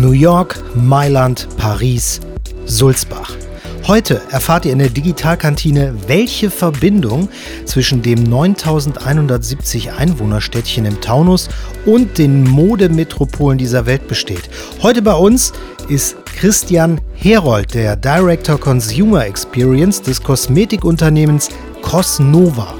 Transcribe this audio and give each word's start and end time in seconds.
New 0.00 0.12
York, 0.12 0.62
Mailand, 0.74 1.48
Paris, 1.56 2.20
Sulzbach. 2.66 3.32
Heute 3.86 4.20
erfahrt 4.30 4.66
ihr 4.66 4.72
in 4.72 4.78
der 4.78 4.90
Digitalkantine, 4.90 5.94
welche 6.06 6.50
Verbindung 6.50 7.28
zwischen 7.64 8.02
dem 8.02 8.22
9170 8.24 9.92
Einwohnerstädtchen 9.92 10.84
im 10.84 11.00
Taunus 11.00 11.48
und 11.86 12.18
den 12.18 12.44
Modemetropolen 12.44 13.58
dieser 13.58 13.86
Welt 13.86 14.06
besteht. 14.06 14.50
Heute 14.82 15.00
bei 15.00 15.14
uns 15.14 15.52
ist 15.88 16.16
Christian 16.26 17.00
Herold, 17.14 17.72
der 17.72 17.96
Director 17.96 18.60
Consumer 18.60 19.24
Experience 19.24 20.02
des 20.02 20.22
Kosmetikunternehmens 20.22 21.48
Cosnova. 21.80 22.74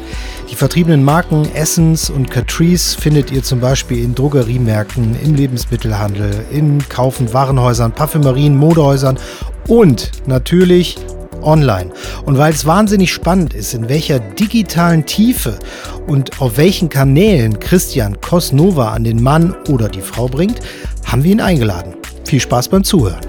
Die 0.49 0.55
vertriebenen 0.55 1.03
Marken 1.03 1.49
Essence 1.55 2.09
und 2.09 2.31
Catrice 2.31 2.97
findet 2.97 3.33
ihr 3.33 3.43
zum 3.43 3.59
Beispiel 3.59 4.05
in 4.05 4.15
Drogeriemärkten, 4.15 5.17
im 5.23 5.35
Lebensmittelhandel, 5.35 6.47
in 6.53 6.87
Kauf- 6.89 7.19
und 7.19 7.35
Warenhäusern, 7.35 7.91
Parfümerien, 7.91 8.57
Modehäusern 8.57 9.19
und 9.67 10.13
natürlich 10.27 10.97
online. 11.43 11.91
Und 12.25 12.39
weil 12.39 12.53
es 12.53 12.65
wahnsinnig 12.65 13.13
spannend 13.13 13.55
ist, 13.55 13.75
in 13.75 13.89
welcher 13.89 14.21
digitalen 14.21 15.05
Tiefe 15.05 15.59
und 16.07 16.41
auf 16.41 16.57
welchen 16.57 16.89
Kanälen 16.89 17.59
Christian 17.59 18.21
Cosnova 18.21 18.93
an 18.93 19.03
den 19.03 19.21
Mann 19.21 19.55
oder 19.69 19.89
die 19.89 20.01
Frau 20.01 20.29
bringt, 20.29 20.61
haben 21.05 21.25
wir 21.25 21.33
ihn 21.33 21.41
eingeladen. 21.41 21.95
Viel 22.25 22.41
Spaß 22.41 22.69
beim 22.69 22.85
Zuhören. 22.85 23.21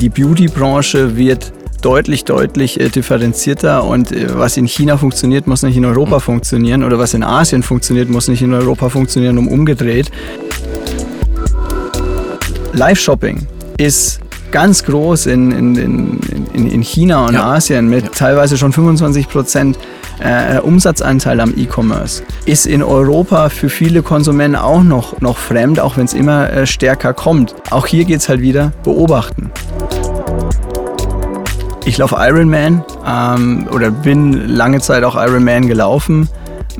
Die 0.00 0.08
Beauty-Branche 0.08 1.16
wird 1.16 1.52
deutlich, 1.82 2.24
deutlich 2.24 2.80
äh, 2.80 2.88
differenzierter 2.88 3.84
und 3.84 4.12
äh, 4.12 4.38
was 4.38 4.56
in 4.56 4.66
China 4.66 4.96
funktioniert, 4.96 5.46
muss 5.46 5.62
nicht 5.62 5.76
in 5.76 5.84
Europa 5.84 6.20
funktionieren 6.20 6.82
oder 6.82 6.98
was 6.98 7.14
in 7.14 7.22
Asien 7.22 7.62
funktioniert, 7.62 8.08
muss 8.08 8.28
nicht 8.28 8.42
in 8.42 8.54
Europa 8.54 8.88
funktionieren, 8.88 9.38
um 9.38 9.48
umgedreht. 9.48 10.10
Live-Shopping 12.72 13.46
ist 13.78 14.20
ganz 14.50 14.84
groß 14.84 15.26
in, 15.26 15.52
in, 15.52 16.20
in, 16.54 16.70
in 16.70 16.82
China 16.82 17.26
und 17.26 17.34
ja. 17.34 17.54
Asien 17.54 17.88
mit 17.88 18.04
ja. 18.04 18.10
teilweise 18.10 18.56
schon 18.56 18.72
25 18.72 19.28
Prozent 19.28 19.78
äh, 20.20 20.58
Umsatzanteil 20.60 21.40
am 21.40 21.52
E-Commerce. 21.56 22.22
Ist 22.46 22.66
in 22.66 22.82
Europa 22.82 23.48
für 23.48 23.68
viele 23.68 24.02
Konsumenten 24.02 24.56
auch 24.56 24.82
noch, 24.82 25.20
noch 25.20 25.36
fremd, 25.36 25.80
auch 25.80 25.96
wenn 25.96 26.06
es 26.06 26.14
immer 26.14 26.50
äh, 26.50 26.66
stärker 26.66 27.12
kommt. 27.12 27.54
Auch 27.70 27.86
hier 27.86 28.04
geht 28.04 28.20
es 28.20 28.28
halt 28.28 28.40
wieder 28.40 28.72
beobachten. 28.82 29.50
Ich 31.86 31.98
laufe 31.98 32.16
Ironman 32.18 32.84
ähm, 33.06 33.68
oder 33.70 33.92
bin 33.92 34.48
lange 34.48 34.80
Zeit 34.80 35.04
auch 35.04 35.14
Ironman 35.14 35.68
gelaufen, 35.68 36.28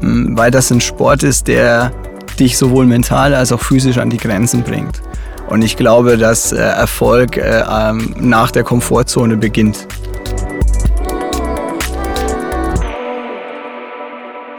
ähm, 0.02 0.36
weil 0.36 0.50
das 0.50 0.72
ein 0.72 0.80
Sport 0.80 1.22
ist, 1.22 1.46
der 1.46 1.92
dich 2.40 2.58
sowohl 2.58 2.86
mental 2.86 3.32
als 3.32 3.52
auch 3.52 3.60
physisch 3.60 3.98
an 3.98 4.10
die 4.10 4.16
Grenzen 4.16 4.64
bringt. 4.64 5.00
Und 5.48 5.62
ich 5.62 5.76
glaube, 5.76 6.18
dass 6.18 6.50
äh, 6.50 6.56
Erfolg 6.56 7.36
äh, 7.36 7.62
ähm, 7.70 8.16
nach 8.18 8.50
der 8.50 8.64
Komfortzone 8.64 9.36
beginnt. 9.36 9.86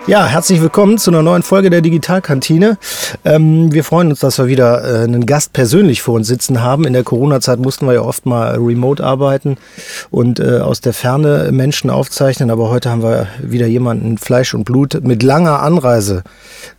Ja, 0.08 0.26
herzlich 0.26 0.62
willkommen 0.62 0.98
zu 0.98 1.12
einer 1.12 1.22
neuen 1.22 1.44
Folge 1.44 1.70
der 1.70 1.82
Digitalkantine. 1.82 2.78
Ähm, 3.26 3.74
wir 3.74 3.84
freuen 3.84 4.12
uns, 4.12 4.22
dass 4.22 4.38
wir 4.38 4.48
wieder 4.48 5.02
äh, 5.02 5.04
einen 5.04 5.26
Gast 5.26 5.52
persönlich 5.52 6.02
vor 6.02 6.16
uns 6.16 6.28
sitzen 6.28 6.64
haben. 6.64 6.86
In 6.86 6.94
der 6.94 7.04
Corona-Zeit 7.04 7.60
mussten 7.60 7.88
wir 7.88 7.96
ja 7.96 8.02
oft 8.04 8.26
mal 8.26 8.56
remote 8.56 9.04
arbeiten 9.04 9.58
und 10.10 10.40
äh, 10.40 10.60
aus 10.60 10.80
der 10.80 10.94
Ferne 10.94 11.50
Menschen 11.52 11.90
aufzeichnen. 11.90 12.52
Aber 12.52 12.70
heute 12.70 12.90
haben 12.90 13.04
wir 13.04 13.28
wieder 13.42 13.68
jemanden 13.68 14.18
Fleisch 14.18 14.54
und 14.54 14.64
Blut 14.64 14.98
mit 15.04 15.24
langer 15.24 15.62
Anreise 15.62 16.24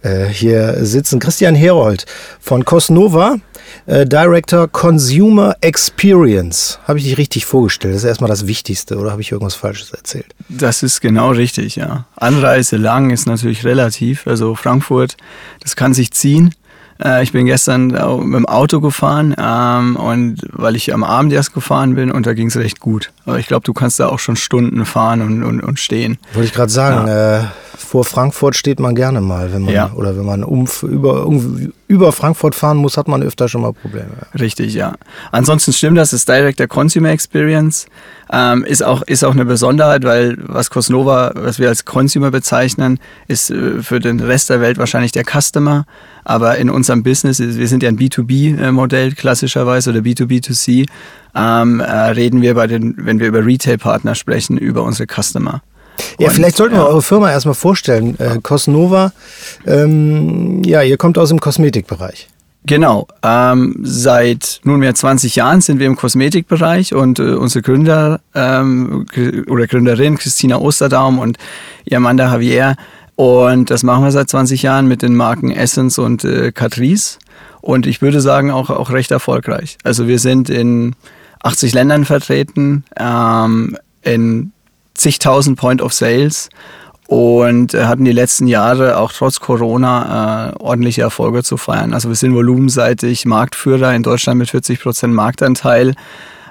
äh, 0.01 0.25
hier 0.25 0.87
sitzen. 0.87 1.21
Christian 1.21 1.55
Herold 1.55 2.07
von 2.41 2.65
Cosnova, 2.65 3.37
äh, 3.85 4.07
Director 4.07 4.69
Consumer 4.69 5.55
Experience. 5.61 6.79
Habe 6.89 6.99
ich 6.99 7.05
dich 7.05 7.19
richtig 7.19 7.45
vorgestellt? 7.45 7.95
Das 7.95 8.05
ist 8.05 8.09
erstmal 8.09 8.31
das 8.31 8.47
Wichtigste 8.47 8.97
oder 8.97 9.11
habe 9.11 9.21
ich 9.21 9.33
irgendwas 9.33 9.55
Falsches 9.55 9.91
erzählt? 9.91 10.35
Das 10.49 10.83
ist 10.83 11.03
genau 11.03 11.31
richtig, 11.33 11.77
ja. 11.77 12.07
Anreise 12.17 12.79
lang 12.79 13.11
ist 13.21 13.27
natürlich 13.27 13.65
relativ. 13.65 14.27
Also 14.27 14.55
Frankfurt, 14.55 15.17
das 15.61 15.77
kann 15.77 15.95
sich 15.95 16.11
ziehen. 16.11 16.55
Äh, 17.03 17.23
ich 17.23 17.33
bin 17.33 17.47
gestern 17.47 17.89
mit 17.89 18.37
dem 18.37 18.47
Auto 18.47 18.81
gefahren 18.81 19.35
ähm, 19.39 19.97
und 19.97 20.41
weil 20.53 20.77
ich 20.77 20.93
am 20.93 21.05
Abend 21.05 21.33
erst 21.33 21.55
gefahren 21.55 21.95
bin 21.95 22.11
und 22.11 22.27
da 22.27 22.35
ging 22.35 22.49
es 22.49 22.57
recht 22.57 22.81
gut. 22.81 23.13
Aber 23.25 23.39
ich 23.39 23.47
glaube, 23.47 23.65
du 23.65 23.73
kannst 23.73 24.01
da 24.01 24.09
auch 24.09 24.19
schon 24.19 24.37
Stunden 24.37 24.85
fahren 24.85 25.23
und, 25.23 25.43
und, 25.43 25.61
und 25.61 25.79
stehen. 25.79 26.19
Wollte 26.35 26.49
ich 26.49 26.55
gerade 26.55 26.73
sagen, 26.73 27.07
ja. 27.07 27.41
äh, 27.41 27.45
vor 27.79 28.05
Frankfurt 28.05 28.57
steht 28.57 28.81
man 28.81 28.95
gerne 28.95 29.21
mal, 29.21 29.53
wenn 29.53 29.63
man 29.63 29.73
ja. 29.73 29.93
oder 29.95 30.17
wenn 30.17 30.27
man 30.27 30.43
um, 30.45 30.69
über, 30.83 31.27
über 31.87 32.13
Frankfurt 32.13 32.55
fahren 32.55 32.77
muss, 32.77 32.97
hat 32.97 33.09
man 33.09 33.23
öfter 33.23 33.49
schon 33.49 33.63
mal 33.63 33.73
Probleme. 33.73 34.11
Richtig, 34.39 34.75
ja. 34.75 34.95
Ansonsten 35.31 35.73
stimmt 35.73 35.97
das, 35.97 36.13
ist 36.13 36.29
Direct 36.29 36.59
der 36.59 36.69
Consumer 36.69 37.11
Experience. 37.11 37.87
Ähm, 38.31 38.65
ist, 38.65 38.83
auch, 38.83 39.03
ist 39.03 39.25
auch 39.25 39.33
eine 39.33 39.47
Besonderheit, 39.47 40.05
weil 40.05 40.37
was 40.39 40.69
Cosnova, 40.69 41.33
was 41.35 41.59
wir 41.59 41.69
als 41.69 41.87
Consumer 41.87 42.31
bezeichnen, 42.31 42.99
ist 43.27 43.51
äh, 43.51 43.83
für 43.83 44.01
den 44.01 44.21
Rest 44.21 44.51
der 44.51 44.61
Welt 44.61 44.77
wahrscheinlich 44.77 45.13
der 45.13 45.25
Customer. 45.25 45.87
Aber 46.29 46.59
in 46.59 46.69
unserem 46.69 47.03
Business, 47.03 47.41
wir 47.41 47.67
sind 47.69 47.83
ja 47.83 47.89
ein 47.89 47.99
B2B-Modell 47.99 49.15
klassischerweise 49.15 49.91
oder 49.91 50.01
B2B2C, 50.01 50.87
ähm, 51.35 51.81
äh, 51.81 51.91
reden 51.91 52.43
wir 52.43 52.53
bei 52.53 52.67
den, 52.67 52.95
wenn 52.99 53.19
wir 53.19 53.29
über 53.29 53.47
Retail-Partner 53.47 54.15
sprechen, 54.15 54.59
über 54.59 54.83
unsere 54.83 55.07
Customer. 55.07 55.63
Ja, 56.19 56.29
Und, 56.29 56.35
vielleicht 56.35 56.59
sollten 56.59 56.75
wir 56.75 56.83
ja. 56.83 56.87
eure 56.87 57.01
Firma 57.01 57.31
erstmal 57.31 57.55
vorstellen. 57.55 58.21
Äh, 58.21 58.41
Cosnova, 58.43 59.13
ähm, 59.67 60.63
ja, 60.65 60.83
ihr 60.83 60.99
kommt 60.99 61.17
aus 61.17 61.31
dem 61.31 61.41
Kosmetikbereich. 61.41 62.29
Genau. 62.67 63.09
Ähm, 63.23 63.77
seit 63.83 64.61
nunmehr 64.65 64.95
20 64.95 65.35
Jahren 65.35 65.63
sind 65.63 65.79
wir 65.79 65.87
im 65.87 65.97
Kosmetikbereich 65.97 66.93
und 66.93 67.19
äh, 67.19 67.23
unsere 67.23 67.63
Gründer 67.63 68.21
ähm, 68.35 69.07
oder 69.49 69.67
Gründerin 69.67 70.19
Christina 70.19 70.59
Osterdaum 70.59 71.19
und 71.19 71.39
ihr 71.87 72.01
Mann 72.01 72.19
der 72.19 72.27
Javier. 72.27 72.77
Und 73.19 73.71
das 73.71 73.83
machen 73.83 74.05
wir 74.05 74.13
seit 74.13 74.31
20 74.31 74.63
Jahren 74.63 74.87
mit 74.87 75.03
den 75.03 75.17
Marken 75.17 75.51
Essence 75.51 75.99
und 75.99 76.23
äh, 76.23 76.53
Catrice. 76.53 77.19
Und 77.61 77.85
ich 77.85 78.01
würde 78.01 78.21
sagen, 78.21 78.53
auch, 78.53 78.71
auch 78.71 78.91
recht 78.93 79.11
erfolgreich. 79.11 79.77
Also 79.83 80.07
wir 80.07 80.21
sind 80.21 80.49
in 80.49 80.95
80 81.43 81.75
Ländern 81.75 82.05
vertreten, 82.05 82.85
ähm, 82.97 83.77
in 84.03 84.53
zigtausend 84.95 85.59
Point 85.59 85.83
of 85.83 85.93
Sales 85.93 86.49
und 87.09 87.75
äh, 87.75 87.87
hatten 87.87 88.05
die 88.05 88.13
letzten 88.13 88.47
Jahre 88.47 88.99
auch 88.99 89.13
trotz 89.13 89.41
Corona 89.41 90.51
äh, 90.51 90.63
ordentliche 90.63 91.03
Erfolge 91.03 91.43
zu 91.43 91.57
feiern. 91.57 91.95
Also 91.95 92.11
wir 92.11 92.15
sind 92.15 92.37
volumenseitig 92.37 93.27
Marktführer 93.27 93.97
in 93.97 94.05
Deutschland 94.05 94.39
mit 94.39 94.51
40 94.51 94.81
Prozent 94.81 95.13
Marktanteil. 95.13 95.97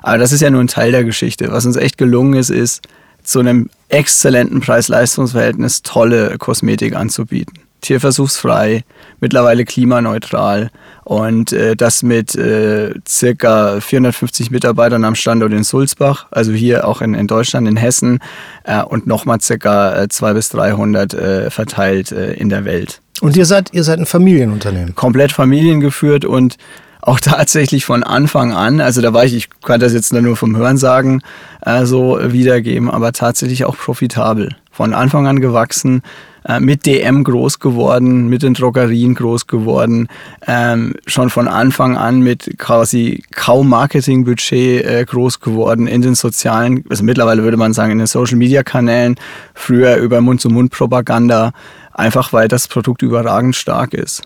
Aber 0.02 0.18
das 0.18 0.34
ist 0.34 0.42
ja 0.42 0.50
nur 0.50 0.60
ein 0.60 0.68
Teil 0.68 0.92
der 0.92 1.06
Geschichte. 1.06 1.50
Was 1.50 1.66
uns 1.66 1.78
echt 1.78 1.98
gelungen 1.98 2.34
ist, 2.34 2.50
ist 2.50 2.82
zu 3.28 3.40
einem 3.40 3.70
exzellenten 3.90 4.62
Preis-Leistungs-Verhältnis 4.62 5.82
tolle 5.82 6.38
Kosmetik 6.38 6.96
anzubieten. 6.96 7.60
Tierversuchsfrei, 7.82 8.84
mittlerweile 9.20 9.66
klimaneutral 9.66 10.72
und 11.04 11.52
äh, 11.52 11.76
das 11.76 12.04
mit 12.04 12.36
äh, 12.36 12.94
circa 13.08 13.82
450 13.82 14.50
Mitarbeitern 14.50 15.04
am 15.04 15.14
Standort 15.14 15.52
in 15.52 15.64
Sulzbach, 15.64 16.28
also 16.32 16.54
hier 16.54 16.88
auch 16.88 17.02
in, 17.02 17.14
in 17.14 17.28
Deutschland, 17.28 17.68
in 17.68 17.76
Hessen 17.76 18.20
äh, 18.64 18.82
und 18.82 19.08
nochmal 19.08 19.42
circa 19.42 20.04
äh, 20.04 20.08
200 20.08 20.36
bis 20.36 20.50
300 20.50 21.14
äh, 21.14 21.50
verteilt 21.52 22.12
äh, 22.14 22.34
in 22.34 22.50
der 22.50 22.66
Welt. 22.66 23.02
Und 23.20 23.36
ihr 23.36 23.46
seid, 23.46 23.74
ihr 23.74 23.84
seid 23.84 24.00
ein 24.00 24.06
Familienunternehmen? 24.06 24.96
Komplett 24.96 25.34
familiengeführt 25.34 26.24
und 26.24 26.58
auch 27.08 27.20
tatsächlich 27.22 27.86
von 27.86 28.04
Anfang 28.04 28.52
an, 28.52 28.82
also 28.82 29.02
da 29.02 29.14
war 29.14 29.24
ich, 29.24 29.34
ich 29.34 29.50
kann 29.64 29.80
das 29.80 29.94
jetzt 29.94 30.12
nur 30.12 30.36
vom 30.36 30.58
Hörensagen 30.58 31.22
äh, 31.62 31.86
so 31.86 32.20
wiedergeben, 32.22 32.90
aber 32.92 33.14
tatsächlich 33.14 33.64
auch 33.64 33.78
profitabel. 33.78 34.56
Von 34.72 34.94
Anfang 34.94 35.26
an 35.26 35.40
gewachsen, 35.40 36.02
äh, 36.46 36.60
mit 36.60 36.86
DM 36.86 37.24
groß 37.24 37.60
geworden, 37.60 38.28
mit 38.28 38.44
den 38.44 38.54
Drogerien 38.54 39.16
groß 39.16 39.48
geworden, 39.48 40.10
ähm, 40.46 40.96
schon 41.06 41.30
von 41.30 41.48
Anfang 41.48 41.96
an 41.96 42.20
mit 42.20 42.58
quasi 42.58 43.24
kaum 43.32 43.70
Marketingbudget 43.70 44.86
äh, 44.86 45.06
groß 45.06 45.40
geworden 45.40 45.88
in 45.88 46.02
den 46.02 46.14
sozialen, 46.14 46.84
also 46.90 47.06
mittlerweile 47.06 47.42
würde 47.42 47.58
man 47.58 47.72
sagen 47.72 47.94
in 47.94 48.00
den 48.00 48.08
Social-Media-Kanälen, 48.08 49.16
früher 49.54 49.96
über 49.96 50.20
Mund-zu-Mund-Propaganda, 50.20 51.54
einfach 51.94 52.34
weil 52.34 52.50
das 52.50 52.68
Produkt 52.68 53.02
überragend 53.02 53.56
stark 53.56 53.94
ist. 53.94 54.24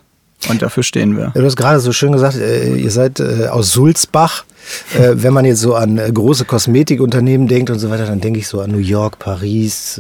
Und 0.49 0.61
dafür 0.61 0.83
stehen 0.83 1.17
wir. 1.17 1.31
Du 1.35 1.43
hast 1.43 1.55
gerade 1.55 1.79
so 1.79 1.91
schön 1.91 2.11
gesagt, 2.11 2.35
äh, 2.35 2.75
ihr 2.75 2.91
seid 2.91 3.19
äh, 3.19 3.47
aus 3.47 3.71
Sulzbach. 3.71 4.43
Äh, 4.93 5.13
wenn 5.15 5.33
man 5.33 5.45
jetzt 5.45 5.61
so 5.61 5.75
an 5.75 5.97
große 5.97 6.45
Kosmetikunternehmen 6.45 7.47
denkt 7.47 7.69
und 7.69 7.79
so 7.79 7.89
weiter, 7.89 8.05
dann 8.05 8.21
denke 8.21 8.39
ich 8.39 8.47
so 8.47 8.61
an 8.61 8.71
New 8.71 8.77
York, 8.77 9.17
Paris. 9.17 9.99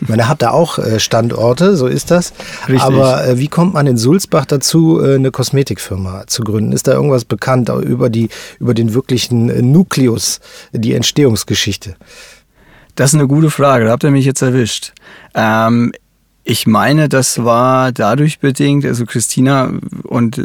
Ich 0.00 0.08
meine, 0.08 0.28
habt 0.28 0.42
da 0.42 0.50
auch 0.50 0.78
Standorte, 0.98 1.76
so 1.76 1.86
ist 1.86 2.12
das. 2.12 2.32
Richtig. 2.68 2.82
Aber 2.82 3.24
wie 3.36 3.48
kommt 3.48 3.74
man 3.74 3.86
in 3.88 3.96
Sulzbach 3.96 4.46
dazu, 4.46 5.00
eine 5.00 5.32
Kosmetikfirma 5.32 6.28
zu 6.28 6.42
gründen? 6.42 6.70
Ist 6.70 6.86
da 6.86 6.92
irgendwas 6.92 7.24
bekannt 7.24 7.68
über, 7.68 8.08
die, 8.08 8.28
über 8.60 8.74
den 8.74 8.94
wirklichen 8.94 9.72
Nukleus, 9.72 10.40
die 10.72 10.94
Entstehungsgeschichte? 10.94 11.96
Das 12.94 13.10
ist 13.10 13.18
eine 13.18 13.28
gute 13.28 13.50
Frage, 13.50 13.86
da 13.86 13.90
habt 13.90 14.04
ihr 14.04 14.10
mich 14.10 14.24
jetzt 14.24 14.40
erwischt. 14.40 14.92
Ähm, 15.34 15.92
ich 16.48 16.68
meine, 16.68 17.08
das 17.08 17.42
war 17.42 17.90
dadurch 17.90 18.38
bedingt, 18.38 18.84
also 18.84 19.04
Christina 19.04 19.72
und 20.04 20.40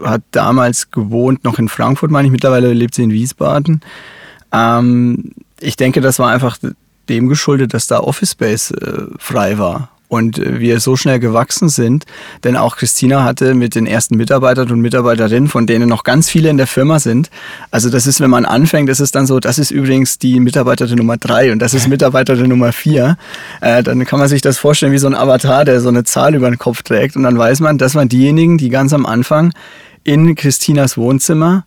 hat 0.00 0.22
damals 0.30 0.92
gewohnt, 0.92 1.42
noch 1.42 1.58
in 1.58 1.68
Frankfurt, 1.68 2.12
meine 2.12 2.28
ich. 2.28 2.32
Mittlerweile 2.32 2.72
lebt 2.72 2.94
sie 2.94 3.02
in 3.02 3.10
Wiesbaden. 3.10 3.80
Ähm, 4.52 5.32
ich 5.58 5.74
denke, 5.74 6.00
das 6.00 6.20
war 6.20 6.30
einfach 6.30 6.56
dem 7.08 7.28
geschuldet, 7.28 7.74
dass 7.74 7.88
da 7.88 7.98
Office 7.98 8.30
Space 8.30 8.70
äh, 8.70 9.06
frei 9.18 9.58
war 9.58 9.90
und 10.10 10.38
äh, 10.38 10.60
wir 10.60 10.80
so 10.80 10.96
schnell 10.96 11.18
gewachsen 11.18 11.70
sind. 11.70 12.04
Denn 12.44 12.56
auch 12.56 12.76
Christina 12.76 13.24
hatte 13.24 13.54
mit 13.54 13.74
den 13.74 13.86
ersten 13.86 14.16
Mitarbeitern 14.16 14.70
und 14.70 14.80
Mitarbeiterinnen, 14.80 15.48
von 15.48 15.66
denen 15.66 15.88
noch 15.88 16.04
ganz 16.04 16.28
viele 16.28 16.50
in 16.50 16.58
der 16.58 16.66
Firma 16.66 16.98
sind. 16.98 17.30
Also 17.70 17.88
das 17.88 18.06
ist, 18.06 18.20
wenn 18.20 18.28
man 18.28 18.44
anfängt, 18.44 18.90
das 18.90 19.00
ist 19.00 19.14
dann 19.14 19.26
so, 19.26 19.40
das 19.40 19.58
ist 19.58 19.70
übrigens 19.70 20.18
die 20.18 20.38
Mitarbeiterin 20.40 20.98
Nummer 20.98 21.16
drei 21.16 21.52
und 21.52 21.60
das 21.60 21.72
ist 21.72 21.88
Mitarbeiterin 21.88 22.48
Nummer 22.48 22.72
vier. 22.72 23.16
Äh, 23.62 23.82
dann 23.82 24.04
kann 24.04 24.18
man 24.18 24.28
sich 24.28 24.42
das 24.42 24.58
vorstellen 24.58 24.92
wie 24.92 24.98
so 24.98 25.06
ein 25.06 25.14
Avatar, 25.14 25.64
der 25.64 25.80
so 25.80 25.88
eine 25.88 26.04
Zahl 26.04 26.34
über 26.34 26.50
den 26.50 26.58
Kopf 26.58 26.82
trägt. 26.82 27.16
Und 27.16 27.22
dann 27.22 27.38
weiß 27.38 27.60
man, 27.60 27.78
das 27.78 27.94
waren 27.94 28.08
diejenigen, 28.08 28.58
die 28.58 28.68
ganz 28.68 28.92
am 28.92 29.06
Anfang 29.06 29.52
in 30.02 30.34
Christinas 30.34 30.98
Wohnzimmer 30.98 31.64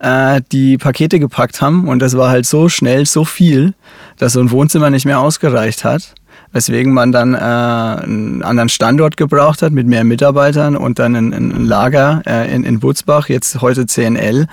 äh, 0.00 0.42
die 0.52 0.76
Pakete 0.76 1.18
gepackt 1.18 1.62
haben. 1.62 1.88
Und 1.88 2.00
das 2.00 2.14
war 2.14 2.28
halt 2.28 2.44
so 2.44 2.68
schnell, 2.68 3.06
so 3.06 3.24
viel, 3.24 3.72
dass 4.18 4.34
so 4.34 4.40
ein 4.40 4.50
Wohnzimmer 4.50 4.90
nicht 4.90 5.06
mehr 5.06 5.20
ausgereicht 5.20 5.82
hat 5.82 6.14
weswegen 6.52 6.92
man 6.92 7.12
dann 7.12 7.34
äh, 7.34 7.38
einen 7.38 8.42
anderen 8.42 8.68
Standort 8.68 9.16
gebraucht 9.16 9.62
hat 9.62 9.72
mit 9.72 9.86
mehr 9.86 10.04
Mitarbeitern 10.04 10.76
und 10.76 10.98
dann 10.98 11.14
ein, 11.14 11.32
ein 11.32 11.64
Lager 11.66 12.22
äh, 12.26 12.54
in, 12.54 12.64
in 12.64 12.80
Butzbach, 12.80 13.28
jetzt 13.28 13.60
heute 13.60 13.86
CNL. 13.86 14.46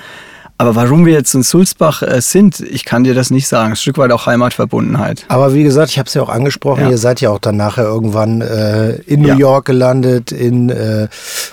Aber 0.57 0.75
warum 0.75 1.05
wir 1.05 1.13
jetzt 1.13 1.33
in 1.33 1.43
Sulzbach 1.43 2.03
äh, 2.03 2.21
sind, 2.21 2.59
ich 2.59 2.85
kann 2.85 3.03
dir 3.03 3.13
das 3.13 3.31
nicht 3.31 3.47
sagen. 3.47 3.71
Ein 3.71 3.75
Stück 3.75 3.97
weit 3.97 4.11
auch 4.11 4.27
Heimatverbundenheit. 4.27 5.25
Aber 5.27 5.53
wie 5.53 5.63
gesagt, 5.63 5.89
ich 5.89 5.97
habe 5.97 6.07
es 6.07 6.13
ja 6.13 6.21
auch 6.21 6.29
angesprochen, 6.29 6.83
ja. 6.83 6.91
ihr 6.91 6.97
seid 6.97 7.21
ja 7.21 7.31
auch 7.31 7.39
dann 7.39 7.57
nachher 7.57 7.85
irgendwann 7.85 8.41
äh, 8.41 8.93
in 9.01 9.21
New 9.21 9.29
ja. 9.29 9.35
York 9.35 9.65
gelandet, 9.65 10.31
in 10.31 10.69
äh, 10.69 11.07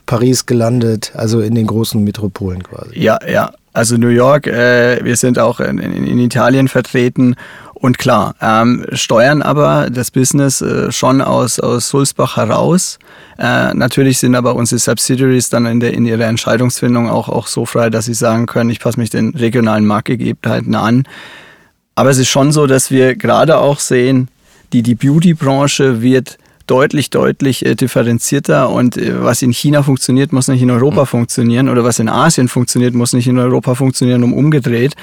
Paris 0.07 0.47
gelandet, 0.47 1.13
also 1.15 1.41
in 1.41 1.55
den 1.55 1.67
großen 1.67 2.03
Metropolen 2.05 2.63
quasi. 2.63 3.01
Ja, 3.01 3.19
ja. 3.27 3.53
Also 3.73 3.97
New 3.97 4.09
York, 4.09 4.47
äh, 4.49 5.03
wir 5.03 5.17
sind 5.17 5.39
auch 5.39 5.61
in, 5.61 5.79
in, 5.79 6.07
in 6.07 6.19
Italien 6.19 6.69
vertreten 6.69 7.37
und 7.81 7.97
klar, 7.97 8.35
ähm, 8.43 8.85
steuern 8.93 9.41
aber 9.41 9.89
das 9.91 10.11
Business 10.11 10.61
äh, 10.61 10.93
schon 10.93 11.23
aus, 11.23 11.59
aus 11.59 11.89
Sulzbach 11.89 12.37
heraus. 12.37 12.99
Äh, 13.39 13.73
natürlich 13.73 14.19
sind 14.19 14.35
aber 14.35 14.55
unsere 14.55 14.79
Subsidiaries 14.79 15.49
dann 15.49 15.65
in, 15.65 15.81
der, 15.81 15.95
in 15.95 16.05
ihrer 16.05 16.27
Entscheidungsfindung 16.27 17.09
auch, 17.09 17.31
auch 17.31 17.47
so 17.47 17.65
frei, 17.65 17.89
dass 17.89 18.05
sie 18.05 18.15
sagen 18.15 18.45
können, 18.45 18.69
ich 18.69 18.81
passe 18.81 19.01
mich 19.01 19.09
den 19.09 19.31
regionalen 19.31 19.87
Marktgegebenheiten 19.87 20.75
an. 20.75 21.05
Aber 21.95 22.11
es 22.11 22.19
ist 22.19 22.29
schon 22.29 22.53
so, 22.53 22.67
dass 22.67 22.91
wir 22.91 23.17
gerade 23.17 23.57
auch 23.57 23.81
sehen, 23.81 24.29
die, 24.75 24.83
die 24.83 24.95
Beauty-Branche 24.95 26.03
wird 26.03 26.37
deutlich, 26.67 27.09
deutlich 27.09 27.65
äh, 27.65 27.75
differenzierter 27.77 28.69
und 28.69 28.99
äh, 28.99 29.25
was 29.25 29.41
in 29.41 29.53
China 29.53 29.83
funktioniert, 29.83 30.33
muss 30.33 30.49
nicht 30.49 30.61
in 30.61 30.71
Europa 30.71 31.03
mhm. 31.03 31.07
funktionieren 31.07 31.69
oder 31.71 31.83
was 31.83 31.99
in 31.99 32.11
Asien 32.11 32.49
funktioniert, 32.49 32.95
muss 32.95 33.15
nicht 33.15 33.27
in 33.27 33.39
Europa 33.39 33.75
funktionieren, 33.75 34.23
um 34.23 34.35
umgedreht. 34.35 34.97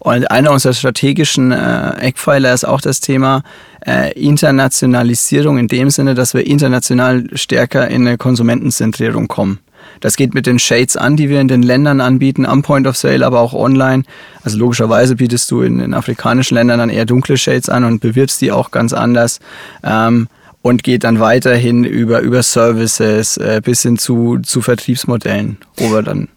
Und 0.00 0.30
einer 0.30 0.50
unserer 0.50 0.72
strategischen 0.72 1.52
äh, 1.52 1.90
Eckpfeiler 2.00 2.52
ist 2.54 2.64
auch 2.64 2.80
das 2.80 3.00
Thema 3.00 3.42
äh, 3.86 4.12
Internationalisierung 4.12 5.58
in 5.58 5.68
dem 5.68 5.90
Sinne, 5.90 6.14
dass 6.14 6.32
wir 6.32 6.46
international 6.46 7.24
stärker 7.34 7.86
in 7.88 8.06
eine 8.06 8.16
Konsumentenzentrierung 8.16 9.28
kommen. 9.28 9.60
Das 10.00 10.16
geht 10.16 10.32
mit 10.32 10.46
den 10.46 10.58
Shades 10.58 10.96
an, 10.96 11.16
die 11.16 11.28
wir 11.28 11.40
in 11.40 11.48
den 11.48 11.62
Ländern 11.62 12.00
anbieten, 12.00 12.46
am 12.46 12.62
Point 12.62 12.86
of 12.86 12.96
Sale, 12.96 13.24
aber 13.24 13.40
auch 13.40 13.52
online. 13.52 14.04
Also 14.42 14.56
logischerweise 14.58 15.16
bietest 15.16 15.50
du 15.50 15.60
in 15.60 15.78
den 15.78 15.92
afrikanischen 15.92 16.54
Ländern 16.54 16.78
dann 16.78 16.90
eher 16.90 17.04
dunkle 17.04 17.36
Shades 17.36 17.68
an 17.68 17.84
und 17.84 18.00
bewirbst 18.00 18.40
die 18.40 18.52
auch 18.52 18.70
ganz 18.70 18.92
anders. 18.92 19.38
Ähm, 19.84 20.28
und 20.62 20.82
geht 20.82 21.04
dann 21.04 21.20
weiterhin 21.20 21.84
über, 21.84 22.20
über 22.20 22.42
Services 22.42 23.38
äh, 23.38 23.62
bis 23.64 23.82
hin 23.82 23.96
zu, 23.96 24.38
zu 24.42 24.60
Vertriebsmodellen, 24.60 25.56
wo 25.76 25.90
wir 25.90 26.02
dann 26.02 26.28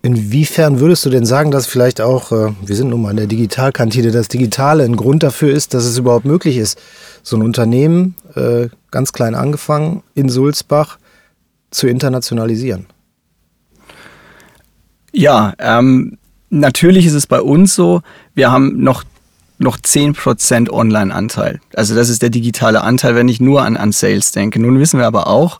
Inwiefern 0.00 0.78
würdest 0.78 1.04
du 1.04 1.10
denn 1.10 1.26
sagen, 1.26 1.50
dass 1.50 1.66
vielleicht 1.66 2.00
auch, 2.00 2.30
äh, 2.30 2.52
wir 2.64 2.76
sind 2.76 2.90
nun 2.90 3.02
mal 3.02 3.10
in 3.10 3.16
der 3.16 3.26
Digitalkantine, 3.26 4.12
das 4.12 4.28
Digitale 4.28 4.84
ein 4.84 4.96
Grund 4.96 5.22
dafür 5.22 5.52
ist, 5.52 5.74
dass 5.74 5.84
es 5.84 5.98
überhaupt 5.98 6.24
möglich 6.24 6.56
ist, 6.56 6.78
so 7.22 7.36
ein 7.36 7.42
Unternehmen, 7.42 8.14
äh, 8.36 8.68
ganz 8.90 9.12
klein 9.12 9.34
angefangen, 9.34 10.02
in 10.14 10.28
Sulzbach 10.28 10.98
zu 11.70 11.88
internationalisieren? 11.88 12.86
Ja, 15.12 15.54
ähm, 15.58 16.18
natürlich 16.48 17.06
ist 17.06 17.14
es 17.14 17.26
bei 17.26 17.40
uns 17.40 17.74
so, 17.74 18.02
wir 18.34 18.50
haben 18.52 18.82
noch 18.82 19.04
noch 19.60 19.76
10% 19.76 20.70
Online-Anteil. 20.70 21.60
Also 21.74 21.96
das 21.96 22.08
ist 22.08 22.22
der 22.22 22.30
digitale 22.30 22.82
Anteil, 22.82 23.16
wenn 23.16 23.28
ich 23.28 23.40
nur 23.40 23.62
an, 23.62 23.76
an 23.76 23.90
Sales 23.90 24.30
denke. 24.30 24.60
Nun 24.60 24.78
wissen 24.78 25.00
wir 25.00 25.06
aber 25.08 25.26
auch, 25.26 25.58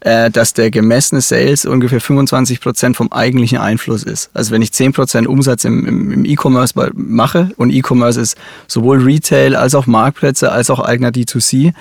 äh, 0.00 0.30
dass 0.30 0.54
der 0.54 0.70
gemessene 0.70 1.20
Sales 1.20 1.64
ungefähr 1.64 2.00
25 2.00 2.60
Prozent 2.60 2.96
vom 2.96 3.12
eigentlichen 3.12 3.58
Einfluss 3.58 4.02
ist. 4.02 4.30
Also 4.34 4.52
wenn 4.52 4.62
ich 4.62 4.72
10 4.72 4.92
Prozent 4.92 5.26
Umsatz 5.26 5.64
im, 5.64 5.86
im, 5.86 6.12
im 6.12 6.24
E-Commerce 6.24 6.74
mache 6.94 7.50
und 7.56 7.70
E-Commerce 7.70 8.20
ist 8.20 8.36
sowohl 8.66 9.02
Retail 9.02 9.54
als 9.54 9.74
auch 9.74 9.86
Marktplätze 9.86 10.50
als 10.52 10.70
auch 10.70 10.80
eigener 10.80 11.10
D2C, 11.10 11.72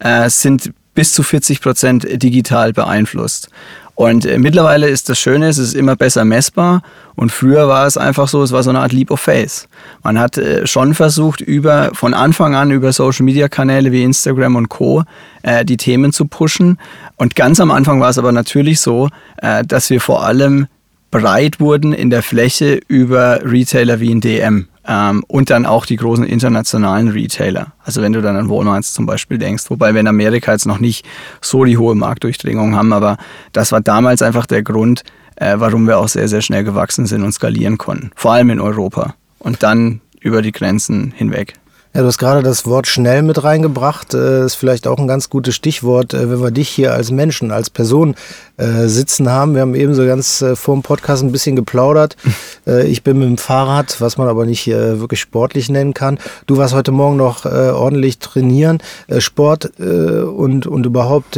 äh, 0.00 0.28
sind 0.28 0.72
bis 0.94 1.14
zu 1.14 1.22
40 1.22 1.60
Prozent 1.60 2.22
digital 2.22 2.72
beeinflusst. 2.72 3.48
Und 3.94 4.24
äh, 4.24 4.38
mittlerweile 4.38 4.88
ist 4.88 5.08
das 5.08 5.18
Schöne, 5.18 5.48
es 5.48 5.58
ist 5.58 5.74
immer 5.74 5.96
besser 5.96 6.24
messbar. 6.24 6.82
Und 7.14 7.30
früher 7.30 7.68
war 7.68 7.86
es 7.86 7.96
einfach 7.96 8.26
so, 8.26 8.42
es 8.42 8.52
war 8.52 8.62
so 8.62 8.70
eine 8.70 8.80
Art 8.80 8.92
Leap 8.92 9.10
of 9.10 9.20
Faith. 9.20 9.68
Man 10.02 10.18
hat 10.18 10.38
äh, 10.38 10.66
schon 10.66 10.94
versucht, 10.94 11.40
über, 11.40 11.90
von 11.94 12.14
Anfang 12.14 12.54
an 12.54 12.70
über 12.70 12.92
Social 12.92 13.24
Media 13.24 13.48
Kanäle 13.48 13.92
wie 13.92 14.02
Instagram 14.02 14.56
und 14.56 14.68
Co. 14.70 15.04
Äh, 15.42 15.64
die 15.64 15.76
Themen 15.76 16.12
zu 16.12 16.24
pushen. 16.26 16.78
Und 17.16 17.36
ganz 17.36 17.60
am 17.60 17.70
Anfang 17.70 18.00
war 18.00 18.10
es 18.10 18.18
aber 18.18 18.32
natürlich 18.32 18.80
so, 18.80 19.08
äh, 19.36 19.64
dass 19.64 19.90
wir 19.90 20.00
vor 20.00 20.24
allem 20.24 20.68
breit 21.10 21.60
wurden 21.60 21.92
in 21.92 22.08
der 22.08 22.22
Fläche 22.22 22.80
über 22.88 23.40
Retailer 23.44 24.00
wie 24.00 24.10
in 24.10 24.20
DM. 24.20 24.68
Ähm, 24.86 25.24
und 25.28 25.50
dann 25.50 25.64
auch 25.64 25.86
die 25.86 25.96
großen 25.96 26.24
internationalen 26.24 27.08
Retailer. 27.08 27.72
Also 27.84 28.02
wenn 28.02 28.12
du 28.12 28.20
dann 28.20 28.36
an 28.36 28.48
Walmart 28.48 28.84
zum 28.84 29.06
Beispiel 29.06 29.38
denkst, 29.38 29.64
wobei 29.68 29.94
wir 29.94 30.00
in 30.00 30.08
Amerika 30.08 30.52
jetzt 30.52 30.66
noch 30.66 30.80
nicht 30.80 31.06
so 31.40 31.64
die 31.64 31.78
hohe 31.78 31.94
Marktdurchdringung 31.94 32.74
haben, 32.74 32.92
aber 32.92 33.16
das 33.52 33.70
war 33.70 33.80
damals 33.80 34.22
einfach 34.22 34.46
der 34.46 34.62
Grund, 34.62 35.04
äh, 35.36 35.54
warum 35.58 35.86
wir 35.86 35.98
auch 35.98 36.08
sehr, 36.08 36.28
sehr 36.28 36.42
schnell 36.42 36.64
gewachsen 36.64 37.06
sind 37.06 37.22
und 37.22 37.32
skalieren 37.32 37.78
konnten. 37.78 38.10
Vor 38.16 38.32
allem 38.32 38.50
in 38.50 38.60
Europa 38.60 39.14
und 39.38 39.62
dann 39.62 40.00
über 40.20 40.42
die 40.42 40.52
Grenzen 40.52 41.12
hinweg. 41.16 41.54
Ja, 41.94 42.00
du 42.00 42.06
hast 42.06 42.16
gerade 42.16 42.42
das 42.42 42.64
Wort 42.64 42.86
schnell 42.86 43.20
mit 43.20 43.44
reingebracht. 43.44 44.14
Äh, 44.14 44.46
ist 44.46 44.54
vielleicht 44.54 44.86
auch 44.86 44.98
ein 44.98 45.06
ganz 45.06 45.28
gutes 45.28 45.54
Stichwort, 45.54 46.14
äh, 46.14 46.30
wenn 46.30 46.40
wir 46.40 46.50
dich 46.50 46.70
hier 46.70 46.94
als 46.94 47.10
Menschen, 47.10 47.50
als 47.50 47.68
Person 47.68 48.14
äh, 48.56 48.86
sitzen 48.86 49.28
haben. 49.28 49.54
Wir 49.54 49.60
haben 49.60 49.74
eben 49.74 49.92
so 49.92 50.06
ganz 50.06 50.42
vor 50.54 50.74
dem 50.74 50.82
Podcast 50.82 51.22
ein 51.22 51.32
bisschen 51.32 51.56
geplaudert. 51.56 52.16
Ich 52.64 53.02
bin 53.02 53.18
mit 53.18 53.26
dem 53.26 53.38
Fahrrad, 53.38 54.00
was 54.00 54.18
man 54.18 54.28
aber 54.28 54.46
nicht 54.46 54.68
wirklich 54.68 55.18
sportlich 55.18 55.68
nennen 55.68 55.94
kann. 55.94 56.20
Du 56.46 56.58
warst 56.58 56.74
heute 56.74 56.92
Morgen 56.92 57.16
noch 57.16 57.44
ordentlich 57.44 58.20
trainieren. 58.20 58.78
Sport 59.18 59.72
und, 59.80 60.68
und 60.68 60.86
überhaupt 60.86 61.36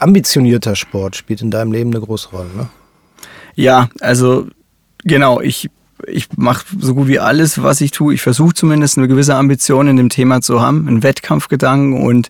ambitionierter 0.00 0.76
Sport 0.76 1.16
spielt 1.16 1.40
in 1.40 1.50
deinem 1.50 1.72
Leben 1.72 1.94
eine 1.94 2.04
große 2.04 2.28
Rolle, 2.28 2.50
ne? 2.54 2.68
Ja, 3.54 3.88
also 4.00 4.48
genau, 5.02 5.40
ich 5.40 5.70
ich 6.06 6.28
mache 6.36 6.64
so 6.78 6.94
gut 6.94 7.08
wie 7.08 7.18
alles, 7.18 7.62
was 7.62 7.80
ich 7.80 7.90
tue. 7.90 8.14
Ich 8.14 8.22
versuche 8.22 8.54
zumindest 8.54 8.98
eine 8.98 9.08
gewisse 9.08 9.34
Ambition 9.34 9.88
in 9.88 9.96
dem 9.96 10.08
Thema 10.08 10.40
zu 10.40 10.60
haben, 10.60 10.86
einen 10.88 11.02
Wettkampfgedanken 11.02 12.02
und 12.02 12.28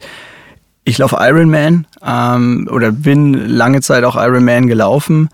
ich 0.84 0.98
laufe 0.98 1.16
Ironman 1.20 1.86
ähm, 2.04 2.68
oder 2.70 2.92
bin 2.92 3.34
lange 3.34 3.80
Zeit 3.80 4.04
auch 4.04 4.16
Ironman 4.16 4.66
gelaufen, 4.66 5.28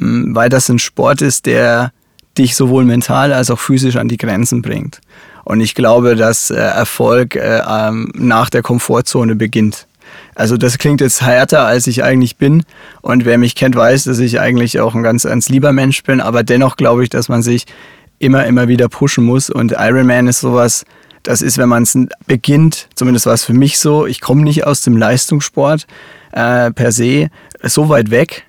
ähm, 0.00 0.34
weil 0.34 0.48
das 0.48 0.68
ein 0.68 0.78
Sport 0.78 1.22
ist, 1.22 1.46
der 1.46 1.92
dich 2.36 2.54
sowohl 2.54 2.84
mental 2.84 3.32
als 3.32 3.50
auch 3.50 3.58
physisch 3.58 3.96
an 3.96 4.08
die 4.08 4.16
Grenzen 4.16 4.62
bringt. 4.62 5.00
Und 5.44 5.60
ich 5.60 5.74
glaube, 5.74 6.14
dass 6.14 6.50
äh, 6.50 6.56
Erfolg 6.56 7.34
äh, 7.34 7.62
ähm, 7.66 8.12
nach 8.14 8.50
der 8.50 8.62
Komfortzone 8.62 9.34
beginnt. 9.34 9.87
Also 10.34 10.56
das 10.56 10.78
klingt 10.78 11.00
jetzt 11.00 11.22
härter, 11.22 11.66
als 11.66 11.86
ich 11.86 12.04
eigentlich 12.04 12.36
bin. 12.36 12.64
Und 13.00 13.24
wer 13.24 13.38
mich 13.38 13.54
kennt, 13.54 13.76
weiß, 13.76 14.04
dass 14.04 14.18
ich 14.18 14.40
eigentlich 14.40 14.80
auch 14.80 14.94
ein 14.94 15.02
ganz, 15.02 15.24
ganz 15.24 15.48
lieber 15.48 15.72
Mensch 15.72 16.02
bin. 16.02 16.20
Aber 16.20 16.42
dennoch 16.42 16.76
glaube 16.76 17.02
ich, 17.02 17.10
dass 17.10 17.28
man 17.28 17.42
sich 17.42 17.66
immer, 18.18 18.46
immer 18.46 18.68
wieder 18.68 18.88
pushen 18.88 19.24
muss. 19.24 19.50
Und 19.50 19.72
Ironman 19.78 20.28
ist 20.28 20.40
sowas, 20.40 20.84
das 21.22 21.42
ist, 21.42 21.58
wenn 21.58 21.68
man 21.68 21.82
es 21.82 21.98
beginnt, 22.26 22.88
zumindest 22.94 23.26
war 23.26 23.34
es 23.34 23.44
für 23.44 23.52
mich 23.52 23.78
so, 23.78 24.06
ich 24.06 24.20
komme 24.20 24.42
nicht 24.42 24.64
aus 24.66 24.82
dem 24.82 24.96
Leistungssport 24.96 25.86
äh, 26.32 26.70
per 26.70 26.92
se, 26.92 27.28
so 27.62 27.88
weit 27.88 28.10
weg. 28.10 28.44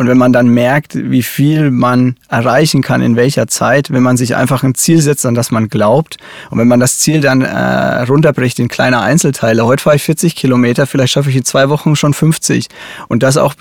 Und 0.00 0.06
wenn 0.06 0.16
man 0.16 0.32
dann 0.32 0.48
merkt, 0.48 0.94
wie 0.94 1.22
viel 1.22 1.70
man 1.70 2.16
erreichen 2.30 2.80
kann, 2.80 3.02
in 3.02 3.16
welcher 3.16 3.48
Zeit, 3.48 3.90
wenn 3.90 4.02
man 4.02 4.16
sich 4.16 4.34
einfach 4.34 4.62
ein 4.62 4.74
Ziel 4.74 5.02
setzt, 5.02 5.26
an 5.26 5.34
das 5.34 5.50
man 5.50 5.68
glaubt, 5.68 6.16
und 6.48 6.58
wenn 6.58 6.68
man 6.68 6.80
das 6.80 7.00
Ziel 7.00 7.20
dann 7.20 7.42
äh, 7.42 8.04
runterbricht 8.04 8.58
in 8.60 8.68
kleine 8.68 9.02
Einzelteile, 9.02 9.66
heute 9.66 9.82
fahre 9.82 9.96
ich 9.96 10.02
40 10.02 10.36
Kilometer, 10.36 10.86
vielleicht 10.86 11.12
schaffe 11.12 11.28
ich 11.28 11.36
in 11.36 11.44
zwei 11.44 11.68
Wochen 11.68 11.96
schon 11.96 12.14
50 12.14 12.68
und 13.08 13.22
das 13.22 13.36
auch 13.36 13.56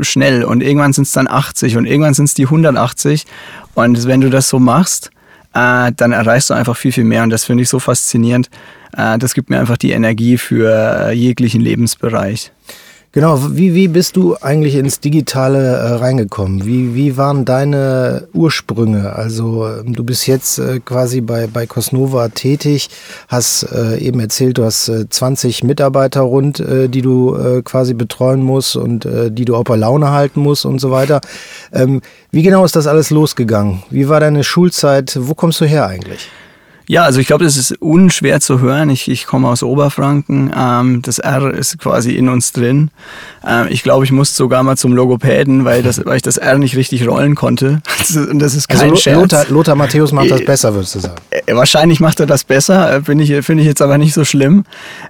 schnell. 0.00 0.42
Und 0.42 0.64
irgendwann 0.64 0.92
sind 0.92 1.04
es 1.04 1.12
dann 1.12 1.28
80 1.28 1.76
und 1.76 1.86
irgendwann 1.86 2.14
sind 2.14 2.24
es 2.24 2.34
die 2.34 2.46
180 2.46 3.24
und 3.74 4.04
wenn 4.08 4.20
du 4.20 4.30
das 4.30 4.48
so 4.48 4.58
machst, 4.58 5.12
äh, 5.54 5.92
dann 5.94 6.10
erreichst 6.10 6.50
du 6.50 6.54
einfach 6.54 6.76
viel, 6.76 6.90
viel 6.90 7.04
mehr. 7.04 7.22
Und 7.22 7.30
das 7.30 7.44
finde 7.44 7.62
ich 7.62 7.68
so 7.68 7.78
faszinierend. 7.78 8.50
Äh, 8.96 9.16
das 9.18 9.32
gibt 9.32 9.48
mir 9.48 9.60
einfach 9.60 9.76
die 9.76 9.92
Energie 9.92 10.38
für 10.38 11.06
äh, 11.06 11.12
jeglichen 11.12 11.60
Lebensbereich. 11.60 12.50
Genau, 13.12 13.40
wie, 13.56 13.74
wie 13.74 13.88
bist 13.88 14.16
du 14.16 14.36
eigentlich 14.36 14.74
ins 14.74 15.00
Digitale 15.00 15.76
äh, 15.78 15.94
reingekommen? 15.94 16.66
Wie, 16.66 16.94
wie 16.94 17.16
waren 17.16 17.46
deine 17.46 18.28
Ursprünge? 18.34 19.14
Also 19.14 19.66
ähm, 19.66 19.94
du 19.94 20.04
bist 20.04 20.26
jetzt 20.26 20.58
äh, 20.58 20.78
quasi 20.80 21.22
bei, 21.22 21.46
bei 21.46 21.66
Cosnova 21.66 22.28
tätig, 22.28 22.90
hast 23.26 23.62
äh, 23.62 23.96
eben 23.98 24.20
erzählt, 24.20 24.58
du 24.58 24.64
hast 24.64 24.92
20 25.08 25.62
äh, 25.62 25.66
Mitarbeiter 25.66 26.20
rund, 26.20 26.60
äh, 26.60 26.90
die 26.90 27.00
du 27.00 27.34
äh, 27.34 27.62
quasi 27.62 27.94
betreuen 27.94 28.42
musst 28.42 28.76
und 28.76 29.08
die 29.08 29.44
du 29.44 29.56
auch 29.56 29.64
bei 29.64 29.76
Laune 29.76 30.10
halten 30.10 30.40
musst 30.40 30.66
und 30.66 30.78
so 30.78 30.90
weiter. 30.90 31.20
Ähm, 31.72 32.02
wie 32.30 32.42
genau 32.42 32.64
ist 32.64 32.76
das 32.76 32.86
alles 32.86 33.10
losgegangen? 33.10 33.82
Wie 33.90 34.08
war 34.08 34.20
deine 34.20 34.44
Schulzeit? 34.44 35.16
Wo 35.18 35.34
kommst 35.34 35.60
du 35.60 35.64
her 35.64 35.86
eigentlich? 35.86 36.28
Ja, 36.88 37.04
also 37.04 37.20
ich 37.20 37.26
glaube, 37.26 37.44
das 37.44 37.58
ist 37.58 37.72
unschwer 37.82 38.40
zu 38.40 38.60
hören. 38.60 38.88
Ich, 38.88 39.10
ich 39.10 39.26
komme 39.26 39.46
aus 39.48 39.62
Oberfranken. 39.62 40.50
Ähm, 40.56 41.02
das 41.02 41.18
R 41.18 41.52
ist 41.52 41.78
quasi 41.78 42.14
in 42.14 42.30
uns 42.30 42.52
drin. 42.52 42.90
Ähm, 43.46 43.66
ich 43.68 43.82
glaube, 43.82 44.06
ich 44.06 44.10
musste 44.10 44.34
sogar 44.34 44.62
mal 44.62 44.78
zum 44.78 44.94
Logopäden, 44.94 45.66
weil, 45.66 45.82
das, 45.82 46.04
weil 46.06 46.16
ich 46.16 46.22
das 46.22 46.38
R 46.38 46.56
nicht 46.56 46.76
richtig 46.76 47.06
rollen 47.06 47.34
konnte. 47.34 47.82
Und 48.16 48.38
das 48.38 48.54
ist 48.54 48.68
kein 48.68 48.80
also 48.80 48.96
Scherz. 48.96 49.16
Lothar, 49.16 49.46
Lothar 49.50 49.74
Matthäus 49.74 50.12
macht 50.12 50.30
das 50.30 50.40
äh, 50.40 50.44
besser, 50.44 50.72
würdest 50.72 50.94
du 50.94 51.00
sagen? 51.00 51.16
Äh, 51.28 51.54
wahrscheinlich 51.54 52.00
macht 52.00 52.20
er 52.20 52.26
das 52.26 52.44
besser. 52.44 52.90
Äh, 52.90 53.02
finde 53.02 53.24
ich, 53.24 53.44
finde 53.44 53.62
ich 53.62 53.68
jetzt 53.68 53.82
aber 53.82 53.98
nicht 53.98 54.14
so 54.14 54.24
schlimm. 54.24 54.64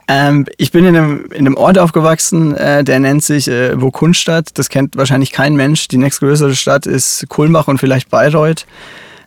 Ähm, 0.08 0.46
ich 0.56 0.72
bin 0.72 0.84
in 0.84 0.96
einem, 0.96 1.26
in 1.30 1.46
einem 1.46 1.56
Ort 1.56 1.78
aufgewachsen, 1.78 2.56
äh, 2.56 2.82
der 2.82 2.98
nennt 2.98 3.22
sich 3.22 3.46
äh, 3.46 3.80
Wokunstadt. 3.80 4.48
Das 4.54 4.68
kennt 4.68 4.96
wahrscheinlich 4.96 5.30
kein 5.30 5.54
Mensch. 5.54 5.86
Die 5.86 5.98
nächstgrößere 5.98 6.56
Stadt 6.56 6.86
ist 6.86 7.26
Kulmbach 7.28 7.68
und 7.68 7.78
vielleicht 7.78 8.10
Bayreuth. 8.10 8.66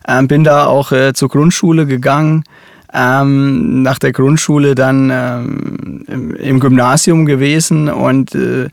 Ähm, 0.06 0.28
bin 0.28 0.44
da 0.44 0.66
auch 0.66 0.92
äh, 0.92 1.12
zur 1.12 1.28
Grundschule 1.28 1.86
gegangen. 1.86 2.44
Ähm, 2.94 3.82
nach 3.82 3.98
der 3.98 4.12
Grundschule 4.12 4.74
dann 4.74 5.10
ähm, 5.10 6.04
im, 6.08 6.34
im, 6.34 6.60
Gymnasium 6.60 7.24
gewesen 7.24 7.88
und 7.88 8.34
äh, 8.34 8.68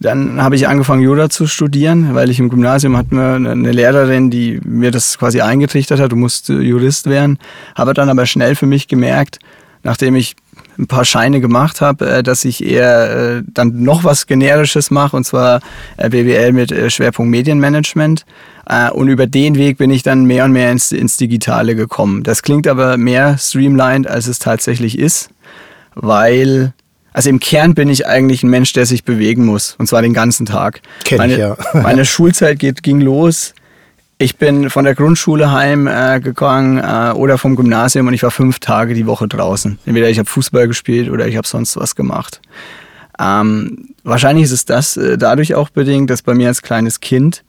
dann 0.00 0.42
habe 0.42 0.56
ich 0.56 0.66
angefangen, 0.66 1.02
Jura 1.02 1.28
zu 1.28 1.46
studieren, 1.46 2.14
weil 2.14 2.30
ich 2.30 2.40
im 2.40 2.48
Gymnasium 2.48 2.96
hatten 2.96 3.16
wir 3.16 3.34
eine 3.34 3.70
Lehrerin, 3.70 4.30
die 4.30 4.58
mir 4.64 4.90
das 4.90 5.18
quasi 5.18 5.42
eingetrichtert 5.42 6.00
hat, 6.00 6.10
du 6.10 6.16
musst 6.16 6.48
Jurist 6.48 7.08
werden. 7.08 7.38
Habe 7.76 7.92
dann 7.92 8.08
aber 8.08 8.24
schnell 8.24 8.56
für 8.56 8.64
mich 8.64 8.88
gemerkt, 8.88 9.38
nachdem 9.82 10.16
ich 10.16 10.36
ein 10.80 10.86
paar 10.86 11.04
Scheine 11.04 11.40
gemacht 11.40 11.80
habe, 11.80 12.10
äh, 12.10 12.22
dass 12.22 12.44
ich 12.44 12.64
eher 12.64 13.38
äh, 13.38 13.42
dann 13.46 13.82
noch 13.82 14.04
was 14.04 14.26
Generisches 14.26 14.90
mache, 14.90 15.16
und 15.16 15.24
zwar 15.24 15.60
äh, 15.96 16.08
BWL 16.08 16.52
mit 16.52 16.92
Schwerpunkt 16.92 17.30
Medienmanagement. 17.30 18.24
Und 18.92 19.08
über 19.08 19.26
den 19.26 19.56
Weg 19.56 19.78
bin 19.78 19.90
ich 19.90 20.04
dann 20.04 20.26
mehr 20.26 20.44
und 20.44 20.52
mehr 20.52 20.70
ins, 20.70 20.92
ins 20.92 21.16
Digitale 21.16 21.74
gekommen. 21.74 22.22
Das 22.22 22.44
klingt 22.44 22.68
aber 22.68 22.98
mehr 22.98 23.36
streamlined, 23.36 24.06
als 24.06 24.28
es 24.28 24.38
tatsächlich 24.38 24.96
ist, 24.96 25.30
weil 25.96 26.72
also 27.12 27.30
im 27.30 27.40
Kern 27.40 27.74
bin 27.74 27.88
ich 27.88 28.06
eigentlich 28.06 28.44
ein 28.44 28.50
Mensch, 28.50 28.72
der 28.72 28.86
sich 28.86 29.02
bewegen 29.02 29.44
muss. 29.44 29.74
Und 29.78 29.88
zwar 29.88 30.02
den 30.02 30.14
ganzen 30.14 30.46
Tag. 30.46 30.82
Kenn 31.02 31.18
meine, 31.18 31.32
ich, 31.32 31.38
ja. 31.40 31.56
meine 31.72 32.04
Schulzeit 32.04 32.60
geht, 32.60 32.84
ging 32.84 33.00
los 33.00 33.54
ich 34.20 34.36
bin 34.36 34.68
von 34.68 34.84
der 34.84 34.94
Grundschule 34.94 35.50
heimgegangen 35.50 36.76
äh, 36.76 37.08
äh, 37.08 37.12
oder 37.12 37.38
vom 37.38 37.56
Gymnasium 37.56 38.06
und 38.06 38.12
ich 38.12 38.22
war 38.22 38.30
fünf 38.30 38.58
Tage 38.58 38.92
die 38.92 39.06
Woche 39.06 39.26
draußen. 39.26 39.78
Entweder 39.86 40.10
ich 40.10 40.18
habe 40.18 40.28
Fußball 40.28 40.68
gespielt 40.68 41.08
oder 41.08 41.26
ich 41.26 41.38
habe 41.38 41.48
sonst 41.48 41.78
was 41.78 41.96
gemacht. 41.96 42.42
Ähm, 43.18 43.94
wahrscheinlich 44.04 44.44
ist 44.44 44.52
es 44.52 44.66
das 44.66 44.98
äh, 44.98 45.16
dadurch 45.16 45.54
auch 45.54 45.70
bedingt, 45.70 46.10
dass 46.10 46.20
bei 46.20 46.34
mir 46.34 46.48
als 46.48 46.60
kleines 46.60 47.00
Kind 47.00 47.44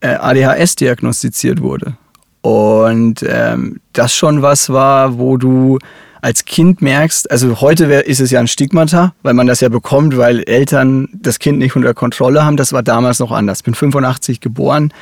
äh, 0.00 0.16
ADHS 0.16 0.74
diagnostiziert 0.74 1.62
wurde. 1.62 1.96
Und 2.40 3.24
ähm, 3.28 3.80
das 3.92 4.16
schon 4.16 4.42
was 4.42 4.68
war, 4.68 5.16
wo 5.16 5.36
du 5.36 5.78
als 6.22 6.44
Kind 6.44 6.82
merkst, 6.82 7.30
also 7.30 7.60
heute 7.60 7.88
wär, 7.88 8.08
ist 8.08 8.18
es 8.18 8.32
ja 8.32 8.40
ein 8.40 8.48
Stigmata, 8.48 9.14
weil 9.22 9.34
man 9.34 9.46
das 9.46 9.60
ja 9.60 9.68
bekommt, 9.68 10.16
weil 10.16 10.42
Eltern 10.42 11.08
das 11.12 11.38
Kind 11.38 11.60
nicht 11.60 11.76
unter 11.76 11.94
Kontrolle 11.94 12.44
haben. 12.44 12.56
Das 12.56 12.72
war 12.72 12.82
damals 12.82 13.20
noch 13.20 13.30
anders. 13.30 13.58
Ich 13.58 13.64
bin 13.64 13.74
85 13.74 14.40
geboren 14.40 14.92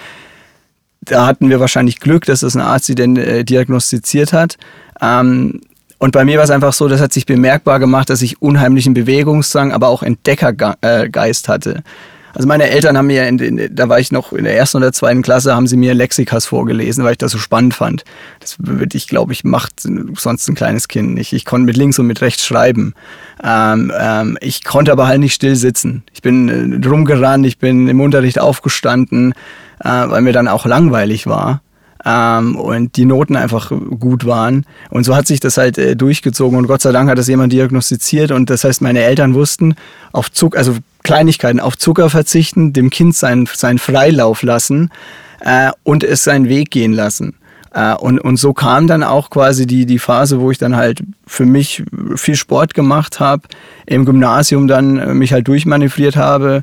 da 1.10 1.26
hatten 1.26 1.50
wir 1.50 1.60
wahrscheinlich 1.60 2.00
Glück, 2.00 2.24
dass 2.24 2.40
das 2.40 2.54
ein 2.54 2.60
Arzt 2.60 2.86
sie 2.86 2.94
denn 2.94 3.16
äh, 3.16 3.44
diagnostiziert 3.44 4.32
hat. 4.32 4.56
Ähm, 5.00 5.60
und 5.98 6.12
bei 6.12 6.24
mir 6.24 6.38
war 6.38 6.44
es 6.44 6.50
einfach 6.50 6.72
so, 6.72 6.88
das 6.88 7.00
hat 7.00 7.12
sich 7.12 7.26
bemerkbar 7.26 7.78
gemacht, 7.78 8.08
dass 8.08 8.22
ich 8.22 8.40
unheimlichen 8.40 8.94
Bewegungsdrang, 8.94 9.72
aber 9.72 9.88
auch 9.88 10.02
Entdeckergeist 10.02 11.48
hatte. 11.48 11.82
Also 12.32 12.46
meine 12.46 12.70
Eltern 12.70 12.96
haben 12.96 13.08
mir, 13.08 13.26
in, 13.26 13.38
in, 13.38 13.74
da 13.74 13.88
war 13.88 13.98
ich 13.98 14.12
noch 14.12 14.32
in 14.32 14.44
der 14.44 14.56
ersten 14.56 14.78
oder 14.78 14.92
zweiten 14.92 15.22
Klasse, 15.22 15.54
haben 15.54 15.66
sie 15.66 15.76
mir 15.76 15.94
Lexikas 15.94 16.46
vorgelesen, 16.46 17.04
weil 17.04 17.12
ich 17.12 17.18
das 17.18 17.32
so 17.32 17.38
spannend 17.38 17.74
fand. 17.74 18.04
Das 18.38 18.56
würde 18.60 18.96
ich, 18.96 19.08
glaube 19.08 19.32
ich, 19.32 19.42
macht 19.42 19.80
sonst 20.16 20.48
ein 20.48 20.54
kleines 20.54 20.86
Kind 20.86 21.14
nicht. 21.14 21.32
Ich 21.32 21.44
konnte 21.44 21.66
mit 21.66 21.76
links 21.76 21.98
und 21.98 22.06
mit 22.06 22.20
rechts 22.20 22.46
schreiben. 22.46 22.94
Ähm, 23.42 23.92
ähm, 23.98 24.38
ich 24.40 24.62
konnte 24.64 24.92
aber 24.92 25.08
halt 25.08 25.20
nicht 25.20 25.34
still 25.34 25.56
sitzen. 25.56 26.04
Ich 26.12 26.22
bin 26.22 26.82
äh, 26.82 26.88
rumgerannt, 26.88 27.44
ich 27.46 27.58
bin 27.58 27.88
im 27.88 28.00
Unterricht 28.00 28.38
aufgestanden, 28.38 29.34
äh, 29.80 29.88
weil 29.88 30.22
mir 30.22 30.32
dann 30.32 30.48
auch 30.48 30.66
langweilig 30.66 31.26
war. 31.26 31.62
Ähm, 32.04 32.56
und 32.56 32.96
die 32.96 33.04
Noten 33.04 33.36
einfach 33.36 33.70
gut 33.70 34.24
waren. 34.24 34.64
Und 34.88 35.04
so 35.04 35.14
hat 35.14 35.26
sich 35.26 35.38
das 35.38 35.58
halt 35.58 35.76
äh, 35.76 35.96
durchgezogen 35.96 36.56
und 36.58 36.66
Gott 36.66 36.80
sei 36.80 36.92
Dank 36.92 37.10
hat 37.10 37.18
das 37.18 37.28
jemand 37.28 37.52
diagnostiziert 37.52 38.30
und 38.30 38.48
das 38.48 38.64
heißt, 38.64 38.80
meine 38.80 39.00
Eltern 39.02 39.34
wussten, 39.34 39.74
auf 40.12 40.32
Zucker, 40.32 40.56
also 40.56 40.76
Kleinigkeiten, 41.02 41.60
auf 41.60 41.76
Zucker 41.76 42.08
verzichten, 42.08 42.72
dem 42.72 42.88
Kind 42.88 43.16
seinen, 43.16 43.46
seinen 43.46 43.78
Freilauf 43.78 44.42
lassen 44.42 44.90
äh, 45.40 45.72
und 45.82 46.02
es 46.02 46.24
seinen 46.24 46.48
Weg 46.48 46.70
gehen 46.70 46.94
lassen. 46.94 47.34
Äh, 47.72 47.94
und, 47.94 48.18
und 48.18 48.36
so 48.36 48.52
kam 48.52 48.86
dann 48.86 49.02
auch 49.02 49.30
quasi 49.30 49.66
die, 49.66 49.86
die 49.86 49.98
Phase, 49.98 50.40
wo 50.40 50.50
ich 50.50 50.58
dann 50.58 50.76
halt 50.76 51.02
für 51.26 51.46
mich 51.46 51.84
viel 52.16 52.34
Sport 52.34 52.74
gemacht 52.74 53.20
habe, 53.20 53.42
im 53.86 54.04
Gymnasium 54.04 54.68
dann 54.68 54.98
äh, 54.98 55.14
mich 55.14 55.32
halt 55.32 55.46
durchmanövriert 55.48 56.16
habe. 56.16 56.62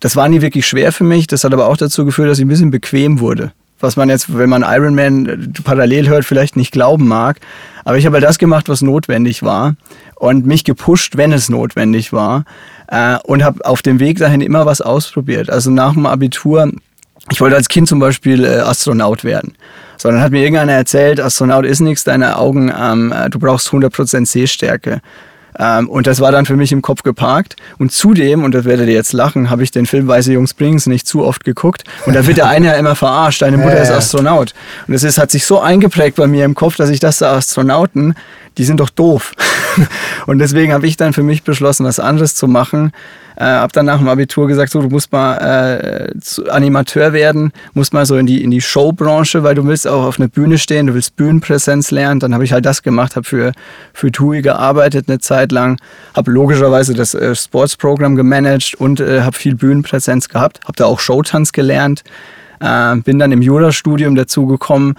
Das 0.00 0.16
war 0.16 0.28
nie 0.28 0.40
wirklich 0.40 0.66
schwer 0.66 0.92
für 0.92 1.04
mich, 1.04 1.26
das 1.26 1.44
hat 1.44 1.52
aber 1.52 1.68
auch 1.68 1.76
dazu 1.76 2.04
geführt, 2.04 2.28
dass 2.30 2.38
ich 2.38 2.44
ein 2.44 2.48
bisschen 2.48 2.70
bequem 2.70 3.20
wurde 3.20 3.52
was 3.80 3.96
man 3.96 4.08
jetzt, 4.08 4.36
wenn 4.36 4.48
man 4.48 4.62
Iron 4.62 4.94
Man 4.94 5.26
äh, 5.26 5.62
parallel 5.64 6.08
hört, 6.08 6.24
vielleicht 6.24 6.56
nicht 6.56 6.72
glauben 6.72 7.08
mag. 7.08 7.40
Aber 7.84 7.96
ich 7.96 8.06
habe 8.06 8.14
halt 8.14 8.24
das 8.24 8.38
gemacht, 8.38 8.68
was 8.68 8.82
notwendig 8.82 9.42
war 9.42 9.74
und 10.16 10.46
mich 10.46 10.64
gepusht, 10.64 11.16
wenn 11.16 11.32
es 11.32 11.48
notwendig 11.48 12.12
war 12.12 12.44
äh, 12.88 13.16
und 13.24 13.42
habe 13.42 13.64
auf 13.64 13.82
dem 13.82 13.98
Weg 13.98 14.18
dahin 14.18 14.42
immer 14.42 14.66
was 14.66 14.80
ausprobiert. 14.80 15.50
Also 15.50 15.70
nach 15.70 15.94
dem 15.94 16.06
Abitur, 16.06 16.70
ich 17.30 17.40
wollte 17.40 17.56
als 17.56 17.68
Kind 17.68 17.88
zum 17.88 17.98
Beispiel 17.98 18.44
äh, 18.44 18.58
Astronaut 18.58 19.24
werden. 19.24 19.54
So, 19.96 20.10
dann 20.10 20.20
hat 20.20 20.30
mir 20.30 20.42
irgendeiner 20.42 20.72
erzählt, 20.72 21.20
Astronaut 21.20 21.64
ist 21.64 21.80
nichts, 21.80 22.04
deine 22.04 22.38
Augen, 22.38 22.72
ähm, 22.78 23.12
äh, 23.12 23.28
du 23.30 23.38
brauchst 23.38 23.68
100% 23.68 24.26
Sehstärke. 24.26 25.00
Ähm, 25.60 25.90
und 25.90 26.06
das 26.06 26.20
war 26.20 26.32
dann 26.32 26.46
für 26.46 26.56
mich 26.56 26.72
im 26.72 26.80
Kopf 26.80 27.02
geparkt. 27.02 27.56
Und 27.78 27.92
zudem, 27.92 28.42
und 28.44 28.54
das 28.54 28.64
werdet 28.64 28.88
ihr 28.88 28.94
jetzt 28.94 29.12
lachen, 29.12 29.50
habe 29.50 29.62
ich 29.62 29.70
den 29.70 29.84
Film 29.84 30.08
Weiße 30.08 30.32
Jungs 30.32 30.54
Brings 30.54 30.86
nicht 30.86 31.06
zu 31.06 31.22
oft 31.22 31.44
geguckt. 31.44 31.84
Und 32.06 32.14
da 32.14 32.26
wird 32.26 32.38
der 32.38 32.48
eine 32.48 32.68
ja 32.68 32.72
immer 32.72 32.96
verarscht, 32.96 33.42
deine 33.42 33.58
Mutter 33.58 33.80
ist 33.80 33.90
Astronaut. 33.90 34.54
Und 34.86 34.94
das 34.94 35.04
ist, 35.04 35.18
hat 35.18 35.30
sich 35.30 35.44
so 35.44 35.60
eingeprägt 35.60 36.16
bei 36.16 36.26
mir 36.26 36.46
im 36.46 36.54
Kopf, 36.54 36.76
dass 36.76 36.88
ich 36.88 36.98
das 36.98 37.22
Astronauten, 37.22 38.14
die 38.56 38.64
sind 38.64 38.80
doch 38.80 38.90
doof. 38.90 39.34
und 40.26 40.38
deswegen 40.38 40.72
habe 40.72 40.86
ich 40.86 40.96
dann 40.96 41.12
für 41.12 41.22
mich 41.22 41.42
beschlossen, 41.42 41.84
was 41.84 42.00
anderes 42.00 42.34
zu 42.34 42.48
machen. 42.48 42.92
Äh, 43.40 43.44
habe 43.44 43.72
dann 43.72 43.86
nach 43.86 43.96
dem 43.96 44.08
Abitur 44.08 44.48
gesagt, 44.48 44.70
so, 44.70 44.82
du 44.82 44.90
musst 44.90 45.12
mal 45.12 45.36
äh, 45.38 46.50
Animateur 46.50 47.14
werden, 47.14 47.52
musst 47.72 47.94
mal 47.94 48.04
so 48.04 48.18
in 48.18 48.26
die, 48.26 48.44
in 48.44 48.50
die 48.50 48.60
Showbranche, 48.60 49.42
weil 49.42 49.54
du 49.54 49.64
willst 49.64 49.88
auch 49.88 50.04
auf 50.04 50.20
einer 50.20 50.28
Bühne 50.28 50.58
stehen, 50.58 50.88
du 50.88 50.92
willst 50.92 51.16
Bühnenpräsenz 51.16 51.90
lernen. 51.90 52.20
Dann 52.20 52.34
habe 52.34 52.44
ich 52.44 52.52
halt 52.52 52.66
das 52.66 52.82
gemacht, 52.82 53.16
habe 53.16 53.24
für, 53.24 53.52
für 53.94 54.12
TUI 54.12 54.42
gearbeitet 54.42 55.08
eine 55.08 55.20
Zeit 55.20 55.52
lang, 55.52 55.80
habe 56.14 56.30
logischerweise 56.30 56.92
das 56.92 57.14
äh, 57.14 57.34
Sportsprogramm 57.34 58.14
gemanagt 58.14 58.74
und 58.74 59.00
äh, 59.00 59.22
habe 59.22 59.34
viel 59.34 59.54
Bühnenpräsenz 59.54 60.28
gehabt, 60.28 60.60
habe 60.64 60.76
da 60.76 60.84
auch 60.84 61.00
Showtanz 61.00 61.52
gelernt, 61.52 62.04
äh, 62.60 62.94
bin 62.96 63.18
dann 63.18 63.32
im 63.32 63.40
Jurastudium 63.40 64.16
dazu 64.16 64.44
gekommen, 64.44 64.96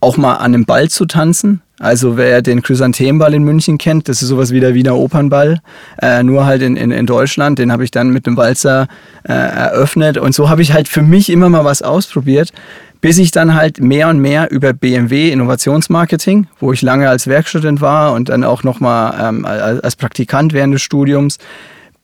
auch 0.00 0.16
mal 0.16 0.36
an 0.36 0.54
einem 0.54 0.64
Ball 0.64 0.88
zu 0.88 1.04
tanzen. 1.04 1.60
Also 1.82 2.16
wer 2.16 2.42
den 2.42 2.62
Chrysanthemball 2.62 3.34
in 3.34 3.42
München 3.42 3.76
kennt, 3.76 4.08
das 4.08 4.22
ist 4.22 4.28
sowas 4.28 4.52
wie 4.52 4.60
der 4.60 4.72
Wiener 4.72 4.96
Opernball, 4.96 5.58
äh, 6.00 6.22
nur 6.22 6.46
halt 6.46 6.62
in, 6.62 6.76
in, 6.76 6.92
in 6.92 7.06
Deutschland. 7.06 7.58
Den 7.58 7.72
habe 7.72 7.82
ich 7.82 7.90
dann 7.90 8.10
mit 8.10 8.24
dem 8.24 8.36
Walzer 8.36 8.86
äh, 9.24 9.32
eröffnet. 9.32 10.16
Und 10.16 10.32
so 10.32 10.48
habe 10.48 10.62
ich 10.62 10.72
halt 10.72 10.86
für 10.86 11.02
mich 11.02 11.28
immer 11.28 11.48
mal 11.48 11.64
was 11.64 11.82
ausprobiert, 11.82 12.52
bis 13.00 13.18
ich 13.18 13.32
dann 13.32 13.56
halt 13.56 13.80
mehr 13.80 14.08
und 14.08 14.20
mehr 14.20 14.48
über 14.52 14.72
BMW 14.72 15.32
Innovationsmarketing, 15.32 16.46
wo 16.60 16.72
ich 16.72 16.82
lange 16.82 17.08
als 17.08 17.26
Werkstudent 17.26 17.80
war 17.80 18.12
und 18.12 18.28
dann 18.28 18.44
auch 18.44 18.62
nochmal 18.62 19.14
ähm, 19.20 19.44
als 19.44 19.96
Praktikant 19.96 20.52
während 20.52 20.74
des 20.74 20.82
Studiums, 20.82 21.38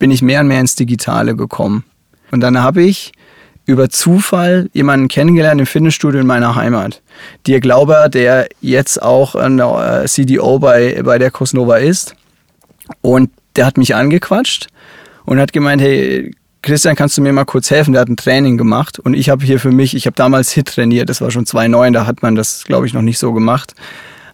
bin 0.01 0.11
ich 0.11 0.23
mehr 0.23 0.41
und 0.41 0.49
mehr 0.49 0.61
ins 0.61 0.75
Digitale 0.75 1.37
gekommen. 1.37 1.85
Und 2.33 2.41
dann 2.41 2.61
habe 2.61 2.83
ich 2.83 3.13
über 3.69 3.91
Zufall 3.91 4.71
jemanden 4.73 5.09
kennengelernt 5.09 5.61
im 5.61 5.67
Fitnessstudio 5.67 6.21
in 6.21 6.27
meiner 6.27 6.57
Heimat. 6.57 7.03
Dirk 7.47 7.63
Glauber, 7.63 8.09
der 8.09 8.49
jetzt 8.63 9.01
auch 9.03 9.35
ein 9.35 9.59
äh, 9.59 10.07
CDO 10.07 10.59
bei, 10.59 11.03
bei 11.05 11.19
der 11.19 11.31
Cosnova 11.31 11.77
ist. 11.77 12.15
Und 13.03 13.31
der 13.57 13.67
hat 13.67 13.77
mich 13.77 13.95
angequatscht 13.95 14.69
und 15.27 15.39
hat 15.39 15.53
gemeint, 15.53 15.83
hey, 15.83 16.35
Christian, 16.63 16.97
kannst 16.97 17.19
du 17.19 17.23
mir 17.23 17.35
mal 17.35 17.45
kurz 17.45 17.71
helfen? 17.71 17.93
Der 17.93 18.01
hat 18.01 18.09
ein 18.09 18.17
Training 18.17 18.57
gemacht 18.57 18.99
und 18.99 19.13
ich 19.13 19.29
habe 19.29 19.45
hier 19.45 19.61
für 19.61 19.71
mich, 19.71 19.95
ich 19.95 20.07
habe 20.07 20.17
damals 20.17 20.51
HIT 20.51 20.69
trainiert, 20.75 21.11
das 21.11 21.21
war 21.21 21.31
schon 21.31 21.45
2009, 21.45 21.93
da 21.93 22.07
hat 22.07 22.23
man 22.23 22.35
das, 22.35 22.65
glaube 22.65 22.87
ich, 22.87 22.95
noch 22.95 23.03
nicht 23.03 23.19
so 23.19 23.35
gemacht. 23.35 23.75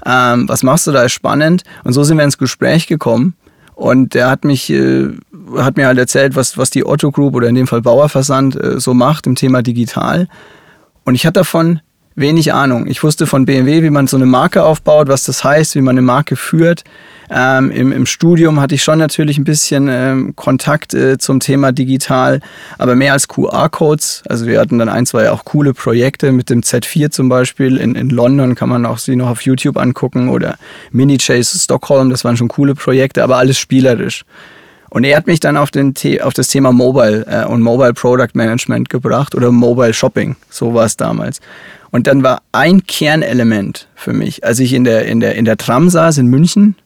Ähm, 0.06 0.48
was 0.48 0.62
machst 0.62 0.86
du 0.86 0.92
da? 0.92 1.02
Ist 1.02 1.12
spannend. 1.12 1.64
Und 1.82 1.92
so 1.92 2.04
sind 2.04 2.18
wir 2.18 2.24
ins 2.24 2.38
Gespräch 2.38 2.86
gekommen. 2.86 3.34
Und 3.74 4.14
der 4.14 4.30
hat 4.30 4.44
mich, 4.44 4.70
äh, 4.70 5.08
hat 5.56 5.76
mir 5.76 5.86
halt 5.86 5.98
erzählt, 5.98 6.36
was, 6.36 6.56
was 6.56 6.70
die 6.70 6.86
Otto 6.86 7.10
Group 7.10 7.34
oder 7.34 7.48
in 7.48 7.54
dem 7.54 7.66
Fall 7.66 7.82
Bauerversand 7.82 8.56
äh, 8.56 8.78
so 8.78 8.94
macht 8.94 9.26
im 9.26 9.34
Thema 9.34 9.62
digital. 9.62 10.28
Und 11.04 11.14
ich 11.14 11.26
hatte 11.26 11.40
davon 11.40 11.80
wenig 12.14 12.52
Ahnung. 12.52 12.86
Ich 12.86 13.02
wusste 13.02 13.26
von 13.26 13.44
BMW, 13.44 13.82
wie 13.82 13.90
man 13.90 14.06
so 14.06 14.16
eine 14.16 14.26
Marke 14.26 14.62
aufbaut, 14.62 15.08
was 15.08 15.24
das 15.24 15.42
heißt, 15.42 15.74
wie 15.74 15.80
man 15.80 15.94
eine 15.94 16.02
Marke 16.02 16.36
führt. 16.36 16.84
Ähm, 17.30 17.70
im, 17.70 17.92
Im 17.92 18.06
Studium 18.06 18.60
hatte 18.60 18.74
ich 18.74 18.82
schon 18.82 18.98
natürlich 18.98 19.38
ein 19.38 19.44
bisschen 19.44 19.88
ähm, 19.88 20.36
Kontakt 20.36 20.94
äh, 20.94 21.18
zum 21.18 21.40
Thema 21.40 21.72
digital, 21.72 22.40
aber 22.78 22.94
mehr 22.94 23.12
als 23.12 23.28
QR-Codes. 23.28 24.24
Also 24.28 24.46
wir 24.46 24.60
hatten 24.60 24.78
dann 24.78 24.88
ein, 24.88 25.06
zwei 25.06 25.30
auch 25.30 25.44
coole 25.44 25.74
Projekte 25.74 26.32
mit 26.32 26.50
dem 26.50 26.60
Z4 26.60 27.10
zum 27.10 27.28
Beispiel. 27.28 27.78
In, 27.78 27.94
in 27.94 28.10
London 28.10 28.54
kann 28.54 28.68
man 28.68 28.84
auch 28.86 28.98
sie 28.98 29.16
noch 29.16 29.30
auf 29.30 29.42
YouTube 29.42 29.76
angucken 29.76 30.28
oder 30.28 30.56
Mini 30.90 31.18
Chase 31.18 31.58
Stockholm, 31.58 32.10
das 32.10 32.24
waren 32.24 32.36
schon 32.36 32.48
coole 32.48 32.74
Projekte, 32.74 33.22
aber 33.22 33.36
alles 33.36 33.58
spielerisch. 33.58 34.24
Und 34.90 35.02
er 35.02 35.16
hat 35.16 35.26
mich 35.26 35.40
dann 35.40 35.56
auf, 35.56 35.72
den 35.72 35.94
auf 36.22 36.34
das 36.34 36.48
Thema 36.48 36.72
Mobile 36.72 37.26
äh, 37.28 37.44
und 37.46 37.62
Mobile 37.62 37.94
Product 37.94 38.34
Management 38.34 38.90
gebracht 38.90 39.34
oder 39.34 39.50
Mobile 39.50 39.92
Shopping, 39.92 40.36
so 40.50 40.72
war 40.72 40.84
es 40.84 40.96
damals. 40.96 41.40
Und 41.90 42.06
dann 42.06 42.22
war 42.22 42.42
ein 42.52 42.86
Kernelement 42.86 43.88
für 43.94 44.12
mich, 44.12 44.44
als 44.44 44.60
ich 44.60 44.72
in 44.72 44.84
der, 44.84 45.06
in 45.06 45.20
der, 45.20 45.34
in 45.34 45.44
der 45.44 45.56
Tram 45.56 45.88
saß 45.88 46.18
in 46.18 46.26
München 46.26 46.76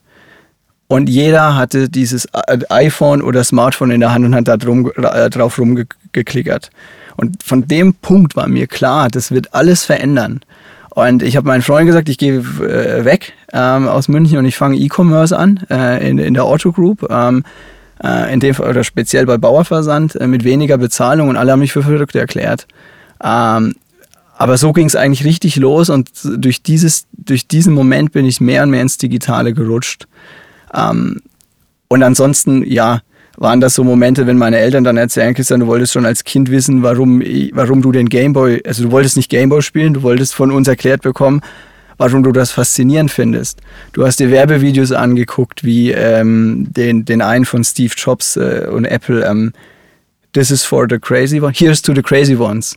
und 0.89 1.09
jeder 1.09 1.55
hatte 1.55 1.89
dieses 1.89 2.27
äh, 2.27 2.59
iPhone 2.71 3.23
oder 3.23 3.45
Smartphone 3.45 3.91
in 3.91 4.01
der 4.01 4.13
Hand 4.13 4.25
und 4.25 4.35
hat 4.35 4.49
da 4.49 4.57
drum, 4.57 4.91
äh, 4.97 5.31
drauf 5.31 5.59
rumgeklickert. 5.59 6.71
Und 7.17 7.43
von 7.43 7.67
dem 7.67 7.95
Punkt 7.95 8.37
war 8.37 8.49
mir 8.49 8.67
klar, 8.67 9.09
das 9.09 9.31
wird 9.31 9.55
alles 9.55 9.85
verändern. 9.85 10.41
Und 10.91 11.23
ich 11.23 11.37
habe 11.37 11.47
meinen 11.47 11.63
Freund 11.63 11.87
gesagt, 11.87 12.09
ich 12.09 12.19
gehe 12.19 12.39
äh, 12.39 13.05
weg 13.05 13.35
ähm, 13.53 13.87
aus 13.87 14.09
München 14.09 14.39
und 14.39 14.47
ich 14.47 14.57
fange 14.57 14.79
E-Commerce 14.79 15.37
an 15.37 15.61
äh, 15.71 16.09
in, 16.09 16.19
in 16.19 16.35
der 16.35 16.47
Otto 16.47 16.73
Group. 16.73 17.07
Ähm, 17.11 17.45
äh, 18.03 18.33
in 18.33 18.41
dem 18.41 18.59
oder 18.59 18.85
speziell 18.85 19.27
bei 19.27 19.39
Bauerversand 19.39 20.17
äh, 20.17 20.27
mit 20.27 20.45
weniger 20.45 20.79
Bezahlung 20.79 21.29
und 21.29 21.37
alle 21.37 21.53
haben 21.53 21.61
mich 21.61 21.73
für 21.73 21.83
verrückt 21.83 22.15
erklärt. 22.15 22.67
Ähm, 23.23 23.75
aber 24.37 24.57
so 24.57 24.73
ging 24.73 24.87
es 24.87 24.95
eigentlich 24.95 25.25
richtig 25.25 25.57
los 25.57 25.91
und 25.91 26.11
durch, 26.25 26.63
dieses, 26.63 27.07
durch 27.13 27.49
diesen 27.49 27.75
Moment 27.75 28.13
bin 28.13 28.25
ich 28.25 28.41
mehr 28.41 28.63
und 28.63 28.71
mehr 28.71 28.83
ins 28.83 28.97
Digitale 28.97 29.53
gerutscht. 29.53 30.07
Ähm, 30.75 31.23
und 31.89 32.03
ansonsten, 32.03 32.65
ja, 32.65 33.01
waren 33.39 33.61
das 33.61 33.75
so 33.75 33.85
Momente, 33.85 34.27
wenn 34.27 34.37
meine 34.37 34.59
Eltern 34.59 34.83
dann 34.83 34.97
erzählen, 34.97 35.33
Christian, 35.33 35.61
du 35.61 35.69
wolltest 35.69 35.93
schon 35.93 36.05
als 36.05 36.25
Kind 36.25 36.51
wissen, 36.51 36.83
warum, 36.83 37.23
warum 37.53 37.83
du 37.83 37.93
den 37.93 38.09
Gameboy, 38.09 38.63
also 38.67 38.83
du 38.83 38.91
wolltest 38.91 39.17
nicht 39.17 39.31
Gameboy 39.31 39.63
spielen, 39.63 39.95
du 39.95 40.03
wolltest 40.03 40.35
von 40.35 40.51
uns 40.51 40.67
erklärt 40.67 41.03
bekommen, 41.03 41.41
warum 41.99 42.25
du 42.25 42.33
das 42.33 42.51
faszinierend 42.51 43.13
findest. 43.13 43.61
Du 43.93 44.05
hast 44.05 44.19
dir 44.19 44.33
Werbevideos 44.33 44.91
angeguckt, 44.91 45.63
wie 45.63 45.93
ähm, 45.93 46.67
den, 46.71 47.05
den 47.05 47.23
einen 47.23 47.45
von 47.45 47.63
Steve 47.63 47.95
Jobs 47.97 48.37
äh, 48.37 48.67
und 48.71 48.85
Apple, 48.85 49.25
ähm, 49.25 49.53
This 50.33 50.51
is 50.51 50.65
for 50.65 50.87
the 50.89 50.99
crazy 50.99 51.41
ones, 51.41 51.59
here's 51.59 51.81
to 51.81 51.95
the 51.95 52.03
crazy 52.03 52.37
ones. 52.37 52.77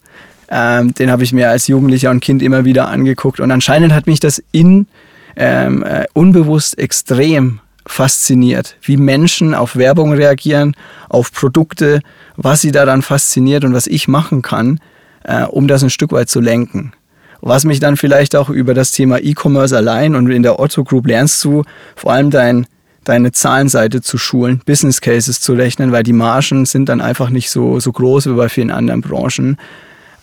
Ähm, 0.49 0.93
den 0.93 1.09
habe 1.09 1.23
ich 1.23 1.33
mir 1.33 1.49
als 1.49 1.67
Jugendlicher 1.67 2.11
und 2.11 2.19
Kind 2.19 2.41
immer 2.41 2.65
wieder 2.65 2.87
angeguckt. 2.87 3.39
Und 3.39 3.51
anscheinend 3.51 3.93
hat 3.93 4.07
mich 4.07 4.19
das 4.19 4.41
in 4.51 4.87
ähm, 5.35 5.83
äh, 5.83 6.05
unbewusst 6.13 6.77
extrem 6.77 7.59
fasziniert, 7.91 8.77
wie 8.81 8.97
Menschen 8.97 9.53
auf 9.53 9.75
Werbung 9.75 10.13
reagieren, 10.13 10.75
auf 11.09 11.31
Produkte, 11.31 12.01
was 12.35 12.61
sie 12.61 12.71
daran 12.71 13.01
fasziniert 13.01 13.63
und 13.63 13.73
was 13.73 13.87
ich 13.87 14.07
machen 14.07 14.41
kann, 14.41 14.79
äh, 15.23 15.43
um 15.43 15.67
das 15.67 15.83
ein 15.83 15.89
Stück 15.89 16.11
weit 16.11 16.29
zu 16.29 16.39
lenken. 16.39 16.93
Was 17.41 17.65
mich 17.65 17.79
dann 17.79 17.97
vielleicht 17.97 18.35
auch 18.35 18.49
über 18.49 18.73
das 18.73 18.91
Thema 18.91 19.19
E-Commerce 19.19 19.75
allein 19.75 20.15
und 20.15 20.29
in 20.29 20.43
der 20.43 20.59
Otto 20.59 20.83
Group 20.83 21.07
lernst 21.07 21.43
du 21.43 21.63
vor 21.95 22.13
allem 22.13 22.29
dein, 22.29 22.67
deine 23.03 23.31
Zahlenseite 23.31 24.01
zu 24.01 24.17
schulen, 24.17 24.61
Business 24.65 25.01
Cases 25.01 25.39
zu 25.39 25.53
rechnen, 25.53 25.91
weil 25.91 26.03
die 26.03 26.13
Margen 26.13 26.65
sind 26.65 26.87
dann 26.87 27.01
einfach 27.01 27.29
nicht 27.29 27.49
so, 27.49 27.79
so 27.79 27.91
groß 27.91 28.27
wie 28.27 28.33
bei 28.33 28.47
vielen 28.47 28.71
anderen 28.71 29.01
Branchen 29.01 29.57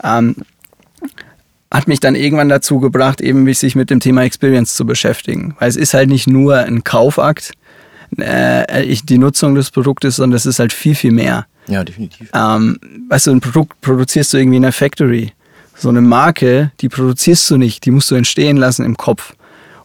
ähm, 0.03 0.37
hat 1.71 1.89
mich 1.89 2.01
dann 2.01 2.15
irgendwann 2.15 2.49
dazu 2.49 2.81
gebracht, 2.81 3.21
eben 3.21 3.53
sich 3.53 3.75
mit 3.75 3.91
dem 3.91 4.01
Thema 4.01 4.23
Experience 4.23 4.75
zu 4.75 4.87
beschäftigen. 4.87 5.55
Weil 5.59 5.69
es 5.69 5.77
ist 5.77 5.95
halt 5.95 6.09
nicht 6.09 6.27
nur 6.27 6.57
ein 6.57 6.83
Kaufakt, 6.85 7.53
äh, 8.19 8.85
ich, 8.85 9.05
die 9.05 9.19
Nutzung 9.19 9.55
des 9.55 9.71
Produktes, 9.71 10.17
sondern 10.17 10.37
es 10.37 10.47
ist 10.47 10.59
halt 10.59 10.73
viel, 10.73 10.95
viel 10.95 11.13
mehr. 11.13 11.47
Ja, 11.67 11.85
definitiv. 11.85 12.31
Ähm, 12.35 12.79
weißt 13.11 13.27
du, 13.27 13.33
ein 13.33 13.41
Produkt 13.41 13.81
produzierst 13.83 14.33
du 14.33 14.39
irgendwie 14.39 14.57
in 14.57 14.63
der 14.63 14.73
Factory. 14.73 15.33
So 15.77 15.91
eine 15.91 16.01
Marke, 16.01 16.73
die 16.81 16.89
produzierst 16.89 17.51
du 17.51 17.59
nicht, 17.59 17.85
die 17.85 17.91
musst 17.91 18.11
du 18.11 18.15
entstehen 18.15 18.57
lassen 18.57 18.85
im 18.85 18.97
Kopf. 18.97 19.35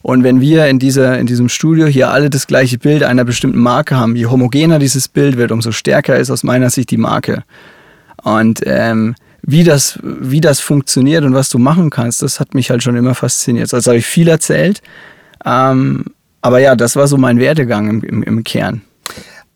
Und 0.02 0.22
wenn 0.22 0.40
wir 0.40 0.66
in, 0.66 0.78
dieser, 0.78 1.18
in 1.18 1.26
diesem 1.26 1.48
Studio 1.48 1.86
hier 1.86 2.10
alle 2.10 2.28
das 2.28 2.46
gleiche 2.46 2.78
Bild 2.78 3.02
einer 3.02 3.24
bestimmten 3.24 3.60
Marke 3.60 3.96
haben, 3.96 4.16
je 4.16 4.26
homogener 4.26 4.78
dieses 4.78 5.08
Bild 5.08 5.36
wird, 5.36 5.52
umso 5.52 5.72
stärker 5.72 6.16
ist 6.16 6.30
aus 6.30 6.42
meiner 6.42 6.68
Sicht 6.68 6.90
die 6.90 6.96
Marke. 6.96 7.42
Und 8.22 8.60
ähm, 8.66 9.14
wie 9.46 9.64
das, 9.64 9.98
wie 10.02 10.40
das 10.40 10.60
funktioniert 10.60 11.24
und 11.24 11.34
was 11.34 11.50
du 11.50 11.58
machen 11.58 11.90
kannst, 11.90 12.22
das 12.22 12.40
hat 12.40 12.54
mich 12.54 12.70
halt 12.70 12.82
schon 12.82 12.96
immer 12.96 13.14
fasziniert. 13.14 13.72
Also 13.74 13.90
habe 13.90 13.98
ich 13.98 14.06
viel 14.06 14.28
erzählt. 14.28 14.80
Ähm, 15.44 16.04
aber 16.40 16.58
ja, 16.58 16.76
das 16.76 16.96
war 16.96 17.06
so 17.06 17.16
mein 17.16 17.38
Werdegang 17.38 17.88
im, 17.88 18.02
im, 18.02 18.22
im 18.22 18.44
Kern. 18.44 18.82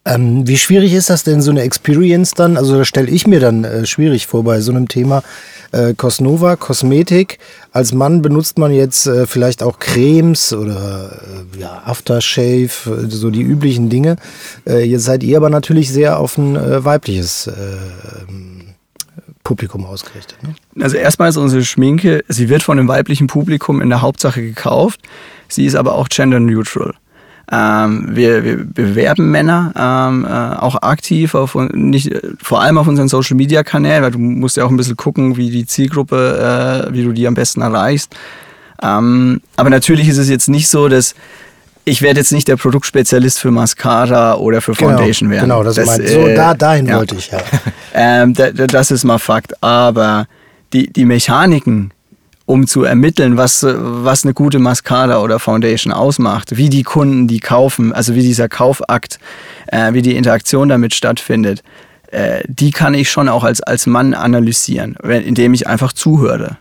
Ähm, 0.04 0.46
wie 0.46 0.56
schwierig 0.56 0.92
ist 0.92 1.10
das 1.10 1.24
denn, 1.24 1.42
so 1.42 1.50
eine 1.50 1.62
Experience 1.62 2.32
dann? 2.32 2.56
Also 2.56 2.76
da 2.76 2.84
stelle 2.84 3.10
ich 3.10 3.26
mir 3.26 3.40
dann 3.40 3.64
äh, 3.64 3.86
schwierig 3.86 4.26
vor 4.26 4.44
bei 4.44 4.60
so 4.60 4.72
einem 4.72 4.88
Thema. 4.88 5.22
Äh, 5.72 5.94
Cosnova, 5.94 6.56
Kosmetik. 6.56 7.38
Als 7.72 7.92
Mann 7.92 8.22
benutzt 8.22 8.58
man 8.58 8.72
jetzt 8.72 9.06
äh, 9.06 9.26
vielleicht 9.26 9.62
auch 9.62 9.78
Cremes 9.78 10.52
oder 10.52 11.20
äh, 11.54 11.60
ja, 11.60 11.82
Aftershave, 11.84 12.70
äh, 12.86 13.10
so 13.10 13.30
die 13.30 13.42
üblichen 13.42 13.90
Dinge. 13.90 14.16
Äh, 14.66 14.84
jetzt 14.84 15.04
seid 15.04 15.22
ihr 15.22 15.36
aber 15.36 15.50
natürlich 15.50 15.92
sehr 15.92 16.18
auf 16.18 16.38
ein 16.38 16.56
weibliches 16.84 17.50
Publikum 19.48 19.86
ausgerichtet. 19.86 20.36
Ne? 20.42 20.54
Also 20.82 20.98
erstmal 20.98 21.30
ist 21.30 21.38
unsere 21.38 21.64
Schminke, 21.64 22.22
sie 22.28 22.50
wird 22.50 22.62
von 22.62 22.78
einem 22.78 22.86
weiblichen 22.86 23.28
Publikum 23.28 23.80
in 23.80 23.88
der 23.88 24.02
Hauptsache 24.02 24.42
gekauft. 24.42 25.00
Sie 25.48 25.64
ist 25.64 25.74
aber 25.74 25.94
auch 25.94 26.10
gender 26.10 26.38
neutral. 26.38 26.92
Ähm, 27.50 28.08
wir, 28.10 28.44
wir, 28.44 28.56
bewerben 28.62 29.30
Männer 29.30 29.72
ähm, 29.74 30.26
äh, 30.26 30.58
auch 30.58 30.82
aktiv, 30.82 31.34
auf, 31.34 31.54
nicht, 31.72 32.14
vor 32.42 32.60
allem 32.60 32.76
auf 32.76 32.88
unseren 32.88 33.08
Social 33.08 33.38
Media 33.38 33.62
Kanälen, 33.62 34.02
weil 34.02 34.10
du 34.10 34.18
musst 34.18 34.58
ja 34.58 34.66
auch 34.66 34.70
ein 34.70 34.76
bisschen 34.76 34.98
gucken, 34.98 35.38
wie 35.38 35.48
die 35.48 35.64
Zielgruppe, 35.64 36.84
äh, 36.90 36.92
wie 36.92 37.04
du 37.04 37.12
die 37.12 37.26
am 37.26 37.32
besten 37.32 37.62
erreichst. 37.62 38.14
Ähm, 38.82 39.40
aber 39.56 39.70
natürlich 39.70 40.08
ist 40.08 40.18
es 40.18 40.28
jetzt 40.28 40.50
nicht 40.50 40.68
so, 40.68 40.88
dass 40.88 41.14
ich 41.88 42.02
werde 42.02 42.20
jetzt 42.20 42.32
nicht 42.32 42.48
der 42.48 42.56
Produktspezialist 42.56 43.38
für 43.38 43.50
Mascara 43.50 44.36
oder 44.36 44.60
für 44.60 44.72
genau, 44.72 44.90
Foundation 44.90 45.30
genau, 45.30 45.40
werden. 45.40 45.50
Genau, 45.50 45.62
das, 45.64 45.76
das 45.76 45.86
meint, 45.86 46.08
so 46.08 46.28
da, 46.28 46.54
dahin 46.54 46.86
ja. 46.86 46.96
wollte 46.96 47.16
ich, 47.16 47.30
ja. 47.30 47.40
ähm, 47.94 48.34
da, 48.34 48.50
das 48.50 48.90
ist 48.90 49.04
mal 49.04 49.18
Fakt. 49.18 49.62
Aber 49.62 50.26
die, 50.72 50.92
die 50.92 51.04
Mechaniken, 51.04 51.92
um 52.46 52.66
zu 52.66 52.84
ermitteln, 52.84 53.36
was, 53.36 53.64
was 53.66 54.24
eine 54.24 54.34
gute 54.34 54.58
Mascara 54.58 55.20
oder 55.20 55.38
Foundation 55.38 55.92
ausmacht, 55.92 56.56
wie 56.56 56.68
die 56.68 56.82
Kunden 56.82 57.26
die 57.26 57.40
kaufen, 57.40 57.92
also 57.92 58.14
wie 58.14 58.22
dieser 58.22 58.48
Kaufakt, 58.48 59.18
äh, 59.66 59.92
wie 59.92 60.02
die 60.02 60.16
Interaktion 60.16 60.68
damit 60.68 60.94
stattfindet, 60.94 61.62
äh, 62.10 62.42
die 62.46 62.70
kann 62.70 62.94
ich 62.94 63.10
schon 63.10 63.28
auch 63.28 63.44
als, 63.44 63.60
als 63.60 63.86
Mann 63.86 64.14
analysieren, 64.14 64.96
indem 65.02 65.54
ich 65.54 65.66
einfach 65.66 65.92
zuhöre 65.92 66.56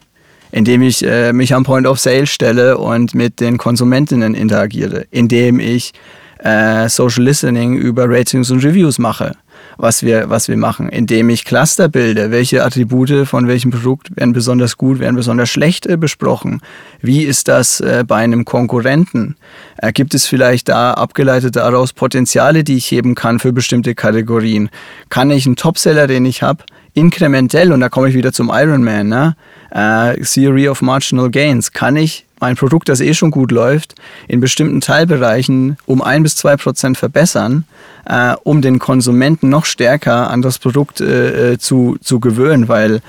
indem 0.51 0.81
ich 0.81 1.05
äh, 1.05 1.33
mich 1.33 1.53
am 1.53 1.63
Point 1.63 1.87
of 1.87 1.99
Sale 1.99 2.27
stelle 2.27 2.77
und 2.77 3.15
mit 3.15 3.39
den 3.39 3.57
Konsumentinnen 3.57 4.35
interagiere, 4.35 5.05
indem 5.11 5.59
ich 5.59 5.93
äh, 6.39 6.89
Social 6.89 7.23
Listening 7.23 7.75
über 7.75 8.09
Ratings 8.09 8.51
und 8.51 8.63
Reviews 8.63 8.99
mache, 8.99 9.33
was 9.77 10.03
wir, 10.03 10.29
was 10.29 10.47
wir 10.47 10.57
machen, 10.57 10.89
indem 10.89 11.29
ich 11.29 11.45
Cluster 11.45 11.89
bilde, 11.89 12.31
welche 12.31 12.63
Attribute 12.63 13.27
von 13.27 13.47
welchem 13.47 13.71
Produkt 13.71 14.15
werden 14.15 14.33
besonders 14.33 14.77
gut, 14.77 14.99
werden 14.99 15.15
besonders 15.15 15.49
schlecht 15.49 15.85
äh, 15.85 15.97
besprochen, 15.97 16.61
wie 17.01 17.23
ist 17.23 17.47
das 17.47 17.79
äh, 17.79 18.03
bei 18.07 18.17
einem 18.17 18.45
Konkurrenten, 18.45 19.35
äh, 19.77 19.91
gibt 19.91 20.13
es 20.13 20.27
vielleicht 20.27 20.69
da 20.69 20.93
abgeleitet 20.93 21.55
daraus 21.55 21.93
Potenziale, 21.93 22.63
die 22.63 22.77
ich 22.77 22.91
heben 22.91 23.15
kann 23.15 23.39
für 23.39 23.53
bestimmte 23.53 23.95
Kategorien, 23.95 24.69
kann 25.09 25.31
ich 25.31 25.45
einen 25.45 25.55
Topseller, 25.55 26.07
den 26.07 26.25
ich 26.25 26.43
habe, 26.43 26.63
inkrementell, 26.93 27.71
und 27.71 27.79
da 27.79 27.89
komme 27.89 28.09
ich 28.09 28.15
wieder 28.15 28.33
zum 28.33 28.51
Ironman, 28.53 29.07
ne? 29.07 29.35
Äh, 29.71 30.19
Theory 30.21 30.69
of 30.69 30.81
Marginal 30.81 31.29
Gains, 31.29 31.71
kann 31.71 31.95
ich 31.95 32.25
mein 32.39 32.55
Produkt, 32.55 32.89
das 32.89 33.01
eh 33.01 33.13
schon 33.13 33.31
gut 33.31 33.51
läuft, 33.51 33.95
in 34.27 34.39
bestimmten 34.39 34.81
Teilbereichen 34.81 35.77
um 35.85 36.01
ein 36.01 36.23
bis 36.23 36.35
zwei 36.35 36.55
Prozent 36.55 36.97
verbessern, 36.97 37.65
äh, 38.05 38.35
um 38.43 38.61
den 38.61 38.79
Konsumenten 38.79 39.49
noch 39.49 39.65
stärker 39.65 40.29
an 40.29 40.41
das 40.41 40.59
Produkt 40.59 41.01
äh, 41.01 41.53
äh 41.53 41.57
zu, 41.57 41.97
zu 42.01 42.19
gewöhnen, 42.19 42.67
weil 42.67 43.01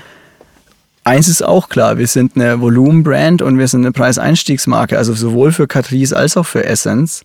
eins 1.03 1.27
ist 1.27 1.43
auch 1.43 1.69
klar, 1.69 1.97
wir 1.97 2.07
sind 2.07 2.35
eine 2.35 2.59
Volumenbrand 2.61 3.41
und 3.41 3.57
wir 3.57 3.67
sind 3.67 3.81
eine 3.81 3.91
Preiseinstiegsmarke, 3.91 4.97
also 4.97 5.13
sowohl 5.13 5.51
für 5.51 5.67
Catrice 5.67 6.15
als 6.15 6.37
auch 6.37 6.45
für 6.45 6.65
Essence. 6.65 7.23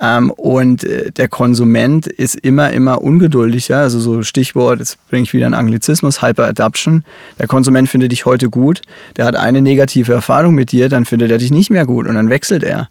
Ähm, 0.00 0.30
und 0.30 0.84
äh, 0.84 1.10
der 1.12 1.28
Konsument 1.28 2.06
ist 2.06 2.34
immer, 2.36 2.70
immer 2.72 3.02
ungeduldiger. 3.02 3.78
Also 3.78 4.00
so 4.00 4.22
Stichwort, 4.22 4.80
jetzt 4.80 4.98
bringe 5.08 5.22
ich 5.22 5.32
wieder 5.32 5.46
einen 5.46 5.54
Anglizismus, 5.54 6.22
Hyper-Adaption. 6.22 7.04
Der 7.38 7.46
Konsument 7.46 7.88
findet 7.88 8.12
dich 8.12 8.26
heute 8.26 8.50
gut, 8.50 8.82
der 9.16 9.24
hat 9.24 9.36
eine 9.36 9.62
negative 9.62 10.12
Erfahrung 10.12 10.54
mit 10.54 10.72
dir, 10.72 10.88
dann 10.88 11.04
findet 11.04 11.30
er 11.30 11.38
dich 11.38 11.50
nicht 11.50 11.70
mehr 11.70 11.86
gut 11.86 12.06
und 12.06 12.14
dann 12.14 12.30
wechselt 12.30 12.64
er. 12.64 12.88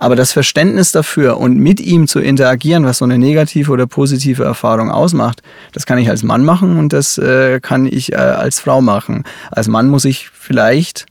Aber 0.00 0.14
das 0.14 0.32
Verständnis 0.32 0.92
dafür 0.92 1.38
und 1.38 1.58
mit 1.58 1.80
ihm 1.80 2.06
zu 2.06 2.20
interagieren, 2.20 2.84
was 2.84 2.98
so 2.98 3.04
eine 3.04 3.18
negative 3.18 3.72
oder 3.72 3.88
positive 3.88 4.44
Erfahrung 4.44 4.92
ausmacht, 4.92 5.42
das 5.72 5.86
kann 5.86 5.98
ich 5.98 6.08
als 6.08 6.22
Mann 6.22 6.44
machen 6.44 6.78
und 6.78 6.92
das 6.92 7.18
äh, 7.18 7.58
kann 7.60 7.84
ich 7.84 8.12
äh, 8.12 8.16
als 8.16 8.60
Frau 8.60 8.80
machen. 8.80 9.24
Als 9.50 9.66
Mann 9.66 9.88
muss 9.88 10.04
ich 10.04 10.30
vielleicht 10.32 11.06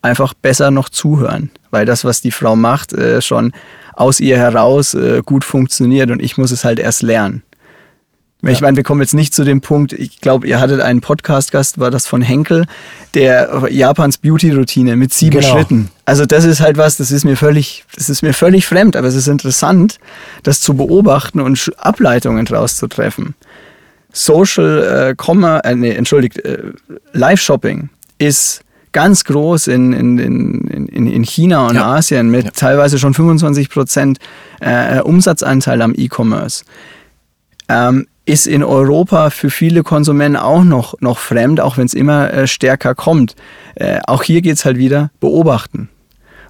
einfach 0.00 0.32
besser 0.32 0.70
noch 0.70 0.88
zuhören, 0.88 1.50
weil 1.70 1.84
das, 1.84 2.06
was 2.06 2.22
die 2.22 2.30
Frau 2.30 2.56
macht, 2.56 2.94
äh, 2.94 3.20
schon 3.20 3.52
aus 4.00 4.18
ihr 4.18 4.38
heraus 4.38 4.94
äh, 4.94 5.22
gut 5.24 5.44
funktioniert 5.44 6.10
und 6.10 6.22
ich 6.22 6.38
muss 6.38 6.50
es 6.50 6.64
halt 6.64 6.78
erst 6.78 7.02
lernen. 7.02 7.42
Ja. 8.42 8.50
Ich 8.50 8.62
meine, 8.62 8.76
wir 8.76 8.84
kommen 8.84 9.02
jetzt 9.02 9.12
nicht 9.12 9.34
zu 9.34 9.44
dem 9.44 9.60
Punkt, 9.60 9.92
ich 9.92 10.22
glaube, 10.22 10.46
ihr 10.46 10.58
hattet 10.58 10.80
einen 10.80 11.02
Podcast-Gast, 11.02 11.78
war 11.78 11.90
das 11.90 12.06
von 12.06 12.22
Henkel, 12.22 12.64
der 13.12 13.66
Japans 13.70 14.16
Beauty-Routine 14.16 14.96
mit 14.96 15.12
sieben 15.12 15.40
genau. 15.40 15.52
Schritten. 15.52 15.90
Also 16.06 16.24
das 16.24 16.44
ist 16.44 16.60
halt 16.60 16.78
was, 16.78 16.96
das 16.96 17.10
ist 17.10 17.24
mir 17.24 17.36
völlig, 17.36 17.84
das 17.94 18.08
ist 18.08 18.22
mir 18.22 18.32
völlig 18.32 18.66
fremd, 18.66 18.96
aber 18.96 19.08
es 19.08 19.14
ist 19.14 19.28
interessant, 19.28 19.98
das 20.42 20.60
zu 20.60 20.74
beobachten 20.74 21.40
und 21.40 21.70
Ableitungen 21.76 22.46
daraus 22.46 22.76
zu 22.76 22.86
treffen. 22.86 23.34
Social 24.12 25.10
äh, 25.10 25.22
Commerce, 25.22 25.64
äh, 25.64 25.76
nee, 25.76 25.90
entschuldigt, 25.90 26.38
äh, 26.38 26.72
Live-Shopping 27.12 27.90
ist 28.16 28.62
ganz 28.92 29.24
groß 29.24 29.66
in, 29.68 29.92
in, 29.92 30.18
in, 30.18 30.60
in 31.06 31.24
China 31.24 31.68
und 31.68 31.76
ja. 31.76 31.94
Asien 31.94 32.30
mit 32.30 32.44
ja. 32.44 32.50
teilweise 32.50 32.98
schon 32.98 33.14
25 33.14 33.70
Prozent 33.70 34.18
äh, 34.60 35.00
Umsatzanteil 35.00 35.80
am 35.82 35.94
E-Commerce. 35.96 36.64
Ähm, 37.68 38.06
ist 38.26 38.46
in 38.46 38.62
Europa 38.62 39.30
für 39.30 39.50
viele 39.50 39.82
Konsumenten 39.82 40.36
auch 40.36 40.62
noch, 40.62 40.94
noch 41.00 41.18
fremd, 41.18 41.60
auch 41.60 41.76
wenn 41.76 41.86
es 41.86 41.94
immer 41.94 42.32
äh, 42.32 42.46
stärker 42.46 42.94
kommt. 42.94 43.34
Äh, 43.74 43.98
auch 44.06 44.22
hier 44.22 44.40
geht 44.40 44.56
es 44.56 44.64
halt 44.64 44.78
wieder 44.78 45.10
beobachten. 45.20 45.88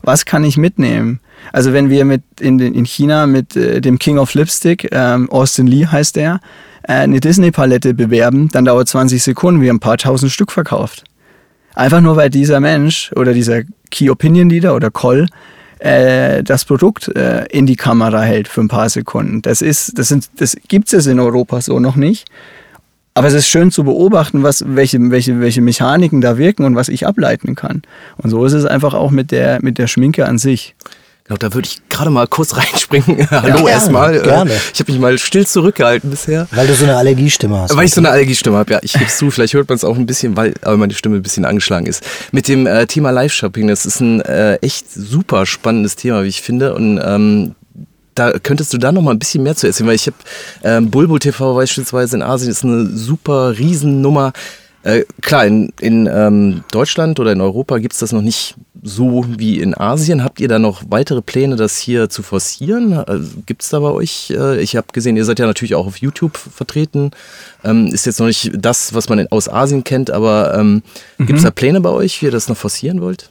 Was 0.03 0.24
kann 0.24 0.44
ich 0.44 0.57
mitnehmen? 0.57 1.20
Also 1.53 1.72
wenn 1.72 1.90
wir 1.90 2.05
mit 2.05 2.22
in, 2.40 2.59
in 2.59 2.85
China 2.85 3.26
mit 3.26 3.57
äh, 3.57 3.81
dem 3.81 3.98
King 3.98 4.18
of 4.18 4.35
Lipstick, 4.35 4.88
ähm, 4.92 5.31
Austin 5.31 5.66
Lee 5.66 5.87
heißt 5.87 6.16
der, 6.16 6.40
äh, 6.83 6.92
eine 6.92 7.20
Disney-Palette 7.20 7.94
bewerben, 7.94 8.48
dann 8.50 8.64
dauert 8.64 8.88
20 8.88 9.22
Sekunden, 9.22 9.61
wir 9.61 9.70
haben 9.70 9.76
ein 9.76 9.81
paar 9.81 9.98
tausend 9.98 10.33
Stück 10.33 10.53
verkauft. 10.53 11.05
Einfach 11.74 12.00
nur, 12.00 12.16
weil 12.16 12.30
dieser 12.30 12.61
Mensch 12.61 13.12
oder 13.16 13.33
dieser 13.33 13.62
Key 13.90 14.11
Opinion 14.11 14.50
Leader 14.50 14.74
oder 14.74 14.90
Call 14.90 15.28
äh, 15.78 16.42
das 16.42 16.64
Produkt 16.64 17.09
äh, 17.09 17.46
in 17.46 17.66
die 17.66 17.76
Kamera 17.76 18.22
hält 18.22 18.48
für 18.48 18.61
ein 18.61 18.68
paar 18.68 18.88
Sekunden. 18.88 19.42
Das 19.42 19.62
ist, 19.62 19.98
das 19.98 20.09
sind, 20.09 20.28
das 20.37 20.56
gibt 20.68 20.92
es 20.92 21.06
in 21.06 21.18
Europa 21.18 21.61
so 21.61 21.80
noch 21.80 21.96
nicht. 21.96 22.26
Aber 23.14 23.26
es 23.26 23.35
ist 23.35 23.48
schön 23.48 23.70
zu 23.70 23.85
beobachten, 23.85 24.42
was, 24.42 24.64
welche, 24.66 24.98
welche, 25.11 25.40
welche 25.40 25.61
Mechaniken 25.61 26.20
da 26.20 26.38
wirken 26.38 26.64
und 26.64 26.76
was 26.76 26.88
ich 26.88 27.06
ableiten 27.06 27.54
kann. 27.54 27.83
Und 28.18 28.30
so 28.30 28.44
ist 28.44 28.52
es 28.52 28.64
einfach 28.64 28.94
auch 28.94 29.11
mit 29.11 29.33
der, 29.33 29.61
mit 29.62 29.78
der 29.78 29.88
Schminke 29.88 30.26
an 30.26 30.38
sich. 30.38 30.76
Genau, 31.31 31.38
da 31.38 31.55
würde 31.55 31.69
ich 31.69 31.88
gerade 31.88 32.11
mal 32.11 32.27
kurz 32.27 32.57
reinspringen. 32.57 33.31
Hallo 33.31 33.69
ja, 33.69 33.75
erstmal. 33.75 34.16
Äh, 34.16 34.23
gerne. 34.23 34.51
Ich 34.75 34.81
habe 34.81 34.90
mich 34.90 35.01
mal 35.01 35.16
still 35.16 35.47
zurückgehalten 35.47 36.11
bisher. 36.11 36.49
Weil 36.51 36.66
du 36.66 36.75
so 36.75 36.83
eine 36.83 36.97
Allergiestimme 36.97 37.57
hast. 37.57 37.77
Weil 37.77 37.85
ich 37.85 37.95
so 37.95 38.01
eine 38.01 38.11
Allergiestimme 38.11 38.57
habe, 38.57 38.73
ja. 38.73 38.81
Ich 38.83 38.95
gebe 38.95 39.07
zu, 39.07 39.31
vielleicht 39.31 39.55
hört 39.55 39.69
man 39.69 39.77
es 39.77 39.85
auch 39.85 39.97
ein 39.97 40.07
bisschen, 40.07 40.37
weil 40.37 40.55
aber 40.62 40.77
meine 40.77 40.93
Stimme 40.93 41.16
ein 41.16 41.23
bisschen 41.23 41.45
angeschlagen 41.45 41.87
ist. 41.87 42.03
Mit 42.33 42.49
dem 42.49 42.66
äh, 42.66 42.85
Thema 42.88 43.12
Live-Shopping, 43.12 43.69
das 43.69 43.87
ist 43.87 44.01
ein 44.01 44.21
äh, 44.23 44.57
echt 44.57 44.90
super 44.90 45.47
spannendes 45.47 45.95
Thema, 45.95 46.25
wie 46.25 46.29
ich 46.29 46.43
finde. 46.43 46.75
Und 46.75 47.01
ähm, 47.01 47.55
da 48.16 48.33
könntest 48.33 48.73
du 48.73 48.79
da 48.79 48.90
noch 48.90 49.03
mal 49.03 49.12
ein 49.12 49.21
bisschen 49.21 49.45
mehr 49.45 49.55
zu 49.55 49.69
erzählen, 49.69 49.87
weil 49.87 49.95
ich 49.95 50.09
habe 50.09 50.16
ähm, 50.64 50.90
Bulbo 50.90 51.16
TV 51.21 51.55
beispielsweise 51.55 52.16
in 52.16 52.23
Asien 52.23 52.51
ist 52.51 52.64
eine 52.64 52.87
super 52.87 53.57
Riesennummer. 53.57 54.33
Äh, 54.83 55.05
klar, 55.21 55.47
in, 55.47 55.73
in 55.79 56.09
ähm, 56.12 56.64
Deutschland 56.73 57.21
oder 57.21 57.31
in 57.31 57.40
Europa 57.40 57.79
gibt 57.79 57.93
es 57.93 58.01
das 58.01 58.11
noch 58.11 58.23
nicht 58.23 58.57
so 58.83 59.25
wie 59.29 59.61
in 59.61 59.75
Asien. 59.77 60.25
Habt 60.25 60.40
ihr 60.40 60.49
da 60.49 60.59
noch 60.59 60.83
weitere 60.88 61.23
Pläne, 61.23 61.57
das 61.57 61.79
hier 61.79 62.09
zu 62.09 62.23
forcieren? 62.23 62.93
Also, 62.93 63.31
gibt 63.47 63.62
es 63.62 63.69
da 63.69 63.81
bei 63.81 63.90
euch? 63.90 64.31
Äh, 64.31 64.61
ich 64.61 64.77
habe 64.77 64.88
gesehen, 64.93 65.16
ihr 65.16 65.25
seid 65.25 65.38
ja 65.38 65.47
natürlich 65.47 65.75
auch 65.75 65.87
auf 65.87 65.97
YouTube 65.97 66.37
vertreten. 66.37 67.11
Ähm, 67.64 67.87
ist 67.88 68.07
jetzt 68.07 68.21
noch 68.21 68.27
nicht 68.27 68.53
das, 68.55 68.95
was 68.95 69.09
man 69.09 69.27
aus 69.29 69.49
Asien 69.49 69.85
kennt, 69.85 70.11
aber 70.11 70.55
ähm, 70.55 70.83
mhm. 71.19 71.27
gibt 71.27 71.38
es 71.38 71.45
da 71.45 71.51
Pläne 71.51 71.81
bei 71.81 71.90
euch, 71.90 72.21
wie 72.21 72.27
ihr 72.27 72.33
das 72.33 72.49
noch 72.49 72.57
forcieren 72.57 73.01
wollt? 73.01 73.31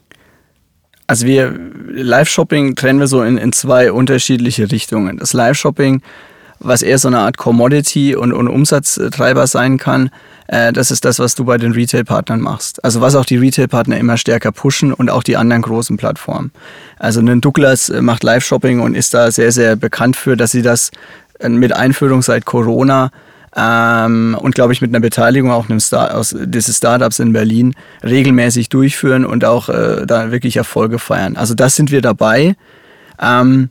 Also 1.08 1.26
wir, 1.26 1.58
Live-Shopping 1.88 2.76
trennen 2.76 3.00
wir 3.00 3.08
so 3.08 3.24
in, 3.24 3.40
in 3.40 3.52
zwei 3.52 3.92
unterschiedliche 3.92 4.72
Richtungen. 4.72 5.18
Das 5.18 5.34
Live-Shopping, 5.34 6.04
was 6.60 6.82
eher 6.82 6.98
so 6.98 7.08
eine 7.08 7.20
Art 7.20 7.38
Commodity 7.38 8.16
und, 8.16 8.34
und 8.34 8.48
Umsatztreiber 8.48 9.48
sein 9.48 9.78
kann, 9.78 10.10
äh, 10.48 10.74
das 10.74 10.92
ist 10.92 11.06
das, 11.06 11.20
was 11.20 11.36
du 11.36 11.46
bei 11.46 11.58
den 11.58 11.72
Retail-Partnern 11.72 12.42
machst. 12.42 12.84
Also 12.84 13.02
was 13.02 13.16
auch 13.16 13.26
die 13.26 13.38
Retail-Partner 13.38 13.98
immer 13.98 14.18
stärker 14.18 14.52
pushen 14.52 14.94
und 14.94 15.10
auch 15.10 15.24
die 15.24 15.38
anderen 15.38 15.62
großen 15.62 15.98
Plattformen. 15.98 16.52
Also 16.98 17.22
ein 17.22 17.42
Douglas 17.42 17.90
äh, 17.90 18.02
macht 18.02 18.24
Live-Shopping 18.24 18.80
und 18.80 18.96
ist 18.96 19.14
da 19.14 19.32
sehr, 19.32 19.52
sehr 19.52 19.76
bekannt 19.76 20.16
für, 20.16 20.36
dass 20.36 20.52
sie 20.52 20.62
das 20.62 20.92
äh, 21.40 21.50
mit 21.50 21.74
Einführung 21.74 22.22
seit 22.22 22.46
Corona 22.46 23.12
ähm, 23.56 24.38
und 24.40 24.56
glaube 24.56 24.74
ich 24.74 24.82
mit 24.82 24.92
einer 24.92 25.00
Beteiligung 25.00 25.52
auch 25.52 25.70
einem 25.70 25.80
Star 25.80 26.16
aus 26.16 26.36
dieses 26.38 26.78
Startups 26.78 27.20
in 27.20 27.34
Berlin 27.34 27.74
regelmäßig 28.04 28.70
durchführen 28.70 29.26
und 29.26 29.44
auch 29.46 29.70
äh, 29.70 30.06
da 30.06 30.32
wirklich 30.32 30.58
Erfolge 30.58 31.00
feiern. 31.00 31.36
Also 31.36 31.56
das 31.56 31.76
sind 31.76 31.92
wir 31.92 32.02
dabei. 32.02 32.56
Ähm, 33.22 33.70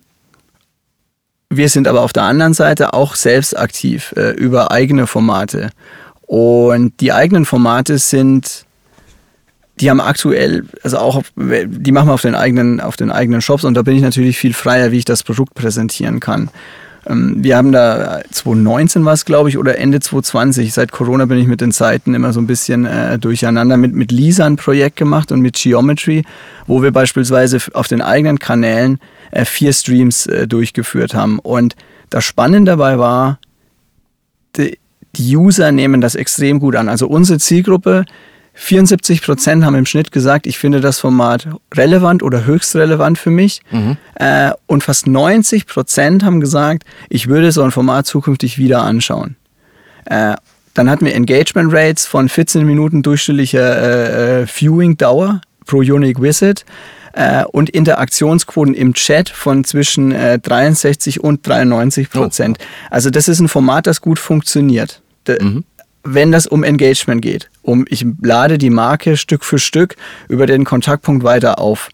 wir 1.50 1.68
sind 1.68 1.88
aber 1.88 2.02
auf 2.02 2.12
der 2.12 2.24
anderen 2.24 2.54
Seite 2.54 2.92
auch 2.92 3.14
selbst 3.14 3.58
aktiv 3.58 4.12
äh, 4.16 4.30
über 4.32 4.70
eigene 4.70 5.06
Formate. 5.06 5.70
Und 6.26 7.00
die 7.00 7.12
eigenen 7.12 7.46
Formate 7.46 7.98
sind, 7.98 8.66
die 9.80 9.88
haben 9.88 10.00
aktuell, 10.00 10.66
also 10.82 10.98
auch, 10.98 11.16
auf, 11.16 11.32
die 11.36 11.92
machen 11.92 12.08
wir 12.08 12.14
auf 12.14 12.22
den 12.22 12.34
eigenen, 12.34 12.80
auf 12.80 12.96
den 12.96 13.10
eigenen 13.10 13.40
Shops 13.40 13.64
und 13.64 13.74
da 13.74 13.82
bin 13.82 13.96
ich 13.96 14.02
natürlich 14.02 14.38
viel 14.38 14.52
freier, 14.52 14.92
wie 14.92 14.98
ich 14.98 15.06
das 15.06 15.22
Produkt 15.22 15.54
präsentieren 15.54 16.20
kann. 16.20 16.50
Ähm, 17.08 17.36
wir 17.38 17.56
haben 17.56 17.72
da 17.72 18.20
2019 18.30 19.06
was, 19.06 19.24
glaube 19.24 19.48
ich, 19.48 19.56
oder 19.56 19.78
Ende 19.78 20.00
2020. 20.00 20.74
Seit 20.74 20.92
Corona 20.92 21.24
bin 21.24 21.38
ich 21.38 21.46
mit 21.46 21.62
den 21.62 21.72
Zeiten 21.72 22.14
immer 22.14 22.34
so 22.34 22.40
ein 22.40 22.46
bisschen 22.46 22.84
äh, 22.84 23.18
durcheinander. 23.18 23.78
Mit, 23.78 23.94
mit 23.94 24.12
Lisa 24.12 24.44
ein 24.44 24.56
Projekt 24.56 24.96
gemacht 24.96 25.32
und 25.32 25.40
mit 25.40 25.54
Geometry, 25.54 26.24
wo 26.66 26.82
wir 26.82 26.92
beispielsweise 26.92 27.58
auf 27.72 27.88
den 27.88 28.02
eigenen 28.02 28.38
Kanälen 28.38 29.00
äh, 29.30 29.44
vier 29.44 29.72
Streams 29.72 30.26
äh, 30.26 30.46
durchgeführt 30.46 31.14
haben. 31.14 31.38
Und 31.38 31.76
das 32.10 32.24
Spannende 32.24 32.72
dabei 32.72 32.98
war, 32.98 33.38
die, 34.56 34.78
die 35.16 35.36
User 35.36 35.72
nehmen 35.72 36.00
das 36.00 36.14
extrem 36.14 36.60
gut 36.60 36.76
an. 36.76 36.88
Also 36.88 37.06
unsere 37.06 37.38
Zielgruppe, 37.38 38.04
74 38.54 39.22
Prozent 39.22 39.64
haben 39.64 39.76
im 39.76 39.86
Schnitt 39.86 40.10
gesagt, 40.10 40.46
ich 40.46 40.58
finde 40.58 40.80
das 40.80 40.98
Format 40.98 41.48
relevant 41.74 42.24
oder 42.24 42.44
höchst 42.44 42.74
relevant 42.74 43.16
für 43.16 43.30
mich. 43.30 43.60
Mhm. 43.70 43.96
Äh, 44.16 44.50
und 44.66 44.82
fast 44.82 45.06
90 45.06 45.66
Prozent 45.66 46.24
haben 46.24 46.40
gesagt, 46.40 46.84
ich 47.08 47.28
würde 47.28 47.52
so 47.52 47.62
ein 47.62 47.70
Format 47.70 48.06
zukünftig 48.06 48.58
wieder 48.58 48.82
anschauen. 48.82 49.36
Äh, 50.06 50.34
dann 50.74 50.90
hatten 50.90 51.06
wir 51.06 51.14
Engagement 51.14 51.72
Rates 51.72 52.06
von 52.06 52.28
14 52.28 52.64
Minuten 52.64 53.02
durchschnittlicher 53.02 53.82
äh, 53.82 54.42
äh, 54.42 54.46
Viewing-Dauer 54.46 55.40
pro 55.66 55.78
Unique 55.78 56.20
Visit 56.20 56.64
äh, 57.18 57.44
und 57.44 57.68
Interaktionsquoten 57.68 58.74
im 58.74 58.94
Chat 58.94 59.28
von 59.28 59.64
zwischen 59.64 60.12
äh, 60.12 60.38
63 60.38 61.22
und 61.22 61.46
93 61.46 62.10
Prozent. 62.10 62.58
Oh. 62.60 62.64
Also 62.90 63.10
das 63.10 63.26
ist 63.26 63.40
ein 63.40 63.48
Format, 63.48 63.88
das 63.88 64.00
gut 64.00 64.20
funktioniert. 64.20 65.02
Mhm. 65.26 65.64
Wenn 66.04 66.30
das 66.30 66.46
um 66.46 66.62
Engagement 66.62 67.20
geht, 67.20 67.50
um 67.62 67.84
ich 67.88 68.06
lade 68.22 68.56
die 68.56 68.70
Marke 68.70 69.16
Stück 69.16 69.44
für 69.44 69.58
Stück 69.58 69.96
über 70.28 70.46
den 70.46 70.64
Kontaktpunkt 70.64 71.24
weiter 71.24 71.58
auf. 71.58 71.88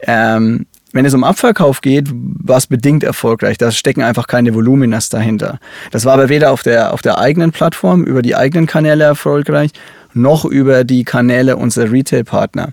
Ähm, 0.00 0.66
wenn 0.92 1.04
es 1.04 1.14
um 1.14 1.24
Abverkauf 1.24 1.82
geht, 1.82 2.08
war 2.12 2.56
es 2.56 2.66
bedingt 2.66 3.04
erfolgreich. 3.04 3.58
Da 3.58 3.70
stecken 3.70 4.02
einfach 4.02 4.26
keine 4.26 4.54
Voluminas 4.54 5.08
dahinter. 5.08 5.60
Das 5.92 6.04
war 6.04 6.14
aber 6.14 6.30
weder 6.30 6.50
auf 6.50 6.62
der, 6.62 6.94
auf 6.94 7.02
der 7.02 7.18
eigenen 7.18 7.52
Plattform, 7.52 8.02
über 8.02 8.22
die 8.22 8.34
eigenen 8.34 8.66
Kanäle 8.66 9.04
erfolgreich, 9.04 9.70
noch 10.14 10.44
über 10.44 10.82
die 10.82 11.04
Kanäle 11.04 11.56
unserer 11.58 11.92
Retail-Partner. 11.92 12.72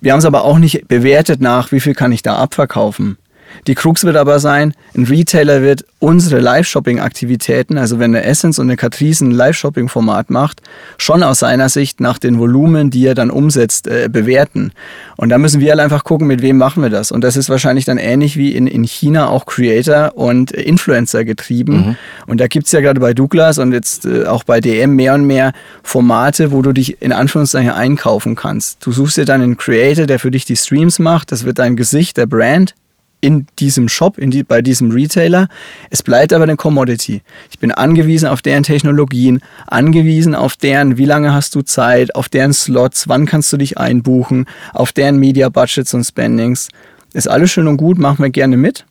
Wir 0.00 0.12
haben 0.12 0.20
es 0.20 0.24
aber 0.24 0.44
auch 0.44 0.58
nicht 0.58 0.86
bewertet 0.86 1.40
nach, 1.40 1.72
wie 1.72 1.80
viel 1.80 1.94
kann 1.94 2.12
ich 2.12 2.22
da 2.22 2.36
abverkaufen. 2.36 3.18
Die 3.66 3.74
Krux 3.74 4.04
wird 4.04 4.16
aber 4.16 4.38
sein, 4.38 4.74
ein 4.96 5.04
Retailer 5.04 5.62
wird 5.62 5.84
unsere 6.00 6.40
Live-Shopping-Aktivitäten, 6.40 7.76
also 7.76 7.98
wenn 7.98 8.14
eine 8.14 8.24
Essence 8.24 8.58
und 8.58 8.66
eine 8.66 8.76
Catrice 8.76 9.24
ein 9.24 9.30
Live-Shopping-Format 9.32 10.30
macht, 10.30 10.62
schon 10.96 11.22
aus 11.22 11.40
seiner 11.40 11.68
Sicht 11.68 12.00
nach 12.00 12.18
den 12.18 12.38
Volumen, 12.38 12.90
die 12.90 13.04
er 13.06 13.14
dann 13.14 13.30
umsetzt, 13.30 13.88
äh, 13.88 14.08
bewerten. 14.10 14.72
Und 15.16 15.30
da 15.30 15.38
müssen 15.38 15.60
wir 15.60 15.70
halt 15.70 15.80
einfach 15.80 16.04
gucken, 16.04 16.26
mit 16.28 16.40
wem 16.40 16.56
machen 16.56 16.82
wir 16.82 16.90
das. 16.90 17.10
Und 17.10 17.22
das 17.22 17.36
ist 17.36 17.48
wahrscheinlich 17.48 17.84
dann 17.84 17.98
ähnlich 17.98 18.36
wie 18.36 18.54
in, 18.54 18.66
in 18.66 18.84
China 18.84 19.28
auch 19.28 19.46
Creator 19.46 20.12
und 20.16 20.52
Influencer 20.52 21.24
getrieben. 21.24 21.76
Mhm. 21.76 21.96
Und 22.26 22.40
da 22.40 22.46
gibt's 22.46 22.70
ja 22.72 22.80
gerade 22.80 23.00
bei 23.00 23.12
Douglas 23.12 23.58
und 23.58 23.72
jetzt 23.72 24.06
äh, 24.06 24.26
auch 24.26 24.44
bei 24.44 24.60
DM 24.60 24.94
mehr 24.94 25.14
und 25.14 25.24
mehr 25.24 25.52
Formate, 25.82 26.52
wo 26.52 26.62
du 26.62 26.72
dich 26.72 27.02
in 27.02 27.12
Anführungszeichen 27.12 27.70
einkaufen 27.70 28.36
kannst. 28.36 28.86
Du 28.86 28.92
suchst 28.92 29.16
dir 29.16 29.24
dann 29.24 29.42
einen 29.42 29.56
Creator, 29.56 30.06
der 30.06 30.18
für 30.18 30.30
dich 30.30 30.44
die 30.44 30.56
Streams 30.56 30.98
macht. 31.00 31.32
Das 31.32 31.44
wird 31.44 31.58
dein 31.58 31.76
Gesicht, 31.76 32.16
der 32.16 32.26
Brand 32.26 32.74
in 33.20 33.46
diesem 33.58 33.88
Shop, 33.88 34.18
in 34.18 34.30
die, 34.30 34.42
bei 34.42 34.62
diesem 34.62 34.90
Retailer. 34.90 35.48
Es 35.90 36.02
bleibt 36.02 36.32
aber 36.32 36.44
eine 36.44 36.56
Commodity. 36.56 37.22
Ich 37.50 37.58
bin 37.58 37.72
angewiesen 37.72 38.28
auf 38.28 38.42
deren 38.42 38.62
Technologien, 38.62 39.40
angewiesen 39.66 40.34
auf 40.34 40.56
deren, 40.56 40.98
wie 40.98 41.04
lange 41.04 41.32
hast 41.32 41.54
du 41.54 41.62
Zeit, 41.62 42.14
auf 42.14 42.28
deren 42.28 42.52
Slots, 42.52 43.08
wann 43.08 43.26
kannst 43.26 43.52
du 43.52 43.56
dich 43.56 43.78
einbuchen, 43.78 44.46
auf 44.72 44.92
deren 44.92 45.18
Media 45.18 45.48
Budgets 45.48 45.94
und 45.94 46.04
Spendings. 46.04 46.68
ist 47.12 47.28
alles 47.28 47.50
schön 47.50 47.68
und 47.68 47.76
gut, 47.76 47.98
machen 47.98 48.22
wir 48.22 48.30
gerne 48.30 48.56
mit. 48.56 48.84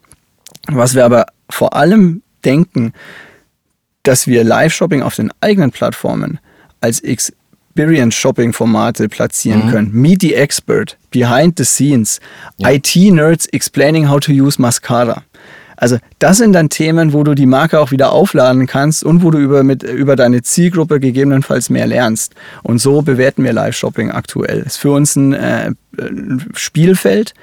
Was 0.67 0.95
wir 0.95 1.05
aber 1.05 1.27
vor 1.49 1.75
allem 1.75 2.21
denken, 2.43 2.93
dass 4.03 4.27
wir 4.27 4.43
Live-Shopping 4.43 5.01
auf 5.01 5.15
den 5.15 5.31
eigenen 5.41 5.71
Plattformen 5.71 6.39
als 6.81 6.99
Experience-Shopping-Formate 7.77 9.07
platzieren 9.07 9.67
mhm. 9.67 9.71
können. 9.71 9.91
Meet 9.93 10.21
the 10.21 10.35
Expert, 10.35 10.97
Behind 11.11 11.57
the 11.57 11.63
Scenes, 11.63 12.19
ja. 12.57 12.71
IT-Nerds 12.71 13.45
explaining 13.47 14.09
how 14.09 14.19
to 14.19 14.31
use 14.31 14.59
Mascara. 14.61 15.23
Also 15.79 15.99
das 16.17 16.37
sind 16.37 16.53
dann 16.53 16.69
Themen, 16.69 17.13
wo 17.13 17.23
du 17.23 17.35
die 17.35 17.45
Marke 17.45 17.79
auch 17.79 17.91
wieder 17.91 18.11
aufladen 18.11 18.65
kannst 18.65 19.03
und 19.03 19.21
wo 19.21 19.29
du 19.29 19.37
über, 19.37 19.63
mit, 19.63 19.83
über 19.83 20.15
deine 20.15 20.41
Zielgruppe 20.41 20.99
gegebenenfalls 20.99 21.69
mehr 21.69 21.85
lernst. 21.85 22.33
Und 22.63 22.79
so 22.79 23.03
bewerten 23.03 23.43
wir 23.43 23.53
Live-Shopping 23.53 24.09
aktuell. 24.09 24.61
Ist 24.61 24.77
für 24.77 24.89
uns 24.89 25.15
ein, 25.15 25.33
äh, 25.33 25.71
Spielfeld, 26.55 27.35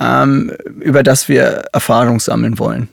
ähm, 0.00 0.52
über 0.80 1.02
das 1.02 1.28
wir 1.28 1.64
Erfahrung 1.74 2.18
sammeln 2.18 2.58
wollen. 2.58 2.88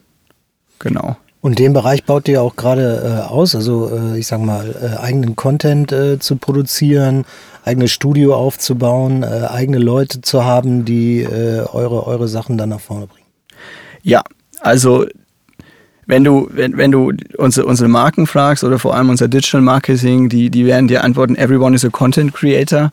Genau. 0.79 1.15
Und 1.43 1.59
den 1.59 1.73
Bereich 1.73 2.05
baut 2.05 2.29
ihr 2.29 2.41
auch 2.41 2.55
gerade 2.55 3.03
äh, 3.03 3.29
aus, 3.29 3.53
also 3.53 3.91
äh, 3.93 4.17
ich 4.17 4.27
sag 4.27 4.39
mal, 4.39 4.73
äh, 4.81 4.97
eigenen 4.97 5.35
Content 5.35 5.91
äh, 5.91 6.17
zu 6.17 6.37
produzieren, 6.37 7.25
eigenes 7.65 7.91
Studio 7.91 8.33
aufzubauen, 8.33 9.23
äh, 9.23 9.47
eigene 9.49 9.79
Leute 9.79 10.21
zu 10.21 10.45
haben, 10.45 10.85
die 10.85 11.19
äh, 11.19 11.65
eure, 11.73 12.07
eure 12.07 12.29
Sachen 12.29 12.57
dann 12.57 12.69
nach 12.69 12.79
vorne 12.79 13.07
bringen. 13.07 13.27
Ja, 14.03 14.23
also 14.61 15.05
wenn 16.05 16.23
du, 16.23 16.47
wenn, 16.49 16.77
wenn 16.77 16.93
du 16.93 17.11
unsere, 17.37 17.65
unsere 17.67 17.89
Marken 17.89 18.25
fragst 18.25 18.63
oder 18.63 18.79
vor 18.79 18.95
allem 18.95 19.09
unser 19.09 19.27
Digital 19.27 19.59
Marketing, 19.59 20.29
die, 20.29 20.49
die 20.49 20.65
werden 20.65 20.87
dir 20.87 21.03
antworten, 21.03 21.35
everyone 21.35 21.75
is 21.75 21.83
a 21.83 21.89
content 21.89 22.33
creator. 22.33 22.89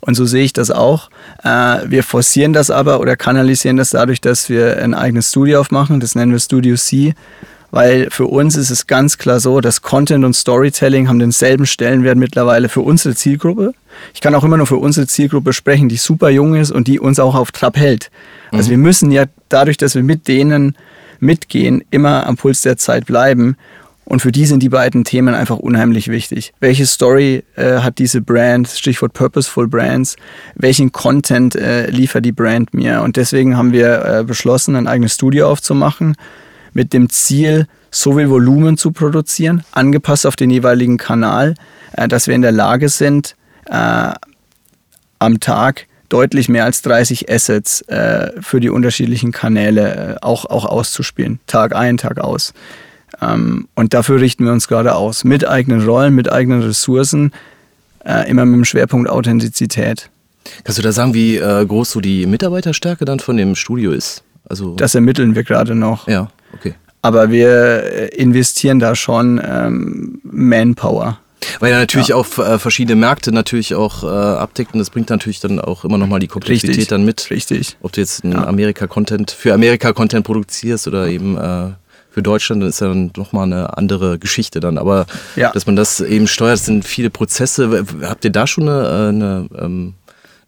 Und 0.00 0.14
so 0.14 0.24
sehe 0.24 0.44
ich 0.44 0.54
das 0.54 0.70
auch. 0.70 1.10
Wir 1.44 2.02
forcieren 2.02 2.54
das 2.54 2.70
aber 2.70 3.00
oder 3.00 3.16
kanalisieren 3.16 3.76
das 3.76 3.90
dadurch, 3.90 4.22
dass 4.22 4.48
wir 4.48 4.82
ein 4.82 4.94
eigenes 4.94 5.28
Studio 5.28 5.60
aufmachen. 5.60 6.00
Das 6.00 6.14
nennen 6.14 6.32
wir 6.32 6.38
Studio 6.38 6.76
C. 6.76 7.12
Weil 7.70 8.08
für 8.10 8.26
uns 8.26 8.56
ist 8.56 8.70
es 8.70 8.86
ganz 8.86 9.18
klar 9.18 9.38
so, 9.38 9.60
dass 9.60 9.82
Content 9.82 10.24
und 10.24 10.34
Storytelling 10.34 11.08
haben 11.08 11.18
denselben 11.18 11.66
Stellenwert 11.66 12.18
mittlerweile 12.18 12.68
für 12.68 12.80
unsere 12.80 13.14
Zielgruppe. 13.14 13.74
Ich 14.14 14.20
kann 14.20 14.34
auch 14.34 14.44
immer 14.44 14.56
nur 14.56 14.66
für 14.66 14.76
unsere 14.76 15.06
Zielgruppe 15.06 15.52
sprechen, 15.52 15.88
die 15.88 15.96
super 15.96 16.30
jung 16.30 16.54
ist 16.54 16.72
und 16.72 16.88
die 16.88 16.98
uns 16.98 17.20
auch 17.20 17.34
auf 17.34 17.52
Trab 17.52 17.76
hält. 17.76 18.10
Also 18.50 18.68
mhm. 18.68 18.70
wir 18.70 18.78
müssen 18.78 19.10
ja 19.12 19.24
dadurch, 19.48 19.76
dass 19.76 19.94
wir 19.94 20.02
mit 20.02 20.26
denen 20.26 20.76
mitgehen, 21.20 21.84
immer 21.90 22.26
am 22.26 22.36
Puls 22.36 22.62
der 22.62 22.76
Zeit 22.76 23.06
bleiben. 23.06 23.56
Und 24.04 24.20
für 24.22 24.32
die 24.32 24.44
sind 24.44 24.60
die 24.60 24.70
beiden 24.70 25.04
Themen 25.04 25.36
einfach 25.36 25.58
unheimlich 25.58 26.08
wichtig. 26.08 26.52
Welche 26.58 26.84
Story 26.84 27.44
äh, 27.54 27.78
hat 27.78 27.98
diese 27.98 28.20
Brand, 28.20 28.66
Stichwort 28.66 29.12
Purposeful 29.12 29.68
Brands, 29.68 30.16
welchen 30.56 30.90
Content 30.90 31.54
äh, 31.54 31.88
liefert 31.90 32.24
die 32.24 32.32
Brand 32.32 32.74
mir? 32.74 33.02
Und 33.02 33.16
deswegen 33.16 33.56
haben 33.56 33.72
wir 33.72 34.04
äh, 34.04 34.24
beschlossen, 34.24 34.74
ein 34.74 34.88
eigenes 34.88 35.14
Studio 35.14 35.48
aufzumachen, 35.48 36.16
mit 36.72 36.92
dem 36.92 37.08
Ziel, 37.08 37.66
so 37.90 38.16
viel 38.16 38.30
Volumen 38.30 38.76
zu 38.76 38.92
produzieren, 38.92 39.62
angepasst 39.72 40.26
auf 40.26 40.36
den 40.36 40.50
jeweiligen 40.50 40.96
Kanal, 40.96 41.54
äh, 41.92 42.08
dass 42.08 42.26
wir 42.26 42.34
in 42.34 42.42
der 42.42 42.52
Lage 42.52 42.88
sind, 42.88 43.36
äh, 43.66 44.12
am 45.18 45.40
Tag 45.40 45.86
deutlich 46.08 46.48
mehr 46.48 46.64
als 46.64 46.82
30 46.82 47.30
Assets 47.30 47.82
äh, 47.82 48.32
für 48.40 48.60
die 48.60 48.70
unterschiedlichen 48.70 49.32
Kanäle 49.32 50.18
auch, 50.22 50.44
auch 50.44 50.64
auszuspielen. 50.64 51.40
Tag 51.46 51.74
ein, 51.74 51.98
Tag 51.98 52.18
aus. 52.18 52.52
Ähm, 53.20 53.68
und 53.74 53.94
dafür 53.94 54.20
richten 54.20 54.44
wir 54.44 54.52
uns 54.52 54.66
gerade 54.66 54.94
aus. 54.94 55.24
Mit 55.24 55.46
eigenen 55.46 55.84
Rollen, 55.84 56.14
mit 56.14 56.30
eigenen 56.30 56.62
Ressourcen, 56.62 57.32
immer 58.02 58.46
mit 58.46 58.56
dem 58.56 58.64
Schwerpunkt 58.64 59.10
Authentizität. 59.10 60.08
Kannst 60.64 60.78
du 60.78 60.82
da 60.82 60.90
sagen, 60.90 61.12
wie 61.12 61.36
groß 61.36 61.90
so 61.90 62.00
die 62.00 62.24
Mitarbeiterstärke 62.24 63.04
dann 63.04 63.20
von 63.20 63.36
dem 63.36 63.54
Studio 63.54 63.92
ist? 63.92 64.24
Also 64.48 64.74
das 64.74 64.94
ermitteln 64.94 65.34
wir 65.34 65.44
gerade 65.44 65.74
noch. 65.74 66.08
Ja, 66.08 66.30
okay. 66.54 66.74
Aber 67.02 67.30
wir 67.30 67.84
äh, 67.84 68.06
investieren 68.16 68.78
da 68.78 68.94
schon 68.94 69.40
ähm, 69.44 70.20
Manpower. 70.22 71.18
Weil 71.58 71.72
er 71.72 71.78
natürlich 71.78 72.08
ja. 72.08 72.16
auch 72.16 72.38
äh, 72.38 72.58
verschiedene 72.58 72.96
Märkte 72.96 73.32
natürlich 73.32 73.74
auch 73.74 74.04
äh, 74.04 74.06
abdeckt 74.06 74.74
und 74.74 74.78
das 74.78 74.90
bringt 74.90 75.08
natürlich 75.08 75.40
dann 75.40 75.58
auch 75.58 75.84
immer 75.84 75.98
nochmal 75.98 76.20
die 76.20 76.26
Komplexität 76.26 76.70
Richtig. 76.70 76.88
dann 76.88 77.04
mit. 77.04 77.30
Richtig. 77.30 77.76
Ob 77.82 77.92
du 77.92 78.00
jetzt 78.02 78.24
ja. 78.24 78.46
Amerika-Content 78.46 79.30
für 79.30 79.54
Amerika-Content 79.54 80.24
produzierst 80.24 80.86
oder 80.86 81.08
eben 81.08 81.38
äh, 81.38 81.70
für 82.10 82.22
Deutschland, 82.22 82.62
dann 82.62 82.68
ist 82.68 82.80
ja 82.80 82.88
dann 82.88 83.12
nochmal 83.16 83.44
eine 83.44 83.76
andere 83.78 84.18
Geschichte 84.18 84.60
dann. 84.60 84.76
Aber 84.76 85.06
ja. 85.36 85.50
dass 85.52 85.66
man 85.66 85.76
das 85.76 86.00
eben 86.00 86.26
steuert, 86.26 86.58
sind 86.58 86.84
viele 86.84 87.10
Prozesse. 87.10 87.84
Habt 88.02 88.24
ihr 88.24 88.32
da 88.32 88.46
schon 88.46 88.68
eine, 88.68 88.86
äh, 88.86 89.08
eine, 89.08 89.48
ähm, 89.58 89.94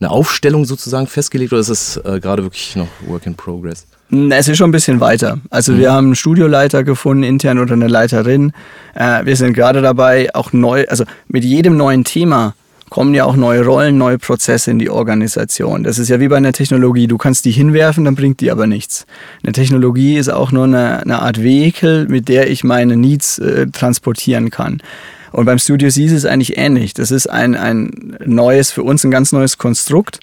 eine 0.01 0.11
Aufstellung 0.11 0.65
sozusagen 0.65 1.07
festgelegt 1.07 1.53
oder 1.53 1.61
ist 1.61 1.69
es 1.69 1.97
äh, 1.99 2.21
gerade 2.21 2.43
wirklich 2.43 2.77
noch 2.77 2.89
Work 3.07 3.27
in 3.27 3.35
Progress? 3.35 3.87
Es 4.13 4.47
ist 4.47 4.59
schon 4.59 4.69
ein 4.69 4.73
bisschen 4.73 5.01
weiter. 5.01 5.39
Also 5.49 5.73
mhm. 5.73 5.79
wir 5.79 5.93
haben 5.93 6.07
einen 6.07 6.15
Studioleiter 6.17 6.85
gefunden, 6.85 7.23
intern 7.23 7.59
oder 7.59 7.73
eine 7.73 7.89
Leiterin. 7.89 8.53
Äh, 8.95 9.25
wir 9.25 9.37
sind 9.37 9.55
gerade 9.55 9.81
dabei, 9.81 10.35
auch 10.35 10.53
neu, 10.53 10.85
also 10.89 11.05
mit 11.29 11.45
jedem 11.45 11.79
neuen 11.79 12.05
Thema 12.05 12.55
kommen 12.91 13.15
ja 13.15 13.25
auch 13.25 13.37
neue 13.37 13.65
Rollen, 13.65 13.97
neue 13.97 14.19
Prozesse 14.19 14.71
in 14.71 14.79
die 14.79 14.91
Organisation. 14.91 15.83
Das 15.83 15.99
ist 15.99 16.11
ja 16.11 16.21
wie 16.21 16.29
bei 16.29 16.37
einer 16.37 16.53
Technologie. 16.53 17.07
Du 17.07 17.17
kannst 17.17 17.47
die 17.47 17.51
hinwerfen, 17.51 18.05
dann 18.05 18.15
bringt 18.15 18.43
die 18.43 18.51
aber 18.51 18.67
nichts. 18.67 19.07
Eine 19.43 19.53
Technologie 19.53 20.19
ist 20.19 20.29
auch 20.29 20.53
nur 20.53 20.65
eine, 20.65 21.01
eine 21.01 21.23
Art 21.23 21.43
Vehikel, 21.43 22.07
mit 22.09 22.29
der 22.29 22.51
ich 22.51 22.65
meine 22.65 22.99
Needs 22.99 23.39
äh, 23.39 23.69
transportieren 23.69 24.51
kann. 24.51 24.83
Und 25.31 25.47
beim 25.47 25.59
Studio 25.59 25.89
C 25.89 26.05
ist 26.05 26.13
es 26.13 26.27
eigentlich 26.27 26.59
ähnlich. 26.59 26.93
Das 26.93 27.11
ist 27.11 27.29
ein, 27.29 27.55
ein 27.55 28.19
neues, 28.27 28.71
für 28.71 28.83
uns 28.83 29.05
ein 29.05 29.11
ganz 29.11 29.33
neues 29.33 29.57
Konstrukt 29.57 30.21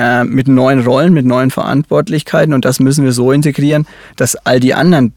äh, 0.00 0.24
mit 0.24 0.48
neuen 0.48 0.80
Rollen, 0.80 1.12
mit 1.12 1.26
neuen 1.26 1.50
Verantwortlichkeiten 1.50 2.54
und 2.54 2.64
das 2.64 2.80
müssen 2.80 3.04
wir 3.04 3.12
so 3.12 3.30
integrieren, 3.30 3.86
dass 4.16 4.34
all 4.34 4.58
die 4.58 4.74
anderen 4.74 5.12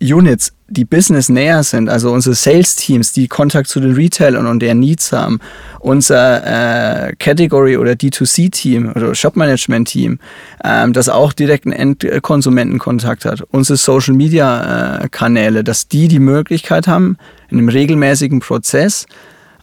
Units, 0.00 0.52
die 0.68 0.84
Business 0.84 1.28
näher 1.28 1.62
sind, 1.62 1.88
also 1.88 2.12
unsere 2.12 2.34
Sales-Teams, 2.34 3.12
die 3.12 3.26
Kontakt 3.26 3.68
zu 3.68 3.80
den 3.80 3.94
Retailern 3.94 4.46
und 4.46 4.60
deren 4.60 4.80
Needs 4.80 5.12
haben, 5.12 5.40
unser 5.80 7.08
äh, 7.08 7.16
Category- 7.16 7.76
oder 7.76 7.92
D2C-Team 7.92 8.92
oder 8.94 9.14
Shop-Management-Team, 9.14 10.18
ähm, 10.62 10.92
das 10.92 11.08
auch 11.08 11.32
direkten 11.32 11.72
Endkonsumentenkontakt 11.72 13.24
hat, 13.24 13.42
unsere 13.50 13.76
Social-Media-Kanäle, 13.76 15.64
dass 15.64 15.88
die 15.88 16.06
die 16.06 16.20
Möglichkeit 16.20 16.86
haben, 16.86 17.16
in 17.50 17.58
einem 17.58 17.68
regelmäßigen 17.68 18.40
Prozess 18.40 19.06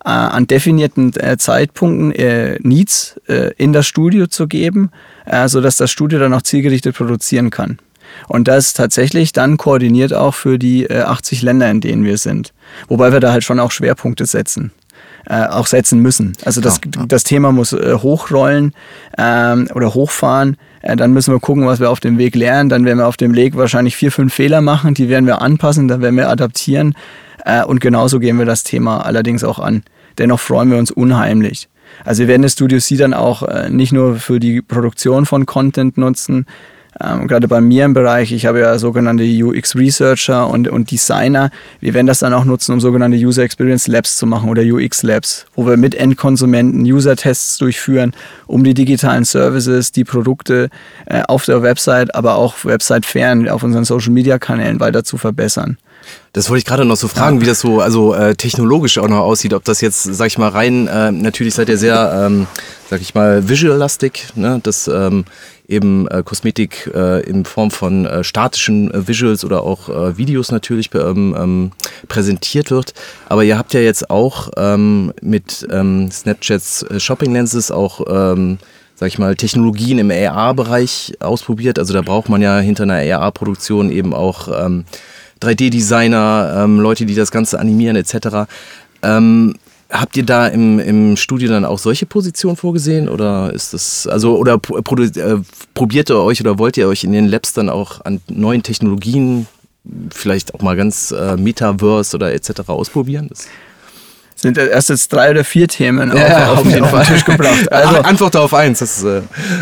äh, 0.05 0.09
an 0.09 0.47
definierten 0.47 1.13
äh, 1.19 1.37
Zeitpunkten 1.37 2.11
äh, 2.11 2.59
Needs 2.61 3.19
äh, 3.27 3.51
in 3.57 3.73
das 3.73 3.87
Studio 3.87 4.27
zu 4.27 4.47
geben, 4.47 4.91
äh, 5.25 5.47
sodass 5.47 5.77
das 5.77 5.91
Studio 5.91 6.19
dann 6.19 6.33
auch 6.33 6.43
zielgerichtet 6.43 6.95
produzieren 6.95 7.49
kann. 7.49 7.79
Und 8.27 8.47
das 8.47 8.73
tatsächlich 8.73 9.33
dann 9.33 9.57
koordiniert 9.57 10.13
auch 10.13 10.35
für 10.35 10.57
die 10.59 10.89
80 10.89 11.41
äh, 11.41 11.45
Länder, 11.45 11.69
in 11.69 11.81
denen 11.81 12.05
wir 12.05 12.17
sind. 12.17 12.53
Wobei 12.87 13.11
wir 13.11 13.19
da 13.19 13.31
halt 13.31 13.43
schon 13.43 13.59
auch 13.59 13.71
Schwerpunkte 13.71 14.25
setzen. 14.25 14.71
Äh, 15.27 15.47
auch 15.47 15.65
setzen 15.65 16.01
müssen. 16.01 16.37
Also 16.45 16.61
das, 16.61 16.79
ja, 16.85 17.01
ja. 17.01 17.05
das 17.07 17.23
Thema 17.23 17.51
muss 17.51 17.73
äh, 17.73 17.95
hochrollen 17.95 18.75
ähm, 19.17 19.67
oder 19.73 19.95
hochfahren. 19.95 20.55
Äh, 20.83 20.95
dann 20.95 21.13
müssen 21.13 21.33
wir 21.33 21.39
gucken, 21.39 21.65
was 21.65 21.79
wir 21.79 21.89
auf 21.89 21.99
dem 21.99 22.19
Weg 22.19 22.35
lernen. 22.35 22.69
Dann 22.69 22.85
werden 22.85 22.99
wir 22.99 23.07
auf 23.07 23.17
dem 23.17 23.33
Weg 23.33 23.57
wahrscheinlich 23.57 23.95
vier, 23.95 24.11
fünf 24.11 24.35
Fehler 24.35 24.61
machen. 24.61 24.93
Die 24.93 25.09
werden 25.09 25.25
wir 25.25 25.41
anpassen, 25.41 25.87
dann 25.87 26.01
werden 26.03 26.15
wir 26.15 26.29
adaptieren. 26.29 26.93
Äh, 27.43 27.63
und 27.63 27.81
genauso 27.81 28.19
gehen 28.19 28.37
wir 28.37 28.45
das 28.45 28.63
Thema 28.63 29.03
allerdings 29.03 29.43
auch 29.43 29.57
an. 29.57 29.81
Dennoch 30.17 30.39
freuen 30.39 30.71
wir 30.71 30.77
uns 30.77 30.91
unheimlich. 30.91 31.69
Also 32.03 32.21
wir 32.21 32.27
werden 32.27 32.41
das 32.41 32.53
Studio 32.53 32.79
C 32.79 32.97
dann 32.97 33.13
auch 33.13 33.43
äh, 33.43 33.69
nicht 33.69 33.93
nur 33.93 34.15
für 34.15 34.39
die 34.39 34.61
Produktion 34.61 35.25
von 35.25 35.45
Content 35.45 35.97
nutzen, 35.97 36.45
ähm, 37.01 37.27
gerade 37.27 37.47
bei 37.47 37.59
mir 37.59 37.85
im 37.85 37.93
Bereich, 37.93 38.31
ich 38.31 38.45
habe 38.45 38.59
ja 38.59 38.77
sogenannte 38.77 39.23
UX 39.23 39.75
Researcher 39.75 40.47
und, 40.47 40.67
und 40.69 40.91
Designer. 40.91 41.49
Wir 41.81 41.93
werden 41.93 42.07
das 42.07 42.19
dann 42.19 42.33
auch 42.33 42.45
nutzen, 42.45 42.71
um 42.71 42.79
sogenannte 42.79 43.17
User 43.17 43.43
Experience 43.43 43.87
Labs 43.87 44.15
zu 44.15 44.25
machen 44.25 44.49
oder 44.49 44.61
UX 44.61 45.03
Labs, 45.03 45.45
wo 45.55 45.65
wir 45.67 45.75
mit 45.75 45.95
Endkonsumenten 45.95 46.81
User-Tests 46.83 47.57
durchführen, 47.57 48.13
um 48.47 48.63
die 48.63 48.73
digitalen 48.73 49.25
Services, 49.25 49.91
die 49.91 50.05
Produkte 50.05 50.69
äh, 51.05 51.23
auf 51.23 51.45
der 51.45 51.61
Website, 51.61 52.15
aber 52.15 52.35
auch 52.35 52.63
Website 52.63 53.05
fern 53.05 53.49
auf 53.49 53.63
unseren 53.63 53.83
Social 53.83 54.11
Media 54.11 54.39
Kanälen 54.39 54.79
weiter 54.79 55.03
zu 55.03 55.17
verbessern. 55.17 55.77
Das 56.33 56.49
wollte 56.49 56.59
ich 56.59 56.65
gerade 56.65 56.85
noch 56.85 56.97
so 56.97 57.07
fragen, 57.07 57.41
wie 57.41 57.45
das 57.45 57.59
so 57.59 57.79
also 57.79 58.13
äh, 58.13 58.35
technologisch 58.35 58.97
auch 58.97 59.07
noch 59.07 59.19
aussieht, 59.19 59.53
ob 59.53 59.63
das 59.63 59.81
jetzt, 59.81 60.03
sag 60.03 60.27
ich 60.27 60.37
mal, 60.37 60.49
rein, 60.49 60.87
äh, 60.87 61.11
natürlich 61.11 61.53
seid 61.53 61.69
ihr 61.69 61.77
sehr, 61.77 62.25
ähm, 62.25 62.47
sag 62.89 63.01
ich 63.01 63.15
mal, 63.15 63.47
visual-lastig, 63.47 64.27
ne? 64.35 64.59
dass 64.61 64.87
ähm, 64.87 65.25
eben 65.67 66.07
äh, 66.09 66.23
Kosmetik 66.23 66.91
äh, 66.93 67.21
in 67.21 67.45
Form 67.45 67.71
von 67.71 68.05
äh, 68.05 68.23
statischen 68.23 68.91
äh, 68.91 69.07
Visuals 69.07 69.45
oder 69.45 69.63
auch 69.63 69.89
äh, 69.89 70.17
Videos 70.17 70.51
natürlich 70.51 70.89
ähm, 70.93 71.35
ähm, 71.37 71.71
präsentiert 72.07 72.71
wird. 72.71 72.93
Aber 73.27 73.43
ihr 73.43 73.57
habt 73.57 73.73
ja 73.73 73.79
jetzt 73.79 74.09
auch 74.09 74.51
ähm, 74.57 75.13
mit 75.21 75.65
ähm, 75.71 76.11
Snapchats 76.11 76.83
äh, 76.83 76.99
Shopping 76.99 77.33
Lenses 77.33 77.71
auch 77.71 78.01
ähm, 78.07 78.59
sag 78.95 79.07
ich 79.07 79.19
mal, 79.19 79.35
Technologien 79.35 79.99
im 79.99 80.09
AR-Bereich 80.09 81.15
ausprobiert. 81.19 81.79
Also 81.79 81.93
da 81.93 82.01
braucht 82.01 82.29
man 82.29 82.41
ja 82.41 82.59
hinter 82.59 82.83
einer 82.83 83.19
AR-Produktion 83.19 83.91
eben 83.91 84.13
auch 84.13 84.47
ähm, 84.47 84.85
3D-Designer, 85.41 86.63
ähm, 86.63 86.79
Leute, 86.79 87.05
die 87.05 87.15
das 87.15 87.31
Ganze 87.31 87.59
animieren 87.59 87.95
etc. 87.95 88.47
Ähm, 89.03 89.55
Habt 89.91 90.17
ihr 90.17 90.25
da 90.25 90.47
im, 90.47 90.79
im 90.79 91.15
Studio 91.15 91.47
dann 91.47 91.63
auch 91.63 91.77
solche 91.77 92.07
Positionen 92.07 92.57
vorgesehen 92.57 93.07
oder 93.07 93.53
ist 93.53 93.71
das, 93.73 94.07
also, 94.07 94.35
oder 94.35 94.55
äh, 94.55 95.37
probiert 95.75 96.09
ihr 96.09 96.17
euch 96.17 96.41
oder 96.41 96.57
wollt 96.57 96.75
ihr 96.77 96.87
euch 96.87 97.03
in 97.03 97.11
den 97.11 97.27
Labs 97.27 97.53
dann 97.53 97.69
auch 97.69 98.03
an 98.03 98.19
neuen 98.27 98.63
Technologien, 98.63 99.45
vielleicht 100.09 100.55
auch 100.55 100.61
mal 100.61 100.75
ganz 100.75 101.11
äh, 101.11 101.37
Metaverse 101.37 102.15
oder 102.15 102.33
etc. 102.33 102.67
ausprobieren? 102.67 103.27
Das 103.29 103.47
sind 104.35 104.57
erst 104.57 104.89
jetzt 104.89 105.11
drei 105.11 105.31
oder 105.31 105.43
vier 105.43 105.67
Themen 105.67 106.15
ja, 106.15 106.51
auf, 106.51 106.59
auf, 106.59 106.71
den, 106.71 106.83
auf 106.83 106.91
den 106.91 107.03
Tisch 107.03 107.25
gebracht. 107.25 107.67
Also, 107.71 108.01
Antwort 108.01 108.35
auf 108.35 108.53
eins. 108.53 108.79
Das, 108.79 109.03
äh 109.03 109.21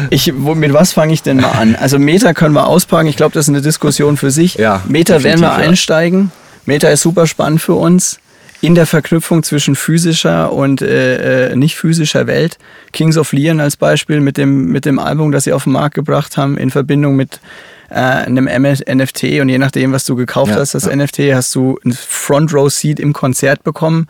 ich, 0.10 0.34
wo, 0.36 0.56
mit 0.56 0.74
was 0.74 0.94
fange 0.94 1.14
ich 1.14 1.22
denn 1.22 1.38
mal 1.38 1.52
an? 1.52 1.76
Also 1.76 2.00
Meta 2.00 2.34
können 2.34 2.54
wir 2.54 2.68
auspacken. 2.68 3.08
Ich 3.08 3.16
glaube, 3.16 3.34
das 3.34 3.46
ist 3.46 3.50
eine 3.50 3.62
Diskussion 3.62 4.18
für 4.18 4.32
sich. 4.32 4.56
Ja, 4.56 4.82
Meta 4.88 5.24
werden 5.24 5.42
wir 5.42 5.54
einsteigen. 5.54 6.32
Meta 6.66 6.90
ist 6.90 7.02
super 7.02 7.28
spannend 7.28 7.62
für 7.62 7.76
uns 7.76 8.20
in 8.62 8.76
der 8.76 8.86
Verknüpfung 8.86 9.44
zwischen 9.44 9.76
physischer 9.76 10.54
und 10.54 10.82
äh, 10.82 11.52
äh, 11.52 11.56
nicht 11.56 11.76
physischer 11.76 12.28
Welt. 12.28 12.58
Kings 12.94 13.18
of 13.18 13.34
Leon 13.34 13.60
als 13.60 13.76
Beispiel 13.76 14.22
mit 14.22 14.38
dem, 14.38 14.68
mit 14.68 14.86
dem 14.86 15.00
Album, 15.00 15.34
das 15.34 15.44
sie 15.44 15.52
auf 15.52 15.66
den 15.66 15.74
Markt 15.74 15.96
gebracht 15.96 16.38
haben, 16.38 16.58
in 16.58 16.72
Verbindung 16.72 17.18
mit 17.18 17.42
äh, 17.90 17.96
einem 17.96 18.46
NFT 18.46 19.42
und 19.42 19.50
je 19.50 19.58
nachdem, 19.58 19.92
was 19.92 20.06
du 20.06 20.16
gekauft 20.16 20.52
ja, 20.52 20.60
hast, 20.60 20.74
das 20.76 20.86
ja. 20.86 20.96
NFT, 20.96 21.20
hast 21.34 21.54
du 21.56 21.78
ein 21.84 21.92
Front 21.92 22.54
Row 22.54 22.72
Seat 22.72 23.02
im 23.02 23.12
Konzert 23.12 23.64
bekommen. 23.64 24.08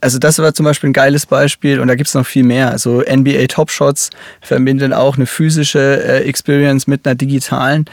Also 0.00 0.18
das 0.18 0.38
war 0.38 0.54
zum 0.54 0.64
Beispiel 0.64 0.90
ein 0.90 0.94
geiles 0.94 1.26
Beispiel 1.26 1.80
und 1.80 1.88
da 1.88 1.94
gibt 1.94 2.08
es 2.08 2.14
noch 2.14 2.26
viel 2.26 2.44
mehr. 2.44 2.70
Also 2.70 3.00
NBA 3.00 3.46
Top 3.48 3.70
Shots 3.70 4.10
verbinden 4.40 4.92
auch 4.92 5.16
eine 5.16 5.26
physische 5.26 6.02
äh, 6.04 6.24
Experience 6.24 6.86
mit 6.86 7.06
einer 7.06 7.14
digitalen 7.14 7.86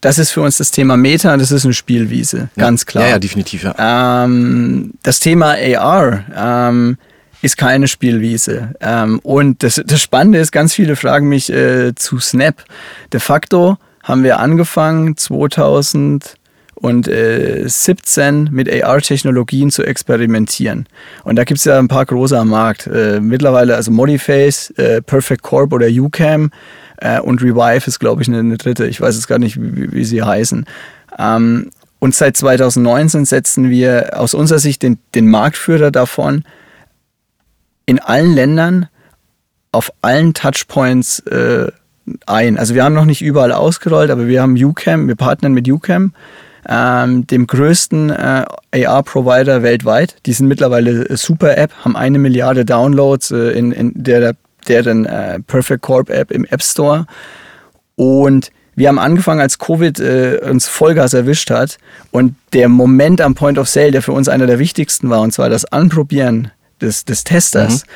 das 0.00 0.18
ist 0.18 0.30
für 0.30 0.42
uns 0.42 0.58
das 0.58 0.70
Thema 0.70 0.96
Meta, 0.96 1.36
das 1.36 1.50
ist 1.50 1.64
eine 1.64 1.74
Spielwiese, 1.74 2.48
ja. 2.54 2.62
ganz 2.62 2.86
klar. 2.86 3.04
Ja, 3.04 3.10
ja 3.10 3.18
definitiv. 3.18 3.64
Ja. 3.64 4.24
Ähm, 4.24 4.94
das 5.02 5.20
Thema 5.20 5.56
AR 5.56 6.68
ähm, 6.68 6.98
ist 7.42 7.56
keine 7.56 7.88
Spielwiese. 7.88 8.74
Ähm, 8.80 9.18
und 9.20 9.62
das, 9.62 9.80
das 9.84 10.00
Spannende 10.00 10.38
ist, 10.38 10.52
ganz 10.52 10.74
viele 10.74 10.96
fragen 10.96 11.28
mich 11.28 11.50
äh, 11.50 11.94
zu 11.94 12.18
Snap. 12.18 12.64
De 13.12 13.20
facto 13.20 13.78
haben 14.02 14.22
wir 14.22 14.38
angefangen 14.38 15.16
2017 16.80 18.48
mit 18.52 18.70
AR-Technologien 18.70 19.70
zu 19.70 19.84
experimentieren. 19.84 20.86
Und 21.24 21.36
da 21.36 21.44
gibt 21.44 21.58
es 21.58 21.64
ja 21.64 21.78
ein 21.78 21.88
paar 21.88 22.06
große 22.06 22.38
am 22.38 22.48
Markt. 22.48 22.86
Äh, 22.86 23.20
mittlerweile 23.20 23.76
also 23.76 23.90
Modiface, 23.90 24.70
äh, 24.76 25.02
Perfect 25.02 25.42
Corp 25.42 25.72
oder 25.72 25.86
UCAM. 25.88 26.50
Äh, 26.98 27.20
und 27.20 27.42
Revive 27.42 27.86
ist, 27.86 27.98
glaube 27.98 28.22
ich, 28.22 28.28
eine, 28.28 28.38
eine, 28.38 28.56
dritte. 28.56 28.86
Ich 28.86 29.00
weiß 29.00 29.14
jetzt 29.14 29.28
gar 29.28 29.38
nicht, 29.38 29.60
wie, 29.60 29.92
wie 29.92 30.04
sie 30.04 30.22
heißen. 30.22 30.66
Ähm, 31.18 31.70
und 32.00 32.14
seit 32.14 32.36
2019 32.36 33.24
setzen 33.24 33.70
wir 33.70 34.10
aus 34.18 34.34
unserer 34.34 34.58
Sicht 34.58 34.82
den, 34.82 34.98
den 35.14 35.28
Marktführer 35.28 35.90
davon 35.90 36.44
in 37.86 37.98
allen 37.98 38.34
Ländern 38.34 38.88
auf 39.72 39.92
allen 40.02 40.34
Touchpoints 40.34 41.20
äh, 41.20 41.70
ein. 42.26 42.58
Also 42.58 42.74
wir 42.74 42.84
haben 42.84 42.94
noch 42.94 43.04
nicht 43.04 43.22
überall 43.22 43.52
ausgerollt, 43.52 44.10
aber 44.10 44.26
wir 44.26 44.42
haben 44.42 44.54
UCAM, 44.54 45.08
wir 45.08 45.16
partnern 45.16 45.52
mit 45.52 45.68
UCAM, 45.68 46.12
ähm, 46.68 47.26
dem 47.26 47.46
größten 47.46 48.10
äh, 48.10 48.44
AR-Provider 48.72 49.62
weltweit. 49.62 50.16
Die 50.26 50.32
sind 50.32 50.48
mittlerweile 50.48 51.16
super 51.16 51.56
App, 51.56 51.72
haben 51.84 51.96
eine 51.96 52.18
Milliarde 52.18 52.64
Downloads 52.64 53.30
äh, 53.30 53.50
in, 53.52 53.72
in 53.72 53.92
der 53.94 54.34
deren 54.68 55.06
äh, 55.06 55.40
Perfect 55.40 55.82
Corp 55.82 56.10
App 56.10 56.30
im 56.30 56.44
App 56.44 56.62
Store. 56.62 57.06
Und 57.96 58.50
wir 58.76 58.88
haben 58.88 58.98
angefangen, 58.98 59.40
als 59.40 59.58
Covid 59.58 59.98
äh, 59.98 60.40
uns 60.48 60.68
Vollgas 60.68 61.14
erwischt 61.14 61.50
hat. 61.50 61.78
Und 62.10 62.36
der 62.52 62.68
Moment 62.68 63.20
am 63.20 63.34
Point 63.34 63.58
of 63.58 63.68
Sale, 63.68 63.90
der 63.90 64.02
für 64.02 64.12
uns 64.12 64.28
einer 64.28 64.46
der 64.46 64.58
wichtigsten 64.58 65.10
war, 65.10 65.20
und 65.20 65.32
zwar 65.32 65.48
das 65.48 65.64
Anprobieren 65.64 66.52
des, 66.80 67.04
des 67.04 67.24
Testers, 67.24 67.84
mhm. 67.84 67.90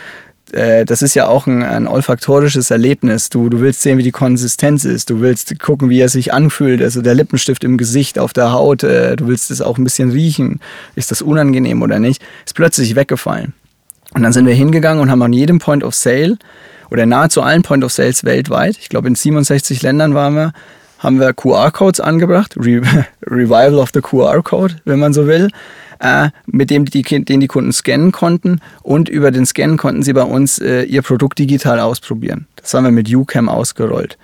Äh, 0.53 0.85
das 0.85 1.03
ist 1.03 1.15
ja 1.15 1.27
auch 1.27 1.47
ein, 1.47 1.63
ein 1.63 1.87
olfaktorisches 1.87 2.71
Erlebnis. 2.71 3.31
Du, 3.31 3.49
du 3.49 3.61
willst 3.61 3.83
sehen, 3.83 3.99
wie 3.99 4.03
die 4.03 4.13
Konsistenz 4.13 4.85
ist. 4.85 5.11
Du 5.11 5.21
willst 5.21 5.59
gucken, 5.61 5.91
wie 5.91 6.01
er 6.01 6.09
sich 6.09 6.33
anfühlt. 6.33 6.83
Also 6.83 7.03
der 7.03 7.15
Lippenstift 7.15 7.65
im 7.65 7.79
Gesicht, 7.79 8.19
auf 8.19 8.33
der 8.33 8.53
Haut. 8.53 8.83
Äh, 8.83 9.17
du 9.17 9.29
willst 9.29 9.51
es 9.51 9.61
auch 9.61 9.79
ein 9.79 9.85
bisschen 9.85 10.11
riechen. 10.11 10.61
Ist 10.95 11.11
das 11.11 11.23
unangenehm 11.23 11.83
oder 11.83 11.99
nicht? 11.99 12.23
Ist 12.45 12.55
plötzlich 12.55 12.95
weggefallen. 12.95 13.53
Und 14.15 14.23
dann 14.23 14.33
sind 14.33 14.47
wir 14.47 14.55
hingegangen 14.55 15.03
und 15.03 15.11
haben 15.11 15.23
an 15.23 15.33
jedem 15.33 15.59
Point 15.59 15.85
of 15.85 15.95
Sale 15.95 16.37
oder 16.91 17.07
nahezu 17.07 17.41
allen 17.41 17.63
Point 17.63 17.85
of 17.85 17.93
Sales 17.93 18.25
weltweit, 18.25 18.77
ich 18.79 18.91
glaube 18.91 19.09
in 19.09 19.15
67 19.15 19.81
Ländern 19.81 20.15
waren 20.15 20.35
wir, 20.35 20.53
haben 20.99 21.19
wir 21.19 21.33
QR-Codes 21.33 22.01
angebracht, 22.01 22.55
Re 22.59 22.83
Revival 23.27 23.79
of 23.79 23.91
the 23.95 24.03
QR-Code, 24.03 24.77
wenn 24.85 24.99
man 24.99 25.15
so 25.15 25.27
will, 25.27 25.49
äh, 26.03 26.31
mit 26.47 26.71
dem 26.71 26.85
die, 26.85 27.03
den 27.03 27.41
die 27.41 27.47
Kunden 27.47 27.73
scannen 27.73 28.13
konnten 28.13 28.61
und 28.83 29.09
über 29.09 29.31
den 29.31 29.47
Scan 29.47 29.77
konnten 29.77 30.03
sie 30.03 30.13
bei 30.13 30.25
uns 30.25 30.59
äh, 30.59 30.83
ihr 30.83 31.03
Produkt 31.03 31.39
digital 31.39 31.81
ausprobieren. 31.81 32.47
Das 32.57 32.75
haben 32.75 32.85
wir 32.85 32.91
mit 32.91 33.09
UCAM 33.09 33.49
ausgerollt. 33.49 34.19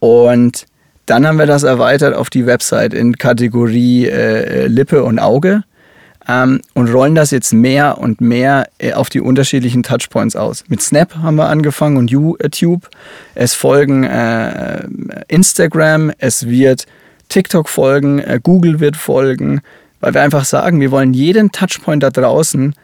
Und 0.00 0.66
dann 1.06 1.26
haben 1.26 1.38
wir 1.38 1.46
das 1.46 1.62
erweitert 1.62 2.14
auf 2.14 2.30
die 2.30 2.46
Website 2.46 2.94
in 2.94 3.18
Kategorie 3.18 4.06
äh, 4.06 4.66
Lippe 4.66 5.04
und 5.04 5.18
Auge 5.18 5.62
ähm, 6.26 6.60
und 6.74 6.88
rollen 6.88 7.14
das 7.14 7.30
jetzt 7.32 7.52
mehr 7.52 7.98
und 7.98 8.20
mehr 8.20 8.68
äh, 8.78 8.94
auf 8.94 9.10
die 9.10 9.20
unterschiedlichen 9.20 9.82
Touchpoints 9.82 10.36
aus. 10.36 10.64
Mit 10.68 10.80
Snap 10.80 11.16
haben 11.16 11.36
wir 11.36 11.48
angefangen 11.48 11.98
und 11.98 12.10
YouTube. 12.10 12.88
Es 13.34 13.54
folgen 13.54 14.04
äh, 14.04 14.86
Instagram, 15.28 16.12
es 16.18 16.48
wird 16.48 16.86
TikTok 17.28 17.68
folgen, 17.68 18.20
äh, 18.20 18.40
Google 18.42 18.80
wird 18.80 18.96
folgen, 18.96 19.60
weil 20.00 20.14
wir 20.14 20.22
einfach 20.22 20.44
sagen, 20.44 20.80
wir 20.80 20.90
wollen 20.90 21.14
jeden 21.14 21.52
Touchpoint 21.52 22.02
da 22.02 22.10
draußen 22.10 22.74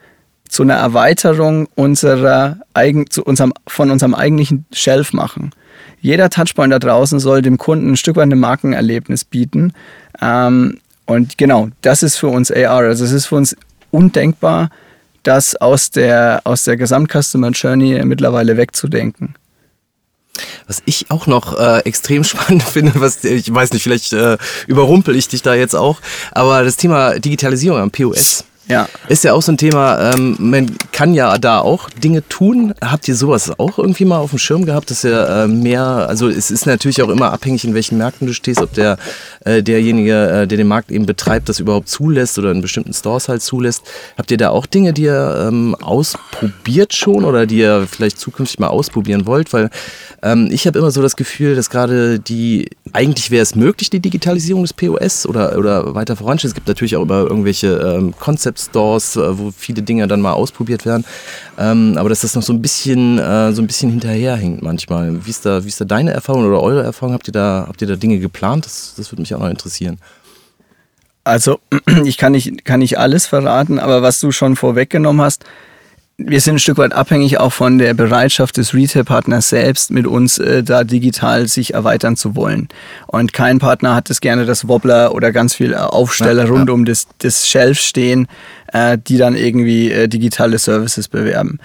zu 0.49 0.63
einer 0.63 0.75
Erweiterung 0.75 1.69
unserer 1.75 2.59
eigen, 2.75 3.11
zu 3.11 3.25
unserem, 3.25 3.53
von 3.67 3.91
unserem 3.91 4.15
eigentlichen 4.15 4.67
Shelf 4.73 5.13
machen. 5.13 5.51
Jeder 6.01 6.31
Touchpoint 6.31 6.73
da 6.73 6.79
draußen 6.79 7.19
soll 7.19 7.43
dem 7.43 7.59
Kunden 7.59 7.93
ein 7.93 7.97
Stück 7.97 8.17
weit 8.17 8.31
ein 8.31 8.39
Markenerlebnis 8.39 9.25
bieten. 9.25 9.73
Ähm, 10.21 10.79
und 11.07 11.39
genau, 11.39 11.69
das 11.83 12.03
ist 12.03 12.17
für 12.17 12.29
uns 12.29 12.51
AR. 12.51 12.85
Also 12.85 13.05
es 13.05 13.13
ist 13.13 13.27
für 13.27 13.37
uns 13.37 13.57
undenkbar, 13.91 14.71
das 15.23 15.57
aus 15.57 15.91
der, 15.91 16.43
aus 16.45 16.65
der 16.65 16.77
Gesamt-Customer 16.77 17.51
Journey 17.51 18.01
mittlerweile 18.05 18.57
wegzudenken. 18.57 19.35
Was 20.67 20.83
ich 20.85 21.11
auch 21.11 21.27
noch 21.27 21.59
äh, 21.59 21.81
extrem 21.81 22.25
spannend 22.25 22.63
finde, 22.63 22.93
was 22.97 23.25
ich 23.25 23.53
weiß 23.53 23.73
nicht, 23.73 23.83
vielleicht 23.83 24.13
äh, 24.13 24.39
überrumpel 24.67 25.17
ich 25.17 25.29
dich 25.29 25.43
da 25.43 25.55
jetzt 25.55 25.75
auch, 25.75 26.01
aber 26.33 26.65
das 26.65 26.77
Thema 26.77 27.19
Digitalisierung 27.19 27.81
am 27.81 27.91
POS. 27.91 28.45
Ja. 28.69 28.89
Ist 29.09 29.23
ja 29.23 29.33
auch 29.33 29.43
so 29.43 29.53
ein 29.53 29.59
Thema, 29.59 30.13
ähm, 30.13 30.37
man 30.41 30.77
kann 30.91 31.15
ja 31.15 31.39
da 31.39 31.61
auch 31.61 31.89
Dinge 31.89 32.27
tun. 32.29 32.75
Habt 32.81 33.07
ihr 33.07 33.15
sowas 33.15 33.53
auch 33.59 33.79
irgendwie 33.79 34.05
mal 34.05 34.19
auf 34.19 34.31
dem 34.31 34.41
Schirm 34.41 34.65
gehabt, 34.65 34.91
dass 34.91 35.05
ihr 35.05 35.29
äh, 35.29 35.47
mehr, 35.47 35.83
also 35.83 36.29
es 36.29 36.51
ist 36.51 36.67
natürlich 36.67 37.01
auch 37.03 37.09
immer 37.09 37.33
abhängig, 37.33 37.65
in 37.65 37.75
welchen 37.75 37.97
Märkten 37.97 38.27
du 38.27 38.35
stehst, 38.35 38.61
ob 38.61 38.73
der 38.73 38.99
äh, 39.45 39.63
derjenige, 39.63 40.29
äh, 40.29 40.47
der 40.49 40.59
den 40.59 40.67
Markt 40.67 40.91
eben 40.91 41.07
betreibt, 41.07 41.49
das 41.49 41.61
überhaupt 41.61 41.89
zulässt 41.89 42.39
oder 42.39 42.51
in 42.51 42.61
bestimmten 42.61 42.93
Stores 42.93 43.29
halt 43.29 43.43
zulässt. 43.43 43.83
Habt 44.19 44.33
ihr 44.33 44.37
da 44.37 44.51
auch 44.51 44.67
Dinge, 44.67 44.93
die 44.93 45.03
ihr 45.03 45.47
ähm, 45.47 45.77
ausprobiert 45.77 46.93
schon 46.93 47.25
oder 47.25 47.47
die 47.47 47.59
ihr 47.59 47.87
vielleicht 47.89 48.19
zukünftig 48.19 48.59
mal 48.59 48.69
ausprobieren 48.69 49.27
wollt? 49.27 49.53
Weil 49.53 49.71
ähm, 50.23 50.49
ich 50.51 50.67
habe 50.67 50.79
immer 50.81 50.91
so 50.91 51.03
das 51.03 51.15
Gefühl, 51.15 51.55
dass 51.55 51.71
gerade 51.71 52.19
die, 52.19 52.71
eigentlich 52.93 53.31
wäre 53.31 53.43
es 53.43 53.55
möglich, 53.55 53.91
die 53.91 54.01
Digitalisierung 54.01 54.63
des 54.63 54.73
POS 54.73 55.27
oder, 55.27 55.57
oder 55.57 55.95
weiter 55.95 56.17
voransteht. 56.17 56.49
Es 56.49 56.55
gibt 56.55 56.67
natürlich 56.67 56.97
auch 56.97 57.03
immer 57.03 57.21
irgendwelche 57.21 57.69
ähm, 57.77 58.13
Concept 58.19 58.56
Stores, 58.57 59.17
äh, 59.17 59.39
wo 59.39 59.51
viele 59.57 59.83
Dinge 59.83 60.07
dann 60.09 60.21
mal 60.21 60.33
ausprobiert 60.33 60.85
werden. 60.85 61.05
Ähm, 61.59 61.95
aber 61.97 62.09
dass 62.09 62.21
das 62.21 62.35
noch 62.35 62.43
so 62.43 62.53
ein 62.53 62.63
bisschen, 62.63 63.19
äh, 63.19 63.53
so 63.53 63.63
ein 63.63 63.67
bisschen 63.67 63.91
hinterherhinkt 63.91 64.63
manchmal. 64.63 65.25
Wie 65.25 65.31
ist 65.31 65.47
da, 65.47 65.65
wie 65.65 65.69
ist 65.69 65.81
da 65.81 65.85
deine 65.85 66.13
Erfahrung 66.13 66.45
oder 66.45 66.63
eure 66.63 66.83
Erfahrung? 66.83 67.15
Habt 67.15 67.29
ihr 67.29 67.33
da, 67.33 67.67
habt 67.69 67.81
ihr 67.83 67.89
da 67.89 67.97
Dinge 67.97 68.19
geplant? 68.19 68.67
Das, 68.67 68.95
das 68.97 69.13
würde 69.13 69.23
mich 69.23 69.35
auch 69.35 69.41
noch 69.41 69.51
interessieren. 69.51 69.99
Also, 71.25 71.59
ich 72.05 72.19
kann 72.19 72.33
nicht, 72.33 72.65
kann 72.65 72.81
nicht 72.81 72.99
alles 72.99 73.27
verraten, 73.27 73.79
aber 73.79 74.03
was 74.03 74.21
du 74.21 74.31
schon 74.31 74.57
vorweggenommen 74.57 75.23
hast, 75.23 75.45
wir 76.19 76.41
sind 76.41 76.55
ein 76.55 76.59
Stück 76.59 76.79
weit 76.79 76.95
abhängig 76.95 77.39
auch 77.39 77.53
von 77.53 77.77
der 77.77 77.93
Bereitschaft 77.93 78.57
des 78.57 78.73
Retail-Partners 78.73 79.51
selbst, 79.51 79.91
mit 79.91 80.07
uns 80.07 80.39
äh, 80.39 80.63
da 80.63 80.83
digital 80.83 81.47
sich 81.47 81.75
erweitern 81.75 82.17
zu 82.17 82.35
wollen. 82.35 82.69
Und 83.07 83.35
kein 83.35 83.59
Partner 83.59 83.95
hat 83.95 84.09
es 84.09 84.23
gerne, 84.23 84.47
dass 84.47 84.67
Wobbler 84.67 85.15
oder 85.15 85.31
ganz 85.31 85.55
viel 85.55 85.75
Aufsteller 85.75 86.45
ja, 86.45 86.51
rund 86.51 86.69
ja. 86.69 86.75
um 86.75 86.87
das, 86.87 87.07
das 87.19 87.47
Shelf 87.47 87.79
stehen, 87.79 88.29
äh, 88.73 88.97
die 88.97 89.19
dann 89.19 89.37
irgendwie 89.37 89.91
äh, 89.91 90.09
digitale 90.09 90.59
Services 90.59 91.09
bewerben. 91.09 91.59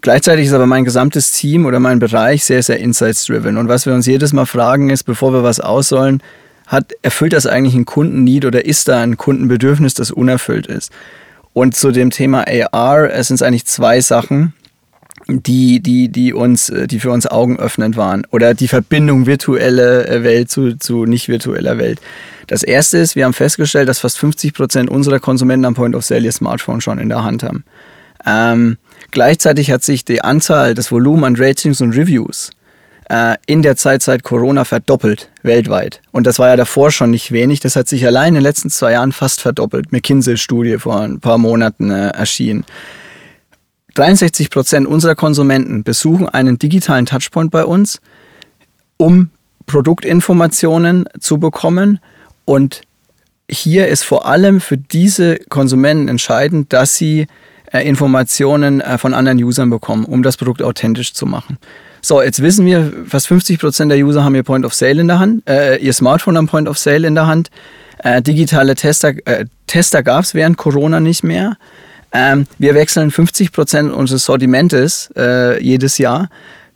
Gleichzeitig 0.00 0.46
ist 0.46 0.54
aber 0.54 0.66
mein 0.66 0.84
gesamtes 0.84 1.32
Team 1.32 1.66
oder 1.66 1.80
mein 1.80 1.98
Bereich 1.98 2.44
sehr, 2.44 2.62
sehr 2.62 2.78
insights-driven. 2.78 3.58
Und 3.58 3.68
was 3.68 3.84
wir 3.84 3.92
uns 3.92 4.06
jedes 4.06 4.32
Mal 4.32 4.46
fragen 4.46 4.88
ist, 4.88 5.02
bevor 5.02 5.34
wir 5.34 5.42
was 5.42 5.60
aussollen, 5.60 6.22
hat, 6.66 6.92
erfüllt 7.02 7.32
das 7.34 7.46
eigentlich 7.46 7.74
ein 7.74 7.84
Kundenneed 7.84 8.46
oder 8.46 8.64
ist 8.64 8.88
da 8.88 9.02
ein 9.02 9.18
Kundenbedürfnis, 9.18 9.94
das 9.94 10.10
unerfüllt 10.10 10.66
ist? 10.66 10.90
Und 11.52 11.74
zu 11.74 11.90
dem 11.90 12.10
Thema 12.10 12.44
AR, 12.72 13.10
es 13.10 13.28
sind 13.28 13.42
eigentlich 13.42 13.66
zwei 13.66 14.00
Sachen, 14.00 14.54
die, 15.26 15.80
die, 15.80 16.08
die 16.08 16.32
uns, 16.32 16.72
die 16.86 17.00
für 17.00 17.10
uns 17.10 17.26
augenöffnend 17.26 17.96
waren. 17.96 18.26
Oder 18.30 18.54
die 18.54 18.68
Verbindung 18.68 19.26
virtuelle 19.26 20.06
äh, 20.06 20.22
Welt 20.22 20.50
zu, 20.50 20.78
zu 20.78 21.04
nicht 21.04 21.28
virtueller 21.28 21.78
Welt. 21.78 22.00
Das 22.46 22.62
erste 22.62 22.98
ist, 22.98 23.16
wir 23.16 23.24
haben 23.24 23.34
festgestellt, 23.34 23.88
dass 23.88 23.98
fast 23.98 24.18
50 24.18 24.54
Prozent 24.54 24.90
unserer 24.90 25.18
Konsumenten 25.18 25.66
am 25.66 25.74
Point 25.74 25.94
of 25.94 26.04
Sale 26.04 26.24
ihr 26.24 26.32
Smartphone 26.32 26.80
schon 26.80 26.98
in 26.98 27.10
der 27.10 27.24
Hand 27.24 27.42
haben. 27.42 27.64
Ähm, 28.24 28.78
Gleichzeitig 29.10 29.70
hat 29.70 29.82
sich 29.82 30.04
die 30.04 30.22
Anzahl, 30.22 30.74
das 30.74 30.92
Volumen 30.92 31.24
an 31.24 31.36
Ratings 31.36 31.80
und 31.80 31.96
Reviews 31.96 32.50
äh, 33.08 33.36
in 33.46 33.62
der 33.62 33.76
Zeit 33.76 34.02
seit 34.02 34.22
Corona 34.22 34.64
verdoppelt 34.64 35.30
weltweit. 35.42 36.00
Und 36.12 36.26
das 36.26 36.38
war 36.38 36.48
ja 36.48 36.56
davor 36.56 36.90
schon 36.90 37.10
nicht 37.10 37.32
wenig. 37.32 37.60
Das 37.60 37.76
hat 37.76 37.88
sich 37.88 38.06
allein 38.06 38.28
in 38.28 38.34
den 38.34 38.42
letzten 38.42 38.70
zwei 38.70 38.92
Jahren 38.92 39.12
fast 39.12 39.40
verdoppelt. 39.40 39.92
McKinsey-Studie 39.92 40.78
vor 40.78 41.00
ein 41.00 41.20
paar 41.20 41.38
Monaten 41.38 41.90
äh, 41.90 42.08
erschienen. 42.08 42.64
63 43.94 44.50
Prozent 44.50 44.86
unserer 44.86 45.14
Konsumenten 45.14 45.82
besuchen 45.82 46.28
einen 46.28 46.58
digitalen 46.58 47.06
Touchpoint 47.06 47.50
bei 47.50 47.64
uns, 47.64 48.00
um 48.96 49.30
Produktinformationen 49.66 51.06
zu 51.18 51.38
bekommen. 51.38 51.98
Und 52.44 52.82
hier 53.50 53.88
ist 53.88 54.04
vor 54.04 54.26
allem 54.26 54.60
für 54.60 54.76
diese 54.76 55.36
Konsumenten 55.48 56.08
entscheidend, 56.08 56.72
dass 56.72 56.96
sie 56.96 57.26
äh, 57.72 57.86
Informationen 57.88 58.80
äh, 58.80 58.98
von 58.98 59.14
anderen 59.14 59.42
Usern 59.42 59.70
bekommen, 59.70 60.04
um 60.04 60.22
das 60.22 60.36
Produkt 60.36 60.62
authentisch 60.62 61.14
zu 61.14 61.26
machen. 61.26 61.58
So, 62.00 62.22
jetzt 62.22 62.42
wissen 62.42 62.64
wir, 62.64 62.92
fast 63.06 63.28
50 63.28 63.58
Prozent 63.58 63.90
der 63.90 63.98
User 63.98 64.24
haben 64.24 64.34
ihr 64.34 64.42
Point 64.42 64.64
of 64.64 64.74
Sale 64.74 65.00
in 65.00 65.08
der 65.08 65.18
Hand, 65.18 65.48
äh, 65.48 65.76
ihr 65.78 65.92
Smartphone 65.92 66.36
am 66.36 66.46
Point 66.46 66.68
of 66.68 66.78
Sale 66.78 67.06
in 67.06 67.14
der 67.14 67.26
Hand. 67.26 67.50
Äh, 68.02 68.22
digitale 68.22 68.74
Tester, 68.74 69.14
äh, 69.26 69.46
Tester 69.66 70.02
gab 70.02 70.24
es 70.24 70.34
während 70.34 70.56
Corona 70.56 71.00
nicht 71.00 71.24
mehr. 71.24 71.56
Ähm, 72.12 72.46
wir 72.58 72.74
wechseln 72.74 73.10
50 73.10 73.52
Prozent 73.52 73.92
unseres 73.92 74.24
Sortimentes 74.24 75.10
äh, 75.16 75.62
jedes 75.62 75.98
Jahr. 75.98 76.28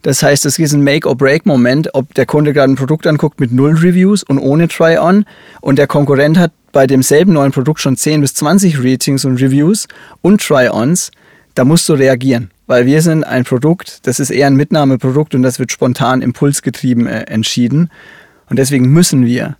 Das 0.02 0.22
heißt, 0.22 0.44
es 0.46 0.58
ist 0.58 0.72
ein 0.72 0.82
Make-or-Break-Moment, 0.82 1.94
ob 1.94 2.12
der 2.14 2.26
Kunde 2.26 2.52
gerade 2.52 2.72
ein 2.72 2.76
Produkt 2.76 3.06
anguckt 3.06 3.38
mit 3.38 3.52
null 3.52 3.76
Reviews 3.76 4.24
und 4.24 4.38
ohne 4.38 4.66
Try-On 4.66 5.24
und 5.60 5.78
der 5.78 5.86
Konkurrent 5.86 6.38
hat 6.38 6.50
bei 6.72 6.88
demselben 6.88 7.34
neuen 7.34 7.52
Produkt 7.52 7.80
schon 7.80 7.96
10 7.96 8.20
bis 8.20 8.34
20 8.34 8.82
Ratings 8.82 9.24
und 9.24 9.40
Reviews 9.40 9.86
und 10.20 10.40
Try-Ons, 10.40 11.12
da 11.54 11.64
musst 11.64 11.88
du 11.88 11.92
reagieren. 11.92 12.50
Weil 12.72 12.86
wir 12.86 13.02
sind 13.02 13.22
ein 13.22 13.44
Produkt, 13.44 14.06
das 14.06 14.18
ist 14.18 14.30
eher 14.30 14.46
ein 14.46 14.56
Mitnahmeprodukt 14.56 15.34
und 15.34 15.42
das 15.42 15.58
wird 15.58 15.70
spontan 15.70 16.22
impulsgetrieben 16.22 17.06
äh, 17.06 17.24
entschieden. 17.24 17.90
Und 18.48 18.58
deswegen 18.58 18.86
müssen 18.86 19.26
wir 19.26 19.58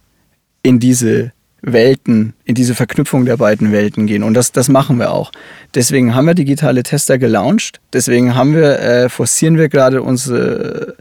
in 0.62 0.80
diese 0.80 1.32
Welten, 1.60 2.32
in 2.46 2.54
diese 2.54 2.74
Verknüpfung 2.74 3.26
der 3.26 3.36
beiden 3.36 3.70
Welten 3.70 4.06
gehen. 4.06 4.22
Und 4.22 4.32
das, 4.32 4.50
das 4.50 4.70
machen 4.70 4.98
wir 4.98 5.12
auch. 5.12 5.30
Deswegen 5.74 6.14
haben 6.14 6.24
wir 6.24 6.32
digitale 6.32 6.82
Tester 6.84 7.18
gelauncht. 7.18 7.82
Deswegen 7.92 8.34
haben 8.34 8.54
wir, 8.54 8.78
äh, 8.78 9.08
forcieren 9.10 9.58
wir 9.58 9.68
gerade 9.68 10.00
unsere, 10.00 10.96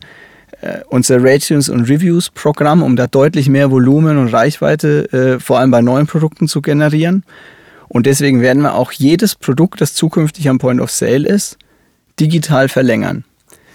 äh, 0.60 0.80
unser 0.90 1.24
Ratings 1.24 1.70
und 1.70 1.90
Reviews 1.90 2.30
Programm, 2.30 2.84
um 2.84 2.98
da 2.98 3.08
deutlich 3.08 3.48
mehr 3.48 3.72
Volumen 3.72 4.18
und 4.18 4.34
Reichweite, 4.34 5.14
äh, 5.14 5.40
vor 5.40 5.60
allem 5.60 5.72
bei 5.72 5.82
neuen 5.82 6.08
Produkten 6.08 6.50
zu 6.50 6.62
generieren. 6.62 7.24
Und 7.88 8.06
deswegen 8.06 8.42
werden 8.42 8.64
wir 8.64 8.76
auch 8.76 8.92
jedes 8.92 9.36
Produkt, 9.36 9.80
das 9.80 9.94
zukünftig 9.94 10.50
am 10.50 10.58
Point 10.58 10.82
of 10.82 10.92
Sale 10.92 11.26
ist, 11.26 11.58
digital 12.20 12.70
verlängern. 12.70 13.24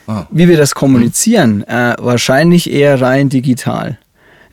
Ah. 0.07 0.27
Wie 0.31 0.49
wir 0.49 0.57
das 0.57 0.75
kommunizieren, 0.75 1.65
äh, 1.65 1.95
wahrscheinlich 1.99 2.71
eher 2.71 3.01
rein 3.01 3.29
digital 3.29 3.99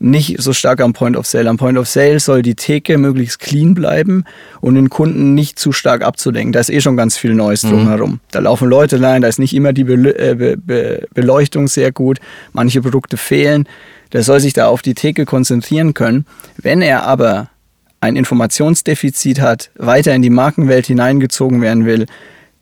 nicht 0.03 0.41
so 0.41 0.51
stark 0.51 0.81
am 0.81 0.91
Point 0.91 1.15
of 1.15 1.25
Sale. 1.25 1.49
Am 1.49 1.55
Point 1.57 1.77
of 1.77 1.87
Sale 1.87 2.19
soll 2.19 2.41
die 2.41 2.55
Theke 2.55 2.97
möglichst 2.97 3.39
clean 3.39 3.73
bleiben 3.73 4.25
und 4.59 4.75
den 4.75 4.89
Kunden 4.89 5.33
nicht 5.33 5.57
zu 5.57 5.71
stark 5.71 6.03
abzulenken. 6.03 6.51
Da 6.51 6.59
ist 6.59 6.69
eh 6.69 6.81
schon 6.81 6.97
ganz 6.97 7.17
viel 7.17 7.33
Neues 7.33 7.63
mhm. 7.63 7.69
drumherum. 7.69 8.19
Da 8.31 8.39
laufen 8.39 8.67
Leute 8.67 9.01
rein, 9.01 9.21
da 9.21 9.29
ist 9.29 9.39
nicht 9.39 9.55
immer 9.55 9.71
die 9.71 9.85
Be 9.85 9.93
äh, 9.93 10.35
Be 10.35 10.57
Be 10.57 11.07
Beleuchtung 11.13 11.67
sehr 11.67 11.93
gut, 11.93 12.19
manche 12.51 12.81
Produkte 12.81 13.15
fehlen. 13.15 13.67
Der 14.11 14.23
soll 14.23 14.41
sich 14.41 14.51
da 14.51 14.67
auf 14.67 14.81
die 14.81 14.93
Theke 14.93 15.25
konzentrieren 15.25 15.93
können. 15.93 16.25
Wenn 16.57 16.81
er 16.81 17.03
aber 17.03 17.49
ein 18.01 18.17
Informationsdefizit 18.17 19.39
hat, 19.39 19.71
weiter 19.77 20.13
in 20.13 20.21
die 20.21 20.29
Markenwelt 20.29 20.85
hineingezogen 20.85 21.61
werden 21.61 21.85
will, 21.85 22.07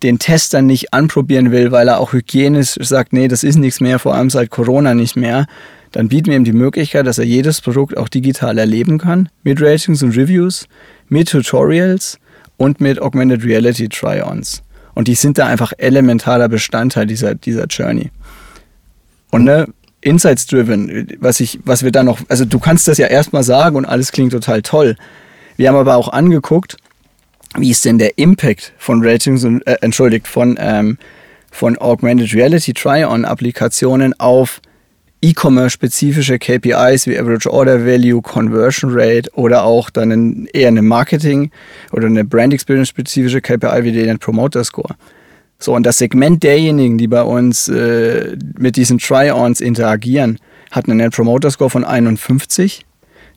den 0.03 0.19
Tester 0.19 0.61
nicht 0.61 0.93
anprobieren 0.93 1.51
will, 1.51 1.71
weil 1.71 1.87
er 1.87 1.99
auch 1.99 2.13
hygienisch 2.13 2.75
sagt, 2.79 3.13
nee, 3.13 3.27
das 3.27 3.43
ist 3.43 3.57
nichts 3.57 3.81
mehr, 3.81 3.99
vor 3.99 4.15
allem 4.15 4.29
seit 4.29 4.49
Corona 4.49 4.93
nicht 4.93 5.15
mehr, 5.15 5.45
dann 5.91 6.07
bieten 6.07 6.27
wir 6.29 6.37
ihm 6.37 6.43
die 6.43 6.53
Möglichkeit, 6.53 7.05
dass 7.05 7.17
er 7.17 7.25
jedes 7.25 7.61
Produkt 7.61 7.97
auch 7.97 8.09
digital 8.09 8.57
erleben 8.57 8.97
kann, 8.97 9.29
mit 9.43 9.61
Ratings 9.61 10.01
und 10.03 10.15
Reviews, 10.15 10.67
mit 11.09 11.29
Tutorials 11.29 12.17
und 12.57 12.79
mit 12.79 13.01
Augmented 13.01 13.43
Reality 13.43 13.89
Try-Ons. 13.89 14.63
Und 14.93 15.07
die 15.07 15.15
sind 15.15 15.37
da 15.37 15.47
einfach 15.47 15.73
elementarer 15.77 16.49
Bestandteil 16.49 17.07
dieser, 17.07 17.35
dieser 17.35 17.65
Journey. 17.65 18.11
Und 19.31 19.43
ne, 19.43 19.67
Insights-driven, 20.01 21.07
was, 21.19 21.39
ich, 21.39 21.59
was 21.63 21.83
wir 21.83 21.91
da 21.91 22.03
noch, 22.03 22.19
also 22.27 22.45
du 22.45 22.59
kannst 22.59 22.87
das 22.87 22.97
ja 22.97 23.07
erstmal 23.07 23.43
sagen 23.43 23.75
und 23.75 23.85
alles 23.85 24.11
klingt 24.11 24.31
total 24.31 24.61
toll. 24.61 24.95
Wir 25.57 25.69
haben 25.69 25.75
aber 25.75 25.95
auch 25.95 26.09
angeguckt, 26.09 26.77
wie 27.57 27.71
ist 27.71 27.85
denn 27.85 27.97
der 27.97 28.17
Impact 28.17 28.73
von 28.77 29.03
Ratings 29.03 29.43
und, 29.43 29.65
äh, 29.67 29.77
entschuldigt, 29.81 30.27
von, 30.27 30.57
ähm, 30.59 30.97
von 31.51 31.77
Augmented 31.77 32.33
Reality 32.33 32.73
Try-On-Applikationen 32.73 34.17
auf 34.19 34.61
E-Commerce-spezifische 35.23 36.39
KPIs 36.39 37.05
wie 37.05 37.17
Average 37.17 37.51
Order 37.51 37.85
Value, 37.85 38.21
Conversion 38.21 38.91
Rate 38.93 39.29
oder 39.35 39.63
auch 39.63 39.89
dann 39.89 40.11
ein, 40.11 40.47
eher 40.51 40.69
eine 40.69 40.81
Marketing- 40.81 41.51
oder 41.91 42.07
eine 42.07 42.25
Brand 42.25 42.53
Experience-spezifische 42.53 43.41
KPI 43.41 43.83
wie 43.83 43.91
den 43.91 44.17
Promoter 44.17 44.63
Score. 44.63 44.95
So, 45.59 45.75
und 45.75 45.85
das 45.85 45.99
Segment 45.99 46.41
derjenigen, 46.41 46.97
die 46.97 47.07
bei 47.07 47.21
uns 47.21 47.67
äh, 47.67 48.35
mit 48.57 48.77
diesen 48.77 48.97
Try-Ons 48.97 49.61
interagieren, 49.61 50.39
hat 50.71 50.87
einen 50.87 50.97
Net 50.97 51.13
Promoter 51.13 51.51
Score 51.51 51.69
von 51.69 51.83
51. 51.83 52.83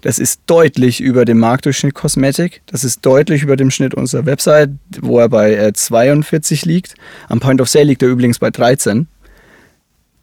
Das 0.05 0.19
ist 0.19 0.43
deutlich 0.45 1.01
über 1.01 1.25
dem 1.25 1.39
Marktdurchschnitt 1.39 1.95
Kosmetik. 1.95 2.61
Das 2.67 2.85
ist 2.85 3.07
deutlich 3.07 3.43
über 3.43 3.57
dem 3.57 3.71
Schnitt 3.71 3.95
unserer 3.95 4.27
Website, 4.27 4.69
wo 5.01 5.19
er 5.19 5.31
bei 5.31 5.55
äh, 5.55 5.73
42 5.73 6.67
liegt. 6.67 6.93
Am 7.31 7.41
Point 7.41 7.59
of 7.63 7.71
Sale 7.71 7.87
liegt 7.87 8.03
er 8.03 8.11
übrigens 8.11 8.39
bei 8.39 8.51
13. 8.51 9.07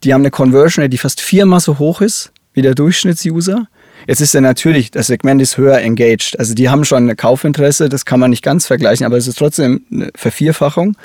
Die 0.04 0.14
haben 0.14 0.22
eine 0.22 0.30
Conversion 0.30 0.88
die 0.88 1.00
fast 1.00 1.20
viermal 1.20 1.62
so 1.62 1.80
hoch 1.80 2.02
ist 2.02 2.32
wie 2.54 2.62
der 2.62 2.76
Durchschnittsuser. 2.76 3.68
Jetzt 4.06 4.22
ist 4.22 4.36
ja 4.36 4.42
natürlich, 4.42 4.92
das 4.92 5.08
Segment 5.08 5.42
ist 5.42 5.58
höher 5.58 5.80
engaged. 5.80 6.38
Also 6.38 6.54
die 6.54 6.70
haben 6.70 6.86
schon 6.86 7.10
ein 7.10 7.18
Kaufinteresse, 7.18 7.90
das 7.90 8.06
kann 8.06 8.20
man 8.20 8.30
nicht 8.30 8.44
ganz 8.44 8.68
vergleichen, 8.68 9.08
aber 9.08 9.18
es 9.18 9.28
ist 9.28 9.40
trotzdem 9.40 9.84
eine 9.92 10.12
Vervierfachung. 10.14 10.96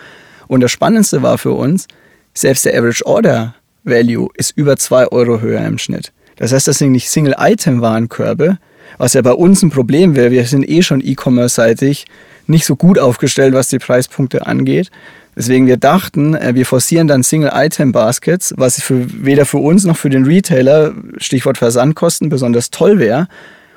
Und 0.49 0.61
das 0.61 0.71
Spannendste 0.71 1.23
war 1.23 1.39
für 1.39 1.53
uns, 1.53 1.89
selbst 2.35 2.67
der 2.67 2.79
Average 2.79 3.07
Order 3.07 3.55
Value 3.85 4.29
ist 4.35 4.51
über 4.55 4.77
2 4.77 5.09
Euro 5.13 5.41
höher 5.41 5.65
im 5.65 5.79
Schnitt. 5.79 6.13
Das 6.37 6.53
heißt, 6.53 6.69
das 6.69 6.77
sind 6.77 6.93
nicht 6.93 7.09
Single-Item-Warenkörbe, 7.09 8.59
was 8.99 9.15
ja 9.15 9.23
bei 9.23 9.33
uns 9.33 9.63
ein 9.63 9.71
Problem 9.71 10.17
wäre. 10.17 10.31
Wir 10.31 10.45
sind 10.45 10.69
eh 10.69 10.83
schon 10.83 11.01
E-Commerce-seitig 11.05 12.07
nicht 12.47 12.65
so 12.65 12.77
gut 12.77 12.99
aufgestellt, 12.99 13.55
was 13.55 13.69
die 13.69 13.79
Preispunkte 13.79 14.47
angeht. 14.47 14.91
Deswegen 15.37 15.67
wir 15.67 15.77
dachten, 15.77 16.35
äh, 16.35 16.55
wir 16.55 16.65
forcieren 16.65 17.09
dann 17.09 17.23
Single-Item-Baskets, 17.23 18.55
was 18.57 18.81
für, 18.81 19.07
weder 19.25 19.45
für 19.45 19.59
uns 19.59 19.85
noch 19.85 19.97
für 19.97 20.09
den 20.09 20.25
Retailer, 20.25 20.95
Stichwort 21.19 21.59
Versandkosten, 21.59 22.31
besonders 22.31 22.71
toll 22.71 22.99
wäre. 22.99 23.29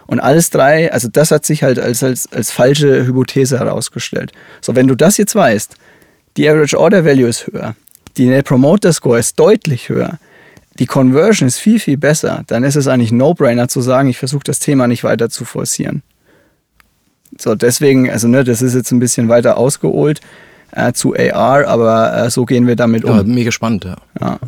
Und 0.07 0.19
alles 0.19 0.49
drei, 0.49 0.91
also 0.91 1.07
das 1.11 1.31
hat 1.31 1.45
sich 1.45 1.61
halt 1.61 1.77
als, 1.77 2.01
als, 2.01 2.31
als 2.31 2.51
falsche 2.51 3.05
Hypothese 3.05 3.59
herausgestellt. 3.59 4.31
So, 4.61 4.75
wenn 4.75 4.87
du 4.87 4.95
das 4.95 5.17
jetzt 5.17 5.35
weißt, 5.35 5.75
die 6.37 6.49
Average 6.49 6.79
Order 6.79 7.05
Value 7.05 7.27
ist 7.27 7.47
höher, 7.47 7.75
die 8.17 8.25
Net 8.25 8.45
Promoter 8.45 8.93
Score 8.93 9.19
ist 9.19 9.37
deutlich 9.39 9.89
höher, 9.89 10.17
die 10.79 10.85
Conversion 10.85 11.47
ist 11.47 11.59
viel, 11.59 11.79
viel 11.79 11.97
besser, 11.97 12.43
dann 12.47 12.63
ist 12.63 12.75
es 12.75 12.87
eigentlich 12.87 13.11
No-Brainer 13.11 13.67
zu 13.67 13.81
sagen, 13.81 14.09
ich 14.09 14.17
versuche 14.17 14.43
das 14.45 14.59
Thema 14.59 14.87
nicht 14.87 15.03
weiter 15.03 15.29
zu 15.29 15.45
forcieren. 15.45 16.01
So, 17.37 17.53
deswegen, 17.53 18.09
also 18.09 18.27
ne, 18.27 18.43
das 18.43 18.61
ist 18.61 18.73
jetzt 18.73 18.91
ein 18.91 18.99
bisschen 18.99 19.29
weiter 19.29 19.57
ausgeholt 19.57 20.21
äh, 20.71 20.93
zu 20.93 21.15
AR, 21.15 21.67
aber 21.67 22.25
äh, 22.25 22.29
so 22.29 22.45
gehen 22.45 22.65
wir 22.67 22.75
damit 22.75 23.03
um. 23.03 23.15
Ja, 23.15 23.23
mega 23.23 23.51
spannend, 23.51 23.85
ja. 23.85 23.97
ja. 24.19 24.39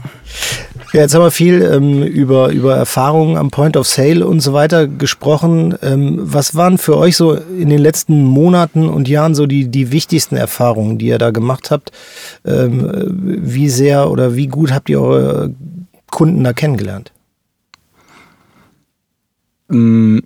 Ja, 0.94 1.02
jetzt 1.02 1.16
haben 1.16 1.24
wir 1.24 1.32
viel 1.32 1.62
ähm, 1.62 2.04
über, 2.04 2.50
über 2.50 2.76
Erfahrungen 2.76 3.38
am 3.38 3.50
Point 3.50 3.78
of 3.78 3.88
Sale 3.88 4.28
und 4.28 4.42
so 4.42 4.52
weiter 4.52 4.88
gesprochen. 4.88 5.76
Ähm, 5.82 6.20
was 6.22 6.54
waren 6.56 6.78
für 6.78 6.98
euch 6.98 7.16
so 7.16 7.34
in 7.34 7.70
den 7.70 7.80
letzten 7.80 8.26
Monaten 8.26 8.90
und 8.90 9.08
Jahren 9.08 9.34
so 9.34 9.48
die, 9.48 9.70
die 9.70 9.94
wichtigsten 9.94 10.36
Erfahrungen, 10.36 10.98
die 10.98 11.08
ihr 11.08 11.18
da 11.18 11.32
gemacht 11.32 11.72
habt? 11.72 11.94
Ähm, 12.46 12.92
wie 13.10 13.70
sehr 13.70 14.12
oder 14.12 14.36
wie 14.36 14.48
gut 14.48 14.74
habt 14.74 14.90
ihr 14.90 15.02
eure 15.02 15.54
Kunden 16.12 16.44
da 16.44 16.54
kennengelernt? 16.54 17.12
Mm, 19.70 20.20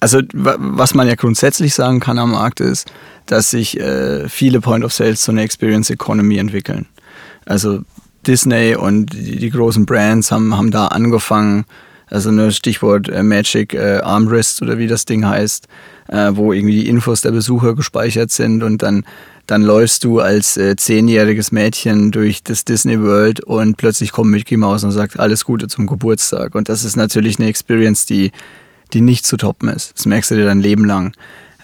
also 0.00 0.20
was 0.32 0.94
man 0.94 1.08
ja 1.08 1.16
grundsätzlich 1.16 1.74
sagen 1.74 2.00
kann 2.00 2.18
am 2.18 2.30
Markt 2.30 2.60
ist, 2.60 2.90
dass 3.26 3.50
sich 3.50 3.78
äh, 3.78 4.28
viele 4.28 4.60
Point 4.60 4.84
of 4.84 4.92
Sales 4.92 5.22
zu 5.22 5.32
einer 5.32 5.42
Experience 5.42 5.90
Economy 5.90 6.38
entwickeln. 6.38 6.86
Also 7.44 7.80
Disney 8.26 8.74
und 8.76 9.12
die, 9.12 9.36
die 9.36 9.50
großen 9.50 9.86
Brands 9.86 10.30
haben, 10.30 10.56
haben 10.56 10.70
da 10.70 10.86
angefangen, 10.86 11.64
also 12.06 12.30
ne 12.30 12.52
Stichwort 12.52 13.08
äh, 13.08 13.22
Magic 13.22 13.74
äh, 13.74 13.98
Armrest 13.98 14.62
oder 14.62 14.78
wie 14.78 14.86
das 14.86 15.04
Ding 15.04 15.26
heißt, 15.26 15.66
äh, 16.08 16.30
wo 16.34 16.52
irgendwie 16.52 16.80
die 16.80 16.88
Infos 16.88 17.20
der 17.20 17.32
Besucher 17.32 17.74
gespeichert 17.74 18.30
sind 18.30 18.62
und 18.62 18.82
dann, 18.82 19.04
dann 19.48 19.62
läufst 19.62 20.04
du 20.04 20.20
als 20.20 20.58
äh, 20.58 20.76
zehnjähriges 20.76 21.52
Mädchen 21.52 22.12
durch 22.12 22.42
das 22.42 22.64
Disney 22.64 23.00
World 23.00 23.40
und 23.40 23.78
plötzlich 23.78 24.12
kommt 24.12 24.30
Mickey 24.30 24.58
Mouse 24.58 24.84
und 24.84 24.92
sagt 24.92 25.18
alles 25.18 25.46
Gute 25.46 25.68
zum 25.68 25.86
Geburtstag. 25.86 26.54
Und 26.54 26.68
das 26.68 26.84
ist 26.84 26.96
natürlich 26.96 27.38
eine 27.38 27.48
Experience, 27.48 28.04
die 28.04 28.30
die 28.92 29.00
nicht 29.00 29.26
zu 29.26 29.36
toppen 29.36 29.68
ist. 29.68 29.94
Das 29.96 30.06
merkst 30.06 30.30
du 30.30 30.34
dir 30.36 30.44
dein 30.44 30.60
Leben 30.60 30.84
lang. 30.84 31.12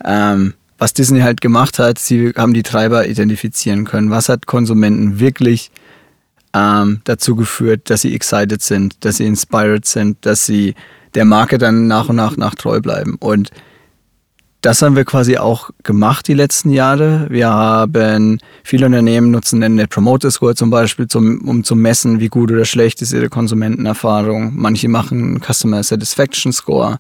Ähm, 0.05 0.55
was 0.78 0.93
Disney 0.95 1.20
halt 1.20 1.41
gemacht 1.41 1.78
hat, 1.78 1.99
sie 1.99 2.32
haben 2.37 2.55
die 2.55 2.62
Treiber 2.62 3.07
identifizieren 3.07 3.85
können. 3.85 4.11
Was 4.11 4.28
hat 4.28 4.47
Konsumenten 4.47 5.20
wirklich 5.20 5.70
ähm, 6.55 7.01
dazu 7.05 7.37
geführt, 7.37 7.91
dass 7.91 8.03
sie 8.03 8.14
excited 8.14 8.62
sind, 8.62 9.05
dass 9.05 9.18
sie 9.18 9.26
inspired 9.26 9.87
sind, 9.87 10.24
dass 10.26 10.47
sie 10.47 10.74
der 11.14 11.24
Marke 11.24 11.59
dann 11.59 11.87
nach 11.87 12.09
und 12.09 12.16
nach 12.16 12.37
nach 12.37 12.55
treu 12.55 12.80
bleiben. 12.80 13.16
Und 13.20 13.51
das 14.65 14.81
haben 14.81 14.97
wir 14.97 15.05
quasi 15.05 15.37
auch 15.37 15.69
gemacht 15.83 16.27
die 16.27 16.33
letzten 16.33 16.71
Jahre. 16.71 17.27
Wir 17.29 17.51
haben 17.51 18.39
viele 18.62 18.87
Unternehmen 18.87 19.31
nutzen 19.31 19.61
den 19.61 19.75
Net 19.75 19.91
Promoter 19.91 20.31
Score 20.31 20.55
zum 20.55 20.71
Beispiel, 20.71 21.07
zum, 21.07 21.47
um 21.47 21.65
zu 21.65 21.77
messen, 21.77 22.19
wie 22.19 22.29
gut 22.29 22.51
oder 22.51 22.65
schlecht 22.65 23.03
ist 23.03 23.12
ihre 23.12 23.29
Konsumentenerfahrung. 23.29 24.53
Manche 24.55 24.89
machen 24.89 25.39
Customer 25.41 25.83
Satisfaction 25.83 26.51
Score. 26.51 26.97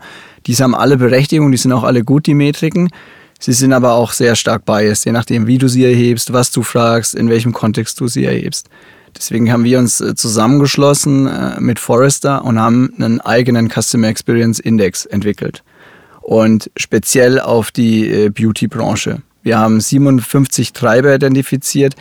Die 0.46 0.54
haben 0.56 0.74
alle 0.74 0.98
Berechtigung, 0.98 1.52
die 1.52 1.56
sind 1.56 1.72
auch 1.72 1.84
alle 1.84 2.04
gut, 2.04 2.26
die 2.26 2.34
Metriken. 2.34 2.90
Sie 3.40 3.54
sind 3.54 3.72
aber 3.72 3.94
auch 3.94 4.12
sehr 4.12 4.36
stark 4.36 4.66
biased, 4.66 5.06
je 5.06 5.12
nachdem, 5.12 5.46
wie 5.46 5.56
du 5.56 5.66
sie 5.66 5.84
erhebst, 5.84 6.34
was 6.34 6.50
du 6.50 6.62
fragst, 6.62 7.14
in 7.14 7.30
welchem 7.30 7.54
Kontext 7.54 7.98
du 7.98 8.08
sie 8.08 8.26
erhebst. 8.26 8.68
Deswegen 9.16 9.50
haben 9.50 9.64
wir 9.64 9.78
uns 9.78 10.02
äh, 10.02 10.14
zusammengeschlossen 10.14 11.28
äh, 11.28 11.60
mit 11.60 11.78
Forrester 11.78 12.44
und 12.44 12.58
haben 12.58 12.92
einen 12.98 13.22
eigenen 13.22 13.70
Customer 13.70 14.08
Experience 14.08 14.58
Index 14.60 15.06
entwickelt 15.06 15.62
und 16.24 16.70
speziell 16.76 17.38
auf 17.38 17.70
die 17.70 18.08
äh, 18.08 18.28
Beauty-Branche. 18.30 19.20
Wir 19.42 19.58
haben 19.58 19.78
57 19.78 20.72
Treiber 20.72 21.14
identifiziert 21.14 21.94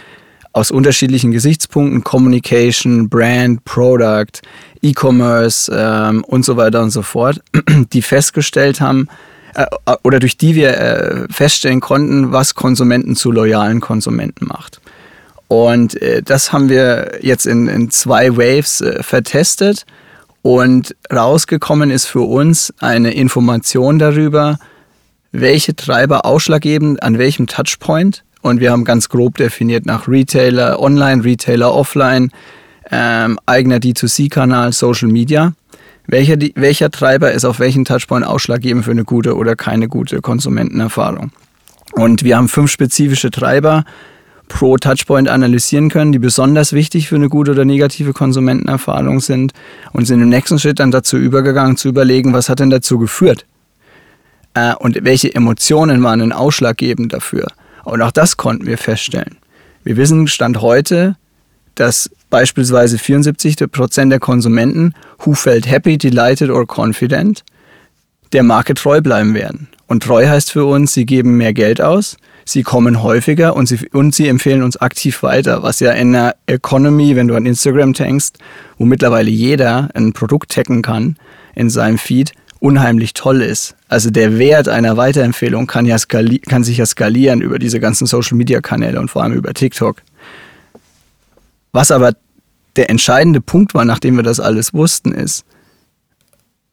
aus 0.53 0.71
unterschiedlichen 0.71 1.31
Gesichtspunkten, 1.31 2.05
Communication, 2.05 3.09
Brand, 3.09 3.65
Product, 3.65 4.41
E-Commerce 4.81 5.69
ähm, 5.75 6.23
und 6.23 6.45
so 6.45 6.55
weiter 6.55 6.81
und 6.81 6.91
so 6.91 7.01
fort, 7.01 7.41
die 7.91 8.01
festgestellt 8.01 8.79
haben 8.79 9.09
äh, 9.55 9.65
oder 10.03 10.19
durch 10.19 10.37
die 10.37 10.55
wir 10.55 10.77
äh, 10.77 11.27
feststellen 11.29 11.81
konnten, 11.81 12.31
was 12.31 12.55
Konsumenten 12.55 13.17
zu 13.17 13.29
loyalen 13.29 13.81
Konsumenten 13.81 14.45
macht. 14.47 14.79
Und 15.49 16.01
äh, 16.01 16.23
das 16.23 16.53
haben 16.53 16.69
wir 16.69 17.19
jetzt 17.21 17.45
in, 17.45 17.67
in 17.67 17.91
zwei 17.91 18.37
Waves 18.37 18.79
äh, 18.79 19.03
vertestet 19.03 19.85
und 20.43 20.95
rausgekommen 21.11 21.89
ist 21.89 22.05
für 22.05 22.21
uns 22.21 22.73
eine 22.79 23.13
Information 23.13 23.97
darüber, 23.97 24.59
welche 25.31 25.75
Treiber 25.75 26.25
ausschlaggebend 26.25 27.01
an 27.01 27.17
welchem 27.17 27.47
Touchpoint. 27.47 28.23
Und 28.41 28.59
wir 28.59 28.71
haben 28.71 28.83
ganz 28.83 29.07
grob 29.07 29.37
definiert 29.37 29.85
nach 29.85 30.07
Retailer, 30.07 30.79
Online-Retailer, 30.79 31.73
Offline, 31.73 32.29
ähm, 32.91 33.39
eigener 33.45 33.77
D2C-Kanal, 33.77 34.73
Social 34.73 35.07
Media. 35.07 35.53
Welcher, 36.07 36.35
welcher 36.55 36.91
Treiber 36.91 37.31
ist 37.31 37.45
auf 37.45 37.59
welchen 37.59 37.85
Touchpoint 37.85 38.25
ausschlaggebend 38.25 38.83
für 38.83 38.91
eine 38.91 39.05
gute 39.05 39.37
oder 39.37 39.55
keine 39.55 39.87
gute 39.87 40.19
Konsumentenerfahrung? 40.21 41.31
Und 41.93 42.23
wir 42.25 42.35
haben 42.35 42.49
fünf 42.49 42.69
spezifische 42.69 43.31
Treiber 43.31 43.85
pro 44.47 44.77
Touchpoint 44.77 45.29
analysieren 45.29 45.89
können, 45.89 46.11
die 46.11 46.19
besonders 46.19 46.73
wichtig 46.73 47.07
für 47.07 47.15
eine 47.15 47.29
gute 47.29 47.51
oder 47.51 47.65
negative 47.65 48.13
Konsumentenerfahrung 48.13 49.19
sind 49.19 49.53
und 49.93 50.05
sind 50.05 50.21
im 50.21 50.29
nächsten 50.29 50.59
Schritt 50.59 50.79
dann 50.79 50.91
dazu 50.91 51.17
übergegangen 51.17 51.77
zu 51.77 51.89
überlegen, 51.89 52.33
was 52.33 52.49
hat 52.49 52.59
denn 52.59 52.69
dazu 52.69 52.99
geführt 52.99 53.45
äh, 54.53 54.73
und 54.75 55.03
welche 55.03 55.33
Emotionen 55.33 56.03
waren 56.03 56.19
denn 56.19 56.31
ausschlaggebend 56.31 57.13
dafür. 57.13 57.47
Und 57.83 58.01
auch 58.01 58.11
das 58.11 58.37
konnten 58.37 58.65
wir 58.65 58.77
feststellen. 58.77 59.37
Wir 59.83 59.97
wissen 59.97 60.27
Stand 60.27 60.61
heute, 60.61 61.15
dass 61.75 62.09
beispielsweise 62.29 62.97
74 62.97 63.57
Prozent 63.71 64.11
der 64.11 64.19
Konsumenten 64.19 64.93
who 65.19 65.33
felt 65.33 65.69
happy, 65.69 65.97
delighted 65.97 66.49
or 66.49 66.65
confident 66.65 67.43
der 68.33 68.43
Marke 68.43 68.73
treu 68.73 69.01
bleiben 69.01 69.33
werden. 69.33 69.67
Und 69.87 70.03
treu 70.03 70.27
heißt 70.27 70.51
für 70.51 70.65
uns, 70.65 70.93
sie 70.93 71.05
geben 71.05 71.37
mehr 71.37 71.53
Geld 71.53 71.81
aus, 71.81 72.17
sie 72.45 72.63
kommen 72.63 73.03
häufiger 73.03 73.55
und 73.55 73.67
sie, 73.67 73.87
und 73.91 74.15
sie 74.15 74.27
empfehlen 74.27 74.63
uns 74.63 74.77
aktiv 74.77 75.23
weiter, 75.23 75.63
was 75.63 75.79
ja 75.79 75.91
in 75.91 76.13
der 76.13 76.35
Economy, 76.47 77.15
wenn 77.15 77.27
du 77.27 77.35
an 77.35 77.45
Instagram 77.45 77.93
tankst, 77.93 78.39
wo 78.77 78.85
mittlerweile 78.85 79.29
jeder 79.29 79.89
ein 79.93 80.13
Produkt 80.13 80.51
taggen 80.51 80.81
kann 80.81 81.17
in 81.55 81.69
seinem 81.69 81.97
Feed, 81.97 82.33
unheimlich 82.59 83.13
toll 83.13 83.41
ist. 83.41 83.75
Also 83.89 84.09
der 84.09 84.39
Wert 84.39 84.69
einer 84.69 84.95
Weiterempfehlung 84.95 85.67
kann, 85.67 85.85
ja 85.85 85.97
kann 85.97 86.63
sich 86.63 86.77
ja 86.77 86.85
skalieren 86.85 87.41
über 87.41 87.59
diese 87.59 87.79
ganzen 87.79 88.07
Social-Media-Kanäle 88.07 88.99
und 88.99 89.11
vor 89.11 89.21
allem 89.21 89.33
über 89.33 89.53
TikTok. 89.53 89.97
Was 91.73 91.91
aber 91.91 92.13
der 92.77 92.89
entscheidende 92.89 93.41
Punkt 93.41 93.73
war, 93.73 93.83
nachdem 93.83 94.15
wir 94.15 94.23
das 94.23 94.39
alles 94.39 94.73
wussten, 94.73 95.11
ist, 95.11 95.45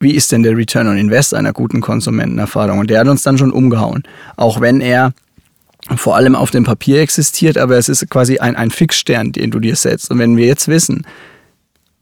wie 0.01 0.15
ist 0.15 0.33
denn 0.33 0.43
der 0.43 0.57
Return 0.57 0.89
on 0.89 0.97
Invest 0.97 1.35
einer 1.35 1.53
guten 1.53 1.83
Konsumentenerfahrung? 1.83 2.79
Und 2.79 2.91
der 2.91 3.01
hat 3.01 3.09
uns 3.09 3.23
dann 3.23 3.37
schon 3.37 3.53
umgehauen. 3.53 4.03
Auch 4.37 4.61
wenn 4.61 4.81
er 4.81 5.13
vor 5.97 6.17
allem 6.17 6.35
auf 6.35 6.51
dem 6.51 6.65
Papier 6.65 7.01
existiert, 7.01 7.59
aber 7.59 7.77
es 7.77 7.89
ist 7.89 8.09
quasi 8.11 8.39
ein, 8.39 8.57
ein 8.57 8.71
Fixstern, 8.71 9.33
den 9.33 9.51
du 9.51 9.61
dir 9.61 9.77
setzt. 9.77 10.11
Und 10.11 10.19
wenn 10.19 10.37
wir 10.37 10.47
jetzt 10.47 10.69
wissen, 10.69 11.07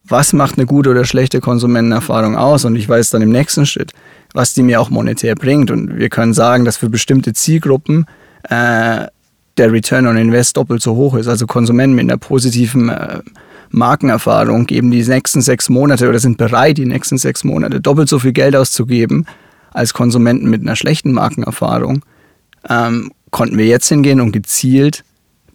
was 0.04 0.32
macht 0.32 0.56
eine 0.56 0.66
gute 0.66 0.90
oder 0.90 1.04
schlechte 1.04 1.40
Konsumentenerfahrung 1.40 2.36
aus 2.36 2.64
und 2.64 2.76
ich 2.76 2.88
weiß 2.88 3.10
dann 3.10 3.22
im 3.22 3.30
nächsten 3.30 3.66
Schritt, 3.66 3.92
was 4.32 4.54
die 4.54 4.62
mir 4.62 4.80
auch 4.80 4.90
monetär 4.90 5.34
bringt 5.34 5.70
und 5.70 5.98
wir 5.98 6.08
können 6.08 6.34
sagen, 6.34 6.64
dass 6.64 6.76
für 6.76 6.88
bestimmte 6.88 7.34
Zielgruppen 7.34 8.06
äh, 8.44 9.06
der 9.58 9.72
Return 9.72 10.06
on 10.06 10.16
Invest 10.16 10.56
doppelt 10.56 10.82
so 10.82 10.94
hoch 10.94 11.14
ist, 11.14 11.28
also 11.28 11.46
Konsumenten 11.46 11.96
mit 11.96 12.04
einer 12.04 12.16
positiven 12.16 12.88
äh, 12.88 13.20
Markenerfahrung 13.70 14.66
geben 14.66 14.90
die 14.90 15.02
nächsten 15.02 15.40
sechs 15.40 15.68
Monate 15.68 16.08
oder 16.08 16.18
sind 16.18 16.38
bereit, 16.38 16.78
die 16.78 16.86
nächsten 16.86 17.18
sechs 17.18 17.44
Monate 17.44 17.80
doppelt 17.80 18.08
so 18.08 18.18
viel 18.18 18.32
Geld 18.32 18.56
auszugeben 18.56 19.26
als 19.72 19.94
Konsumenten 19.94 20.48
mit 20.48 20.62
einer 20.62 20.76
schlechten 20.76 21.12
Markenerfahrung, 21.12 22.04
ähm, 22.68 23.12
konnten 23.30 23.58
wir 23.58 23.66
jetzt 23.66 23.88
hingehen 23.88 24.20
und 24.20 24.32
gezielt 24.32 25.04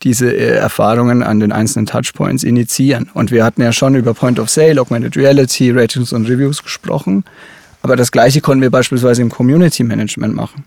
diese 0.04 0.32
äh, 0.32 0.56
Erfahrungen 0.56 1.24
an 1.24 1.40
den 1.40 1.52
einzelnen 1.52 1.86
Touchpoints 1.86 2.44
initiieren. 2.44 3.10
Und 3.14 3.32
wir 3.32 3.44
hatten 3.44 3.62
ja 3.62 3.72
schon 3.72 3.96
über 3.96 4.14
Point 4.14 4.40
of 4.40 4.50
Sale, 4.50 4.80
Augmented 4.80 5.16
Reality, 5.16 5.72
Ratings 5.72 6.14
und 6.14 6.28
Reviews 6.30 6.64
gesprochen. 6.64 7.24
Aber 7.82 7.96
das 7.96 8.12
Gleiche 8.12 8.42
konnten 8.42 8.62
wir 8.62 8.70
beispielsweise 8.70 9.22
im 9.22 9.30
Community 9.30 9.84
Management 9.84 10.36
machen. 10.36 10.66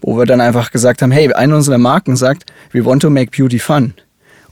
Wo 0.00 0.18
wir 0.18 0.26
dann 0.26 0.40
einfach 0.40 0.70
gesagt 0.70 1.02
haben, 1.02 1.12
hey, 1.12 1.32
eine 1.32 1.56
unserer 1.56 1.78
Marken 1.78 2.16
sagt, 2.16 2.44
we 2.72 2.84
want 2.84 3.02
to 3.02 3.10
make 3.10 3.30
beauty 3.30 3.58
fun. 3.58 3.94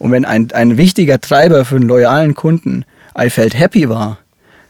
Und 0.03 0.11
wenn 0.11 0.24
ein, 0.24 0.50
ein 0.50 0.76
wichtiger 0.76 1.20
Treiber 1.20 1.64
für 1.64 1.76
einen 1.76 1.86
loyalen 1.86 2.34
Kunden 2.34 2.84
I 3.16 3.30
felt 3.30 3.57
happy 3.57 3.88
war, 3.88 4.18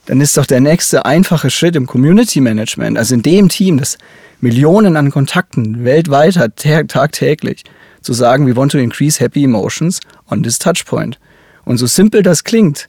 dann 0.04 0.20
ist 0.20 0.36
doch 0.36 0.44
der 0.44 0.60
nächste 0.60 1.06
einfache 1.06 1.48
Schritt 1.48 1.74
im 1.74 1.86
Community 1.86 2.42
Management, 2.42 2.98
also 2.98 3.14
in 3.14 3.22
dem 3.22 3.48
Team, 3.48 3.78
das 3.78 3.96
Millionen 4.42 4.94
an 4.94 5.10
Kontakten 5.10 5.86
weltweit 5.86 6.36
hat, 6.36 6.56
tagtäglich, 6.88 7.64
zu 8.02 8.12
sagen, 8.12 8.46
we 8.46 8.54
want 8.54 8.72
to 8.72 8.78
increase 8.78 9.24
happy 9.24 9.44
emotions 9.44 10.00
on 10.30 10.42
this 10.42 10.58
touchpoint. 10.58 11.18
Und 11.64 11.78
so 11.78 11.86
simpel 11.86 12.22
das 12.22 12.44
klingt, 12.44 12.88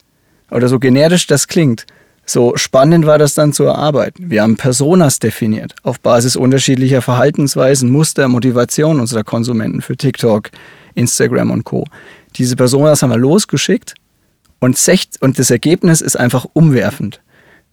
oder 0.50 0.68
so 0.68 0.78
generisch 0.78 1.26
das 1.26 1.48
klingt, 1.48 1.86
so 2.26 2.56
spannend 2.56 3.06
war 3.06 3.16
das 3.16 3.32
dann 3.32 3.54
zu 3.54 3.64
erarbeiten. 3.64 4.28
Wir 4.28 4.42
haben 4.42 4.56
Personas 4.56 5.18
definiert, 5.18 5.74
auf 5.82 5.98
Basis 5.98 6.36
unterschiedlicher 6.36 7.00
Verhaltensweisen, 7.00 7.88
Muster, 7.88 8.28
Motivation 8.28 9.00
unserer 9.00 9.24
Konsumenten 9.24 9.80
für 9.80 9.96
TikTok, 9.96 10.50
Instagram 10.94 11.50
und 11.50 11.64
Co. 11.64 11.84
Diese 12.36 12.56
Personas 12.56 13.02
haben 13.02 13.10
wir 13.10 13.18
losgeschickt 13.18 13.94
und, 14.60 14.78
und 15.20 15.38
das 15.38 15.50
Ergebnis 15.50 16.00
ist 16.00 16.16
einfach 16.16 16.46
umwerfend. 16.52 17.20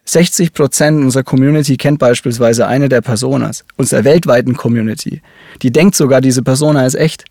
60 0.06 0.54
Prozent 0.54 1.04
unserer 1.04 1.24
Community 1.24 1.78
kennt 1.78 2.00
beispielsweise 2.00 2.68
eine 2.68 2.90
der 2.90 3.02
Personas, 3.02 3.64
unserer 3.78 4.04
weltweiten 4.04 4.58
Community. 4.58 5.22
Die 5.62 5.72
denkt 5.72 5.96
sogar, 5.96 6.22
diese 6.22 6.42
Persona 6.42 6.86
ist 6.86 6.96
echt. 6.96 7.26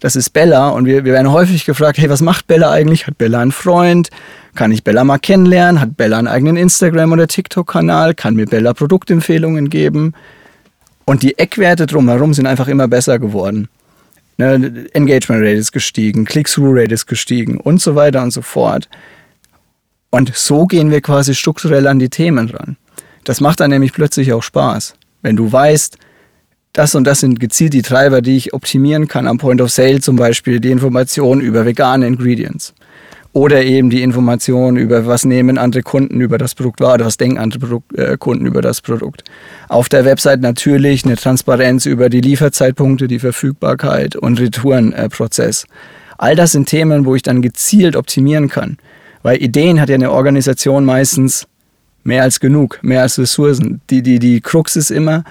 Das 0.00 0.14
ist 0.14 0.30
Bella 0.30 0.68
und 0.68 0.84
wir, 0.84 1.04
wir 1.04 1.12
werden 1.12 1.32
häufig 1.32 1.64
gefragt, 1.64 1.98
hey, 1.98 2.08
was 2.08 2.20
macht 2.20 2.46
Bella 2.46 2.70
eigentlich? 2.70 3.06
Hat 3.06 3.18
Bella 3.18 3.40
einen 3.40 3.50
Freund? 3.50 4.10
Kann 4.54 4.70
ich 4.70 4.84
Bella 4.84 5.02
mal 5.02 5.18
kennenlernen? 5.18 5.80
Hat 5.80 5.96
Bella 5.96 6.18
einen 6.18 6.28
eigenen 6.28 6.56
Instagram- 6.56 7.12
oder 7.12 7.26
TikTok-Kanal? 7.26 8.14
Kann 8.14 8.34
mir 8.34 8.46
Bella 8.46 8.74
Produktempfehlungen 8.74 9.70
geben? 9.70 10.12
Und 11.04 11.22
die 11.22 11.38
Eckwerte 11.38 11.86
drumherum 11.86 12.34
sind 12.34 12.46
einfach 12.46 12.68
immer 12.68 12.86
besser 12.86 13.18
geworden. 13.18 13.68
Ne, 14.38 14.86
Engagement 14.92 15.42
Rate 15.42 15.56
ist 15.56 15.72
gestiegen, 15.72 16.24
Click-Through 16.24 16.72
Rate 16.72 16.94
ist 16.94 17.06
gestiegen 17.06 17.58
und 17.58 17.82
so 17.82 17.96
weiter 17.96 18.22
und 18.22 18.30
so 18.30 18.40
fort. 18.40 18.88
Und 20.10 20.34
so 20.34 20.66
gehen 20.66 20.90
wir 20.90 21.00
quasi 21.00 21.34
strukturell 21.34 21.86
an 21.88 21.98
die 21.98 22.08
Themen 22.08 22.48
ran. 22.48 22.76
Das 23.24 23.40
macht 23.40 23.60
dann 23.60 23.70
nämlich 23.70 23.92
plötzlich 23.92 24.32
auch 24.32 24.42
Spaß. 24.42 24.94
Wenn 25.22 25.36
du 25.36 25.50
weißt, 25.50 25.98
das 26.72 26.94
und 26.94 27.04
das 27.04 27.20
sind 27.20 27.40
gezielt 27.40 27.74
die 27.74 27.82
Treiber, 27.82 28.22
die 28.22 28.36
ich 28.36 28.54
optimieren 28.54 29.08
kann 29.08 29.26
am 29.26 29.38
Point 29.38 29.60
of 29.60 29.70
Sale, 29.70 30.00
zum 30.00 30.14
Beispiel 30.14 30.60
die 30.60 30.70
Informationen 30.70 31.40
über 31.40 31.66
vegane 31.66 32.06
Ingredients. 32.06 32.74
Oder 33.32 33.62
eben 33.62 33.90
die 33.90 34.02
Informationen 34.02 34.76
über, 34.76 35.06
was 35.06 35.24
nehmen 35.24 35.58
andere 35.58 35.82
Kunden 35.82 36.20
über 36.20 36.38
das 36.38 36.54
Produkt 36.54 36.80
wahr 36.80 36.94
oder 36.94 37.04
was 37.04 37.18
denken 37.18 37.38
andere 37.38 37.60
Produkt, 37.60 37.98
äh, 37.98 38.16
Kunden 38.18 38.46
über 38.46 38.62
das 38.62 38.80
Produkt. 38.80 39.22
Auf 39.68 39.88
der 39.88 40.04
Website 40.04 40.40
natürlich 40.40 41.04
eine 41.04 41.16
Transparenz 41.16 41.86
über 41.86 42.08
die 42.08 42.20
Lieferzeitpunkte, 42.20 43.06
die 43.06 43.18
Verfügbarkeit 43.18 44.16
und 44.16 44.40
Retourenprozess. 44.40 45.64
Äh, 45.64 45.66
All 46.18 46.34
das 46.34 46.52
sind 46.52 46.68
Themen, 46.68 47.06
wo 47.06 47.14
ich 47.14 47.22
dann 47.22 47.42
gezielt 47.42 47.94
optimieren 47.94 48.48
kann. 48.48 48.76
Weil 49.22 49.42
Ideen 49.42 49.80
hat 49.80 49.88
ja 49.88 49.94
eine 49.94 50.10
Organisation 50.10 50.84
meistens 50.84 51.46
mehr 52.02 52.22
als 52.22 52.40
genug, 52.40 52.80
mehr 52.82 53.02
als 53.02 53.18
Ressourcen. 53.18 53.80
Die, 53.88 54.02
die, 54.02 54.18
die 54.18 54.40
Krux 54.40 54.74
ist 54.74 54.90
immer, 54.90 55.22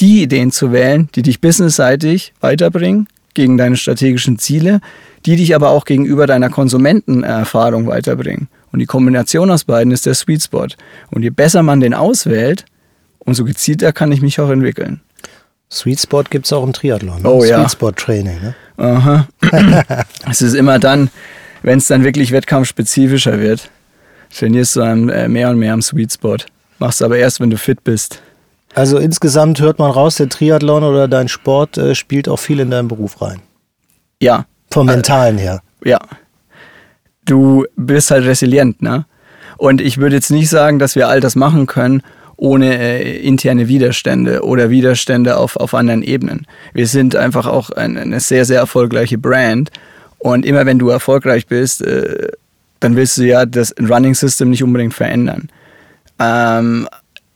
die 0.00 0.22
Ideen 0.22 0.52
zu 0.52 0.72
wählen, 0.72 1.08
die 1.14 1.22
dich 1.22 1.40
businessseitig 1.40 2.32
weiterbringen 2.40 3.08
gegen 3.34 3.56
deine 3.56 3.76
strategischen 3.76 4.38
Ziele, 4.38 4.80
die 5.26 5.36
dich 5.36 5.54
aber 5.54 5.70
auch 5.70 5.84
gegenüber 5.84 6.26
deiner 6.26 6.48
Konsumentenerfahrung 6.48 7.88
weiterbringen. 7.88 8.48
Und 8.72 8.78
die 8.78 8.86
Kombination 8.86 9.50
aus 9.50 9.64
beiden 9.64 9.92
ist 9.92 10.06
der 10.06 10.14
Sweet 10.14 10.42
Spot. 10.42 10.68
Und 11.10 11.22
je 11.22 11.30
besser 11.30 11.62
man 11.62 11.80
den 11.80 11.94
auswählt, 11.94 12.64
umso 13.18 13.44
gezielter 13.44 13.92
kann 13.92 14.12
ich 14.12 14.22
mich 14.22 14.40
auch 14.40 14.50
entwickeln. 14.50 15.00
Sweet 15.70 16.00
Spot 16.00 16.22
gibt 16.22 16.46
es 16.46 16.52
auch 16.52 16.62
im 16.62 16.72
Triathlon. 16.72 17.22
Ne? 17.22 17.28
Oh 17.28 17.44
ja. 17.44 17.58
Sweet 17.58 17.72
Spot 17.72 17.90
Training. 17.92 18.40
Ne? 18.40 18.54
Aha. 18.76 19.26
es 20.30 20.42
ist 20.42 20.54
immer 20.54 20.78
dann, 20.78 21.10
wenn 21.62 21.78
es 21.78 21.88
dann 21.88 22.04
wirklich 22.04 22.30
wettkampfspezifischer 22.30 23.40
wird, 23.40 23.68
trainierst 24.36 24.76
du 24.76 24.80
dann 24.80 25.08
äh, 25.08 25.28
mehr 25.28 25.50
und 25.50 25.58
mehr 25.58 25.72
am 25.72 25.82
Sweet 25.82 26.12
Spot. 26.12 26.36
Machst 26.78 27.02
aber 27.02 27.18
erst, 27.18 27.40
wenn 27.40 27.50
du 27.50 27.58
fit 27.58 27.82
bist. 27.82 28.20
Also 28.74 28.98
insgesamt 28.98 29.60
hört 29.60 29.78
man 29.78 29.90
raus, 29.90 30.16
der 30.16 30.28
Triathlon 30.28 30.84
oder 30.84 31.08
dein 31.08 31.28
Sport 31.28 31.78
äh, 31.78 31.94
spielt 31.94 32.28
auch 32.28 32.38
viel 32.38 32.60
in 32.60 32.70
deinen 32.70 32.88
Beruf 32.88 33.20
rein. 33.22 33.40
Ja. 34.20 34.46
Vom 34.76 34.86
Mentalen 34.88 35.38
her. 35.38 35.62
Ja. 35.84 35.98
Du 37.24 37.64
bist 37.76 38.10
halt 38.10 38.26
resilient, 38.26 38.82
ne? 38.82 39.06
Und 39.56 39.80
ich 39.80 39.96
würde 39.96 40.16
jetzt 40.16 40.30
nicht 40.30 40.50
sagen, 40.50 40.78
dass 40.78 40.96
wir 40.96 41.08
all 41.08 41.20
das 41.20 41.34
machen 41.34 41.64
können, 41.64 42.02
ohne 42.36 42.76
äh, 42.78 43.18
interne 43.26 43.68
Widerstände 43.68 44.44
oder 44.44 44.68
Widerstände 44.68 45.38
auf, 45.38 45.56
auf 45.56 45.72
anderen 45.72 46.02
Ebenen. 46.02 46.46
Wir 46.74 46.86
sind 46.86 47.16
einfach 47.16 47.46
auch 47.46 47.70
ein, 47.70 47.96
eine 47.96 48.20
sehr, 48.20 48.44
sehr 48.44 48.58
erfolgreiche 48.58 49.16
Brand. 49.16 49.70
Und 50.18 50.44
immer 50.44 50.66
wenn 50.66 50.78
du 50.78 50.90
erfolgreich 50.90 51.46
bist, 51.46 51.80
äh, 51.80 52.28
dann 52.80 52.96
willst 52.96 53.16
du 53.16 53.22
ja 53.22 53.46
das 53.46 53.74
Running 53.80 54.14
System 54.14 54.50
nicht 54.50 54.62
unbedingt 54.62 54.92
verändern. 54.92 55.48
Ähm, 56.18 56.86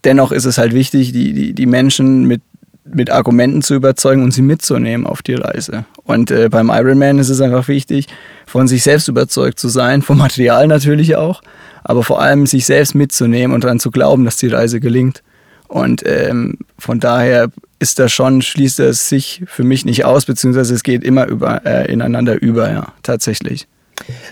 dennoch 0.04 0.32
ist 0.32 0.44
es 0.44 0.58
halt 0.58 0.74
wichtig, 0.74 1.12
die, 1.12 1.32
die, 1.32 1.52
die 1.54 1.66
Menschen 1.66 2.24
mit, 2.26 2.42
mit 2.84 3.10
Argumenten 3.10 3.62
zu 3.62 3.74
überzeugen 3.74 4.22
und 4.22 4.32
sie 4.32 4.42
mitzunehmen 4.42 5.06
auf 5.06 5.22
die 5.22 5.34
Reise. 5.34 5.84
Und 6.04 6.30
äh, 6.30 6.48
beim 6.48 6.70
Ironman 6.70 7.18
ist 7.18 7.28
es 7.28 7.40
einfach 7.40 7.68
wichtig, 7.68 8.06
von 8.46 8.68
sich 8.68 8.82
selbst 8.82 9.08
überzeugt 9.08 9.58
zu 9.58 9.68
sein, 9.68 10.02
vom 10.02 10.18
Material 10.18 10.66
natürlich 10.66 11.16
auch, 11.16 11.42
aber 11.84 12.02
vor 12.02 12.20
allem 12.20 12.46
sich 12.46 12.66
selbst 12.66 12.94
mitzunehmen 12.94 13.54
und 13.54 13.64
daran 13.64 13.80
zu 13.80 13.90
glauben, 13.90 14.24
dass 14.24 14.36
die 14.36 14.48
Reise 14.48 14.80
gelingt. 14.80 15.22
Und 15.68 16.02
ähm, 16.04 16.58
von 16.78 16.98
daher 16.98 17.50
ist 17.78 17.98
das 17.98 18.12
schon, 18.12 18.42
schließt 18.42 18.80
es 18.80 19.08
sich 19.08 19.42
für 19.46 19.62
mich 19.62 19.84
nicht 19.84 20.04
aus, 20.04 20.26
beziehungsweise 20.26 20.74
es 20.74 20.82
geht 20.82 21.04
immer 21.04 21.26
über, 21.26 21.64
äh, 21.64 21.90
ineinander 21.92 22.40
über, 22.42 22.70
ja, 22.70 22.92
tatsächlich. 23.02 23.68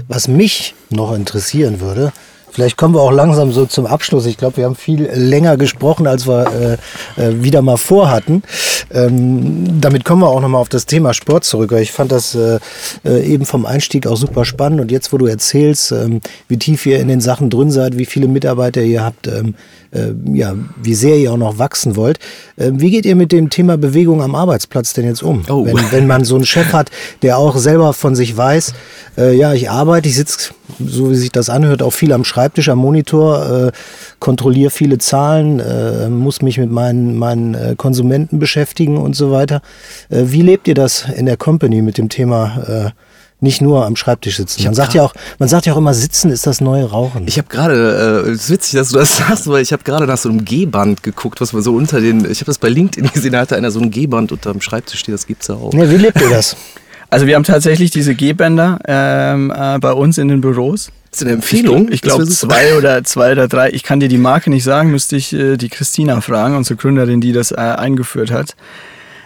Was 0.09 0.29
mich 0.29 0.75
noch 0.91 1.15
interessieren 1.15 1.81
würde, 1.81 2.13
Vielleicht 2.59 2.77
kommen 2.77 2.93
wir 2.93 3.03
auch 3.03 3.13
langsam 3.13 3.53
so 3.53 3.67
zum 3.67 3.87
Abschluss. 3.87 4.27
Ich 4.27 4.37
glaube, 4.37 4.57
wir 4.57 4.65
haben 4.65 4.75
viel 4.75 5.09
länger 5.15 5.57
gesprochen, 5.57 6.09
als 6.09 6.27
wir 6.27 6.79
äh, 7.17 7.23
äh, 7.23 7.41
wieder 7.41 7.63
mal 7.63 7.77
vorhatten. 7.77 8.43
Ähm, 8.91 9.81
damit 9.81 10.05
kommen 10.05 10.23
wir 10.23 10.29
auch 10.29 10.41
nochmal 10.41 10.61
auf 10.61 10.69
das 10.69 10.85
Thema 10.85 11.15
Sport 11.15 11.45
zurück. 11.45 11.71
Ich 11.71 11.93
fand 11.93 12.11
das 12.11 12.35
äh, 12.35 12.59
äh, 13.05 13.25
eben 13.25 13.47
vom 13.47 13.65
Einstieg 13.65 14.09
auch 14.09 14.17
super 14.17 14.45
spannend. 14.45 14.81
Und 14.81 14.91
jetzt, 14.91 15.13
wo 15.13 15.19
du 15.19 15.27
erzählst, 15.27 15.93
ähm, 15.93 16.21
wie 16.49 16.57
tief 16.57 16.85
ihr 16.85 16.99
in 16.99 17.07
den 17.07 17.21
Sachen 17.21 17.49
drin 17.49 17.71
seid, 17.71 17.97
wie 17.97 18.07
viele 18.07 18.27
Mitarbeiter 18.27 18.83
ihr 18.83 19.05
habt, 19.05 19.29
ähm, 19.29 19.55
äh, 19.93 20.13
ja, 20.33 20.55
wie 20.83 20.95
sehr 20.95 21.17
ihr 21.17 21.33
auch 21.33 21.39
noch 21.39 21.59
wachsen 21.59 21.95
wollt. 21.95 22.19
Äh, 22.57 22.73
wie 22.75 22.91
geht 22.91 23.07
ihr 23.07 23.15
mit 23.15 23.31
dem 23.31 23.51
Thema 23.51 23.79
Bewegung 23.79 24.21
am 24.21 24.35
Arbeitsplatz 24.35 24.95
denn 24.95 25.07
jetzt 25.07 25.23
um? 25.23 25.45
Oh. 25.49 25.65
Wenn, 25.65 25.93
wenn 25.93 26.07
man 26.09 26.25
so 26.25 26.35
einen 26.35 26.45
Chef 26.45 26.73
hat, 26.73 26.91
der 27.23 27.39
auch 27.39 27.57
selber 27.57 27.93
von 27.93 28.17
sich 28.17 28.37
weiß, 28.37 28.75
äh, 29.17 29.37
ja, 29.37 29.53
ich 29.55 29.71
arbeite, 29.71 30.09
ich 30.09 30.17
sitze, 30.17 30.51
so 30.79 31.11
wie 31.11 31.17
sich 31.17 31.33
das 31.33 31.51
anhört, 31.51 31.83
auch 31.83 31.93
viel 31.93 32.13
am 32.13 32.25
Schreibtisch, 32.25 32.48
am 32.71 32.79
Monitor, 32.79 33.69
äh, 33.69 33.73
kontrolliere 34.19 34.71
viele 34.71 34.99
Zahlen, 34.99 35.61
äh, 35.61 36.09
muss 36.09 36.43
mich 36.43 36.59
mit 36.59 36.71
meinen, 36.71 37.17
meinen 37.17 37.55
äh, 37.55 37.75
Konsumenten 37.77 38.39
beschäftigen 38.39 38.97
und 38.99 39.15
so 39.15 39.31
weiter. 39.31 39.61
wie 40.09 40.43
lebt 40.43 40.69
ihr 40.69 40.75
das 40.75 41.07
in 41.17 41.27
der 41.27 41.37
Company 41.37 41.83
mit 41.83 41.99
dem 41.99 42.09
Thema 42.09 42.93
nicht 43.41 43.61
nur 43.61 43.87
am 43.87 43.95
Schreibtisch 43.95 44.37
sitzen. 44.37 44.65
Man 44.65 44.75
sagt 44.75 44.95
ja 44.95 45.05
auch, 45.05 45.15
man 45.39 45.49
sagt 45.49 45.67
ja 45.67 45.73
auch 45.73 45.77
immer, 45.77 45.95
sitzen 45.95 46.31
ist 46.31 46.47
das 46.47 46.61
neue 46.61 46.85
Rauchen. 46.85 47.27
Ich 47.29 47.39
habe 47.39 47.49
gerade, 47.49 48.25
äh, 48.27 48.31
es 48.31 48.45
ist 48.45 48.51
witzig, 48.51 48.79
dass 48.79 48.89
du 48.89 48.99
das 48.99 49.17
sagst, 49.19 49.49
weil 49.49 49.63
ich 49.63 49.73
habe 49.73 49.85
gerade 49.85 50.07
nach 50.07 50.19
so 50.19 50.29
einem 50.29 50.45
G-Band 50.45 51.03
geguckt, 51.03 51.41
was 51.41 51.53
man 51.53 51.63
so 51.63 51.75
unter 51.75 52.01
den, 52.01 52.21
ich 52.31 52.41
habe 52.41 52.47
das 52.47 52.59
bei 52.59 52.69
LinkedIn 52.69 53.11
gesehen, 53.13 53.33
da 53.33 53.41
hatte 53.41 53.57
einer 53.57 53.71
so 53.71 53.81
ein 53.81 53.91
G-Band 53.91 54.33
unter 54.33 54.53
dem 54.53 54.61
Schreibtisch 54.61 55.01
stehen, 55.01 55.13
das 55.13 55.27
gibt's 55.27 55.47
ja 55.47 55.55
auch. 55.55 55.73
Ja, 55.73 55.89
wie 55.89 55.97
lebt 55.97 56.21
ihr 56.21 56.31
das? 56.31 56.57
Also 57.11 57.27
wir 57.27 57.37
haben 57.37 57.45
tatsächlich 57.45 57.91
diese 57.91 58.15
G-Bänder 58.15 58.79
ähm, 58.87 59.53
äh, 59.55 59.79
bei 59.79 59.93
uns 59.93 60.19
in 60.19 60.29
den 60.29 60.41
Büros. 60.41 60.91
Das 61.11 61.23
ist 61.23 61.27
eine 61.27 61.37
Empfehlung? 61.37 61.91
Ich, 61.91 62.03
glaube 62.03 62.27
zwei 62.27 62.77
oder 62.77 63.03
zwei 63.05 63.33
oder 63.33 63.49
drei. 63.49 63.71
Ich 63.71 63.83
kann 63.83 63.99
dir 63.99 64.09
die 64.09 64.19
Marke 64.19 64.51
nicht 64.51 64.65
sagen, 64.65 64.91
müsste 64.91 65.17
ich 65.17 65.33
äh, 65.33 65.57
die 65.57 65.71
Christina 65.71 66.21
fragen, 66.21 66.55
unsere 66.55 66.77
Gründerin, 66.77 67.23
die 67.23 67.33
das 67.33 67.51
äh, 67.51 67.57
eingeführt 67.57 68.31
hat. 68.31 68.57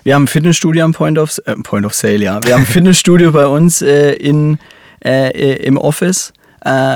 Wir 0.04 0.14
haben 0.14 0.24
ein 0.24 0.28
Fitnessstudio 0.28 0.84
am 0.84 0.92
Point 0.92 1.18
of, 1.18 1.40
äh, 1.44 1.56
Point 1.56 1.84
of 1.84 1.94
Sale, 1.94 2.18
ja. 2.18 2.40
Wir 2.44 2.54
haben 2.54 2.62
ein 2.62 2.66
Fitnessstudio 2.66 3.32
bei 3.32 3.46
uns 3.46 3.82
äh, 3.82 4.12
in, 4.12 4.58
äh, 5.04 5.56
im 5.64 5.76
Office 5.76 6.32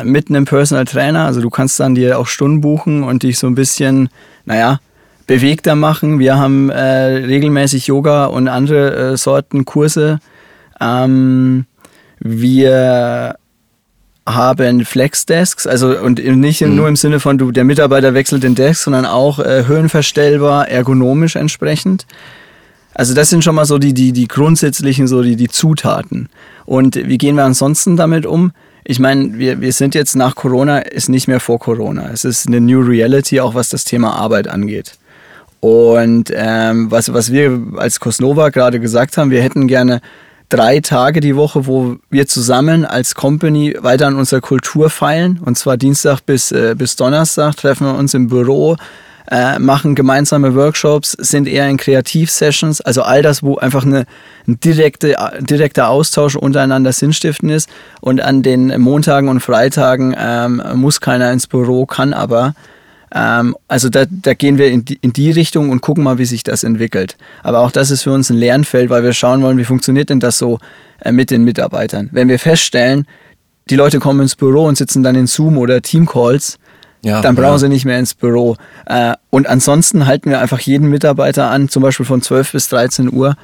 mit 0.04 0.30
einem 0.30 0.44
Personal 0.44 0.84
Trainer. 0.84 1.24
Also 1.24 1.40
du 1.40 1.50
kannst 1.50 1.80
dann 1.80 1.96
dir 1.96 2.20
auch 2.20 2.28
Stunden 2.28 2.60
buchen 2.60 3.02
und 3.02 3.24
dich 3.24 3.36
so 3.36 3.48
ein 3.48 3.56
bisschen, 3.56 4.10
naja, 4.44 4.78
bewegter 5.26 5.74
machen. 5.74 6.20
Wir 6.20 6.38
haben 6.38 6.70
regelmäßig 6.70 7.88
Yoga 7.88 8.26
und 8.26 8.46
andere 8.46 9.16
Sorten 9.16 9.64
Kurse. 9.64 10.20
Ähm, 10.80 11.66
wir 12.18 13.36
haben 14.28 14.84
Flexdesks, 14.84 15.66
also 15.66 15.96
und 15.98 16.18
nicht 16.18 16.60
mhm. 16.60 16.74
nur 16.74 16.88
im 16.88 16.96
Sinne 16.96 17.20
von 17.20 17.38
du, 17.38 17.52
der 17.52 17.64
Mitarbeiter 17.64 18.12
wechselt 18.14 18.42
den 18.42 18.54
Desk, 18.54 18.82
sondern 18.82 19.06
auch 19.06 19.38
äh, 19.38 19.64
höhenverstellbar, 19.66 20.68
ergonomisch 20.68 21.36
entsprechend. 21.36 22.06
Also 22.92 23.14
das 23.14 23.30
sind 23.30 23.44
schon 23.44 23.54
mal 23.54 23.66
so 23.66 23.78
die, 23.78 23.92
die, 23.92 24.12
die 24.12 24.26
grundsätzlichen, 24.26 25.06
so 25.06 25.22
die, 25.22 25.36
die 25.36 25.48
Zutaten. 25.48 26.28
Und 26.64 26.96
wie 26.96 27.18
gehen 27.18 27.36
wir 27.36 27.44
ansonsten 27.44 27.96
damit 27.96 28.26
um? 28.26 28.52
Ich 28.84 28.98
meine, 28.98 29.38
wir, 29.38 29.60
wir 29.60 29.72
sind 29.72 29.94
jetzt 29.94 30.16
nach 30.16 30.34
Corona, 30.34 30.78
ist 30.78 31.08
nicht 31.08 31.28
mehr 31.28 31.40
vor 31.40 31.58
Corona. 31.58 32.08
Es 32.12 32.24
ist 32.24 32.46
eine 32.46 32.60
New 32.60 32.80
Reality, 32.80 33.40
auch 33.40 33.54
was 33.54 33.68
das 33.68 33.84
Thema 33.84 34.14
Arbeit 34.14 34.48
angeht. 34.48 34.92
Und 35.60 36.32
ähm, 36.34 36.90
was, 36.90 37.12
was 37.12 37.32
wir 37.32 37.60
als 37.76 38.00
Cosnova 38.00 38.48
gerade 38.48 38.80
gesagt 38.80 39.18
haben, 39.18 39.30
wir 39.30 39.42
hätten 39.42 39.68
gerne 39.68 40.00
drei 40.48 40.80
Tage 40.80 41.20
die 41.20 41.36
Woche, 41.36 41.66
wo 41.66 41.96
wir 42.10 42.26
zusammen 42.26 42.84
als 42.84 43.14
Company 43.14 43.76
weiter 43.80 44.06
an 44.06 44.16
unserer 44.16 44.40
Kultur 44.40 44.90
feilen. 44.90 45.40
Und 45.44 45.58
zwar 45.58 45.76
Dienstag 45.76 46.20
bis, 46.20 46.52
äh, 46.52 46.74
bis 46.76 46.96
Donnerstag 46.96 47.56
treffen 47.56 47.86
wir 47.86 47.94
uns 47.94 48.14
im 48.14 48.28
Büro, 48.28 48.76
äh, 49.28 49.58
machen 49.58 49.96
gemeinsame 49.96 50.54
Workshops, 50.54 51.12
sind 51.12 51.48
eher 51.48 51.68
in 51.68 51.76
Kreativsessions, 51.76 52.80
also 52.80 53.02
all 53.02 53.22
das, 53.22 53.42
wo 53.42 53.56
einfach 53.56 53.84
eine, 53.84 54.06
ein 54.46 54.60
direkte, 54.60 55.16
direkter 55.40 55.88
Austausch 55.88 56.36
untereinander 56.36 56.92
sinnstiftend 56.92 57.50
ist. 57.50 57.68
Und 58.00 58.20
an 58.20 58.42
den 58.42 58.80
Montagen 58.80 59.28
und 59.28 59.40
Freitagen 59.40 60.14
ähm, 60.16 60.62
muss 60.74 61.00
keiner 61.00 61.32
ins 61.32 61.46
Büro, 61.48 61.86
kann 61.86 62.12
aber. 62.12 62.54
Ähm, 63.14 63.56
also 63.68 63.88
da, 63.88 64.04
da 64.08 64.34
gehen 64.34 64.58
wir 64.58 64.68
in 64.70 64.84
die, 64.84 64.98
in 65.00 65.12
die 65.12 65.30
Richtung 65.30 65.70
und 65.70 65.80
gucken 65.80 66.04
mal, 66.04 66.18
wie 66.18 66.24
sich 66.24 66.42
das 66.42 66.64
entwickelt. 66.64 67.16
Aber 67.42 67.60
auch 67.60 67.70
das 67.70 67.90
ist 67.90 68.02
für 68.02 68.12
uns 68.12 68.30
ein 68.30 68.36
Lernfeld, 68.36 68.90
weil 68.90 69.02
wir 69.02 69.12
schauen 69.12 69.42
wollen, 69.42 69.58
wie 69.58 69.64
funktioniert 69.64 70.10
denn 70.10 70.20
das 70.20 70.38
so 70.38 70.58
äh, 71.00 71.12
mit 71.12 71.30
den 71.30 71.44
Mitarbeitern. 71.44 72.08
Wenn 72.12 72.28
wir 72.28 72.38
feststellen, 72.38 73.06
die 73.70 73.76
Leute 73.76 73.98
kommen 73.98 74.20
ins 74.20 74.36
Büro 74.36 74.64
und 74.64 74.76
sitzen 74.76 75.02
dann 75.02 75.16
in 75.16 75.26
Zoom 75.26 75.58
oder 75.58 75.82
Teamcalls, 75.82 76.58
ja, 77.02 77.20
dann 77.20 77.36
brauchen 77.36 77.52
ja. 77.52 77.58
sie 77.58 77.68
nicht 77.68 77.84
mehr 77.84 77.98
ins 77.98 78.14
Büro. 78.14 78.56
Äh, 78.86 79.14
und 79.30 79.46
ansonsten 79.48 80.06
halten 80.06 80.30
wir 80.30 80.40
einfach 80.40 80.60
jeden 80.60 80.88
Mitarbeiter 80.88 81.50
an, 81.50 81.68
zum 81.68 81.82
Beispiel 81.82 82.06
von 82.06 82.22
12 82.22 82.52
bis 82.52 82.68
13 82.68 83.12
Uhr, 83.12 83.36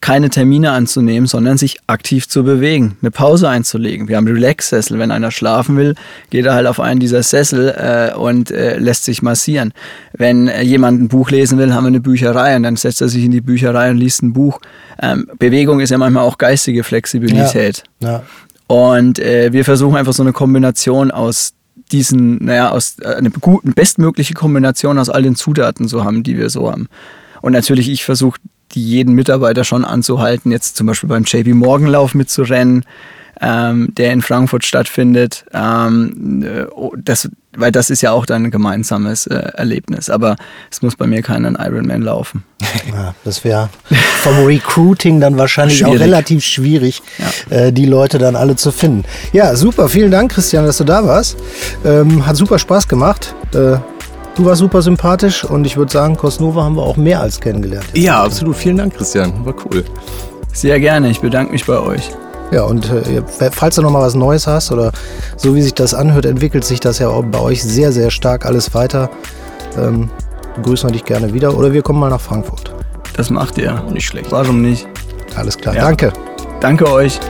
keine 0.00 0.30
Termine 0.30 0.72
anzunehmen, 0.72 1.26
sondern 1.26 1.58
sich 1.58 1.78
aktiv 1.86 2.26
zu 2.26 2.42
bewegen, 2.42 2.96
eine 3.02 3.10
Pause 3.10 3.48
einzulegen. 3.48 4.08
Wir 4.08 4.16
haben 4.16 4.26
Relax-Sessel. 4.26 4.98
Wenn 4.98 5.10
einer 5.10 5.30
schlafen 5.30 5.76
will, 5.76 5.94
geht 6.30 6.46
er 6.46 6.54
halt 6.54 6.66
auf 6.66 6.80
einen 6.80 7.00
dieser 7.00 7.22
Sessel 7.22 7.68
äh, 7.76 8.16
und 8.16 8.50
äh, 8.50 8.78
lässt 8.78 9.04
sich 9.04 9.20
massieren. 9.22 9.74
Wenn 10.12 10.48
äh, 10.48 10.62
jemand 10.62 11.02
ein 11.02 11.08
Buch 11.08 11.30
lesen 11.30 11.58
will, 11.58 11.74
haben 11.74 11.84
wir 11.84 11.88
eine 11.88 12.00
Bücherei 12.00 12.56
und 12.56 12.62
dann 12.62 12.76
setzt 12.76 13.02
er 13.02 13.08
sich 13.08 13.24
in 13.24 13.30
die 13.30 13.42
Bücherei 13.42 13.90
und 13.90 13.98
liest 13.98 14.22
ein 14.22 14.32
Buch. 14.32 14.60
Ähm, 15.02 15.28
Bewegung 15.38 15.80
ist 15.80 15.90
ja 15.90 15.98
manchmal 15.98 16.24
auch 16.24 16.38
geistige 16.38 16.82
Flexibilität. 16.82 17.84
Ja, 18.00 18.10
ja. 18.10 18.22
Und 18.68 19.18
äh, 19.18 19.52
wir 19.52 19.64
versuchen 19.64 19.96
einfach 19.96 20.12
so 20.12 20.22
eine 20.22 20.32
Kombination 20.32 21.10
aus 21.10 21.52
diesen, 21.92 22.44
naja, 22.44 22.70
aus 22.70 22.98
äh, 23.00 23.16
eine 23.16 23.30
guten, 23.30 23.74
bestmögliche 23.74 24.32
Kombination 24.32 24.98
aus 24.98 25.10
all 25.10 25.22
den 25.22 25.34
Zutaten 25.34 25.88
zu 25.88 26.04
haben, 26.04 26.22
die 26.22 26.38
wir 26.38 26.48
so 26.48 26.70
haben. 26.70 26.88
Und 27.42 27.52
natürlich, 27.52 27.90
ich 27.90 28.04
versuche, 28.04 28.38
die 28.74 28.84
jeden 28.84 29.14
Mitarbeiter 29.14 29.64
schon 29.64 29.84
anzuhalten, 29.84 30.50
jetzt 30.52 30.76
zum 30.76 30.86
Beispiel 30.86 31.08
beim 31.08 31.24
JP 31.24 31.54
Morgan 31.54 31.88
Lauf 31.88 32.14
mitzurennen, 32.14 32.84
ähm, 33.40 33.92
der 33.96 34.12
in 34.12 34.22
Frankfurt 34.22 34.64
stattfindet. 34.64 35.44
Ähm, 35.52 36.44
äh, 36.44 36.64
oh, 36.70 36.92
das, 36.96 37.28
weil 37.56 37.72
das 37.72 37.90
ist 37.90 38.02
ja 38.02 38.12
auch 38.12 38.26
dann 38.26 38.44
ein 38.44 38.50
gemeinsames 38.50 39.26
äh, 39.26 39.34
Erlebnis. 39.34 40.10
Aber 40.10 40.36
es 40.70 40.82
muss 40.82 40.94
bei 40.94 41.06
mir 41.06 41.22
keinen 41.22 41.56
Ironman 41.56 42.02
laufen. 42.02 42.44
Ja, 42.92 43.14
das 43.24 43.44
wäre 43.44 43.68
vom 44.22 44.44
Recruiting 44.44 45.20
dann 45.20 45.38
wahrscheinlich 45.38 45.78
schwierig. 45.78 45.96
auch 45.96 46.00
relativ 46.00 46.44
schwierig, 46.44 47.02
ja. 47.50 47.56
äh, 47.56 47.72
die 47.72 47.86
Leute 47.86 48.18
dann 48.18 48.36
alle 48.36 48.56
zu 48.56 48.72
finden. 48.72 49.04
Ja, 49.32 49.54
super. 49.54 49.88
Vielen 49.88 50.10
Dank, 50.10 50.32
Christian, 50.32 50.64
dass 50.64 50.78
du 50.78 50.84
da 50.84 51.04
warst. 51.04 51.36
Ähm, 51.84 52.26
hat 52.26 52.36
super 52.36 52.58
Spaß 52.58 52.88
gemacht. 52.88 53.34
Äh, 53.54 53.78
Du 54.36 54.44
warst 54.46 54.60
super 54.60 54.80
sympathisch 54.80 55.44
und 55.44 55.66
ich 55.66 55.76
würde 55.76 55.92
sagen, 55.92 56.16
Cosnova 56.16 56.62
haben 56.64 56.76
wir 56.76 56.82
auch 56.82 56.96
mehr 56.96 57.20
als 57.20 57.40
kennengelernt. 57.40 57.86
Ja, 57.94 58.22
absolut. 58.22 58.56
Vielen 58.56 58.78
Dank, 58.78 58.96
Christian. 58.96 59.32
War 59.44 59.54
cool. 59.66 59.84
Sehr 60.52 60.80
gerne. 60.80 61.10
Ich 61.10 61.20
bedanke 61.20 61.52
mich 61.52 61.66
bei 61.66 61.78
euch. 61.78 62.10
Ja, 62.50 62.62
und 62.62 62.90
äh, 62.90 63.22
falls 63.52 63.76
du 63.76 63.82
noch 63.82 63.90
mal 63.90 64.02
was 64.02 64.14
Neues 64.14 64.46
hast 64.46 64.72
oder 64.72 64.92
so 65.36 65.54
wie 65.54 65.62
sich 65.62 65.74
das 65.74 65.94
anhört, 65.94 66.24
entwickelt 66.26 66.64
sich 66.64 66.80
das 66.80 66.98
ja 66.98 67.08
auch 67.08 67.22
bei 67.24 67.38
euch 67.40 67.62
sehr, 67.62 67.92
sehr 67.92 68.10
stark 68.10 68.44
alles 68.46 68.74
weiter. 68.74 69.08
Ähm, 69.78 70.10
begrüßen 70.56 70.88
wir 70.88 70.92
dich 70.94 71.04
gerne 71.04 71.32
wieder 71.32 71.56
oder 71.56 71.72
wir 71.72 71.82
kommen 71.82 72.00
mal 72.00 72.10
nach 72.10 72.20
Frankfurt. 72.20 72.74
Das 73.16 73.30
macht 73.30 73.58
ihr. 73.58 73.82
Nicht 73.92 74.06
schlecht. 74.06 74.32
Warum 74.32 74.62
nicht? 74.62 74.88
Alles 75.36 75.56
klar, 75.56 75.74
Ja. 75.76 75.82
danke. 75.82 76.12
Danke 76.60 76.90
euch. 76.90 77.20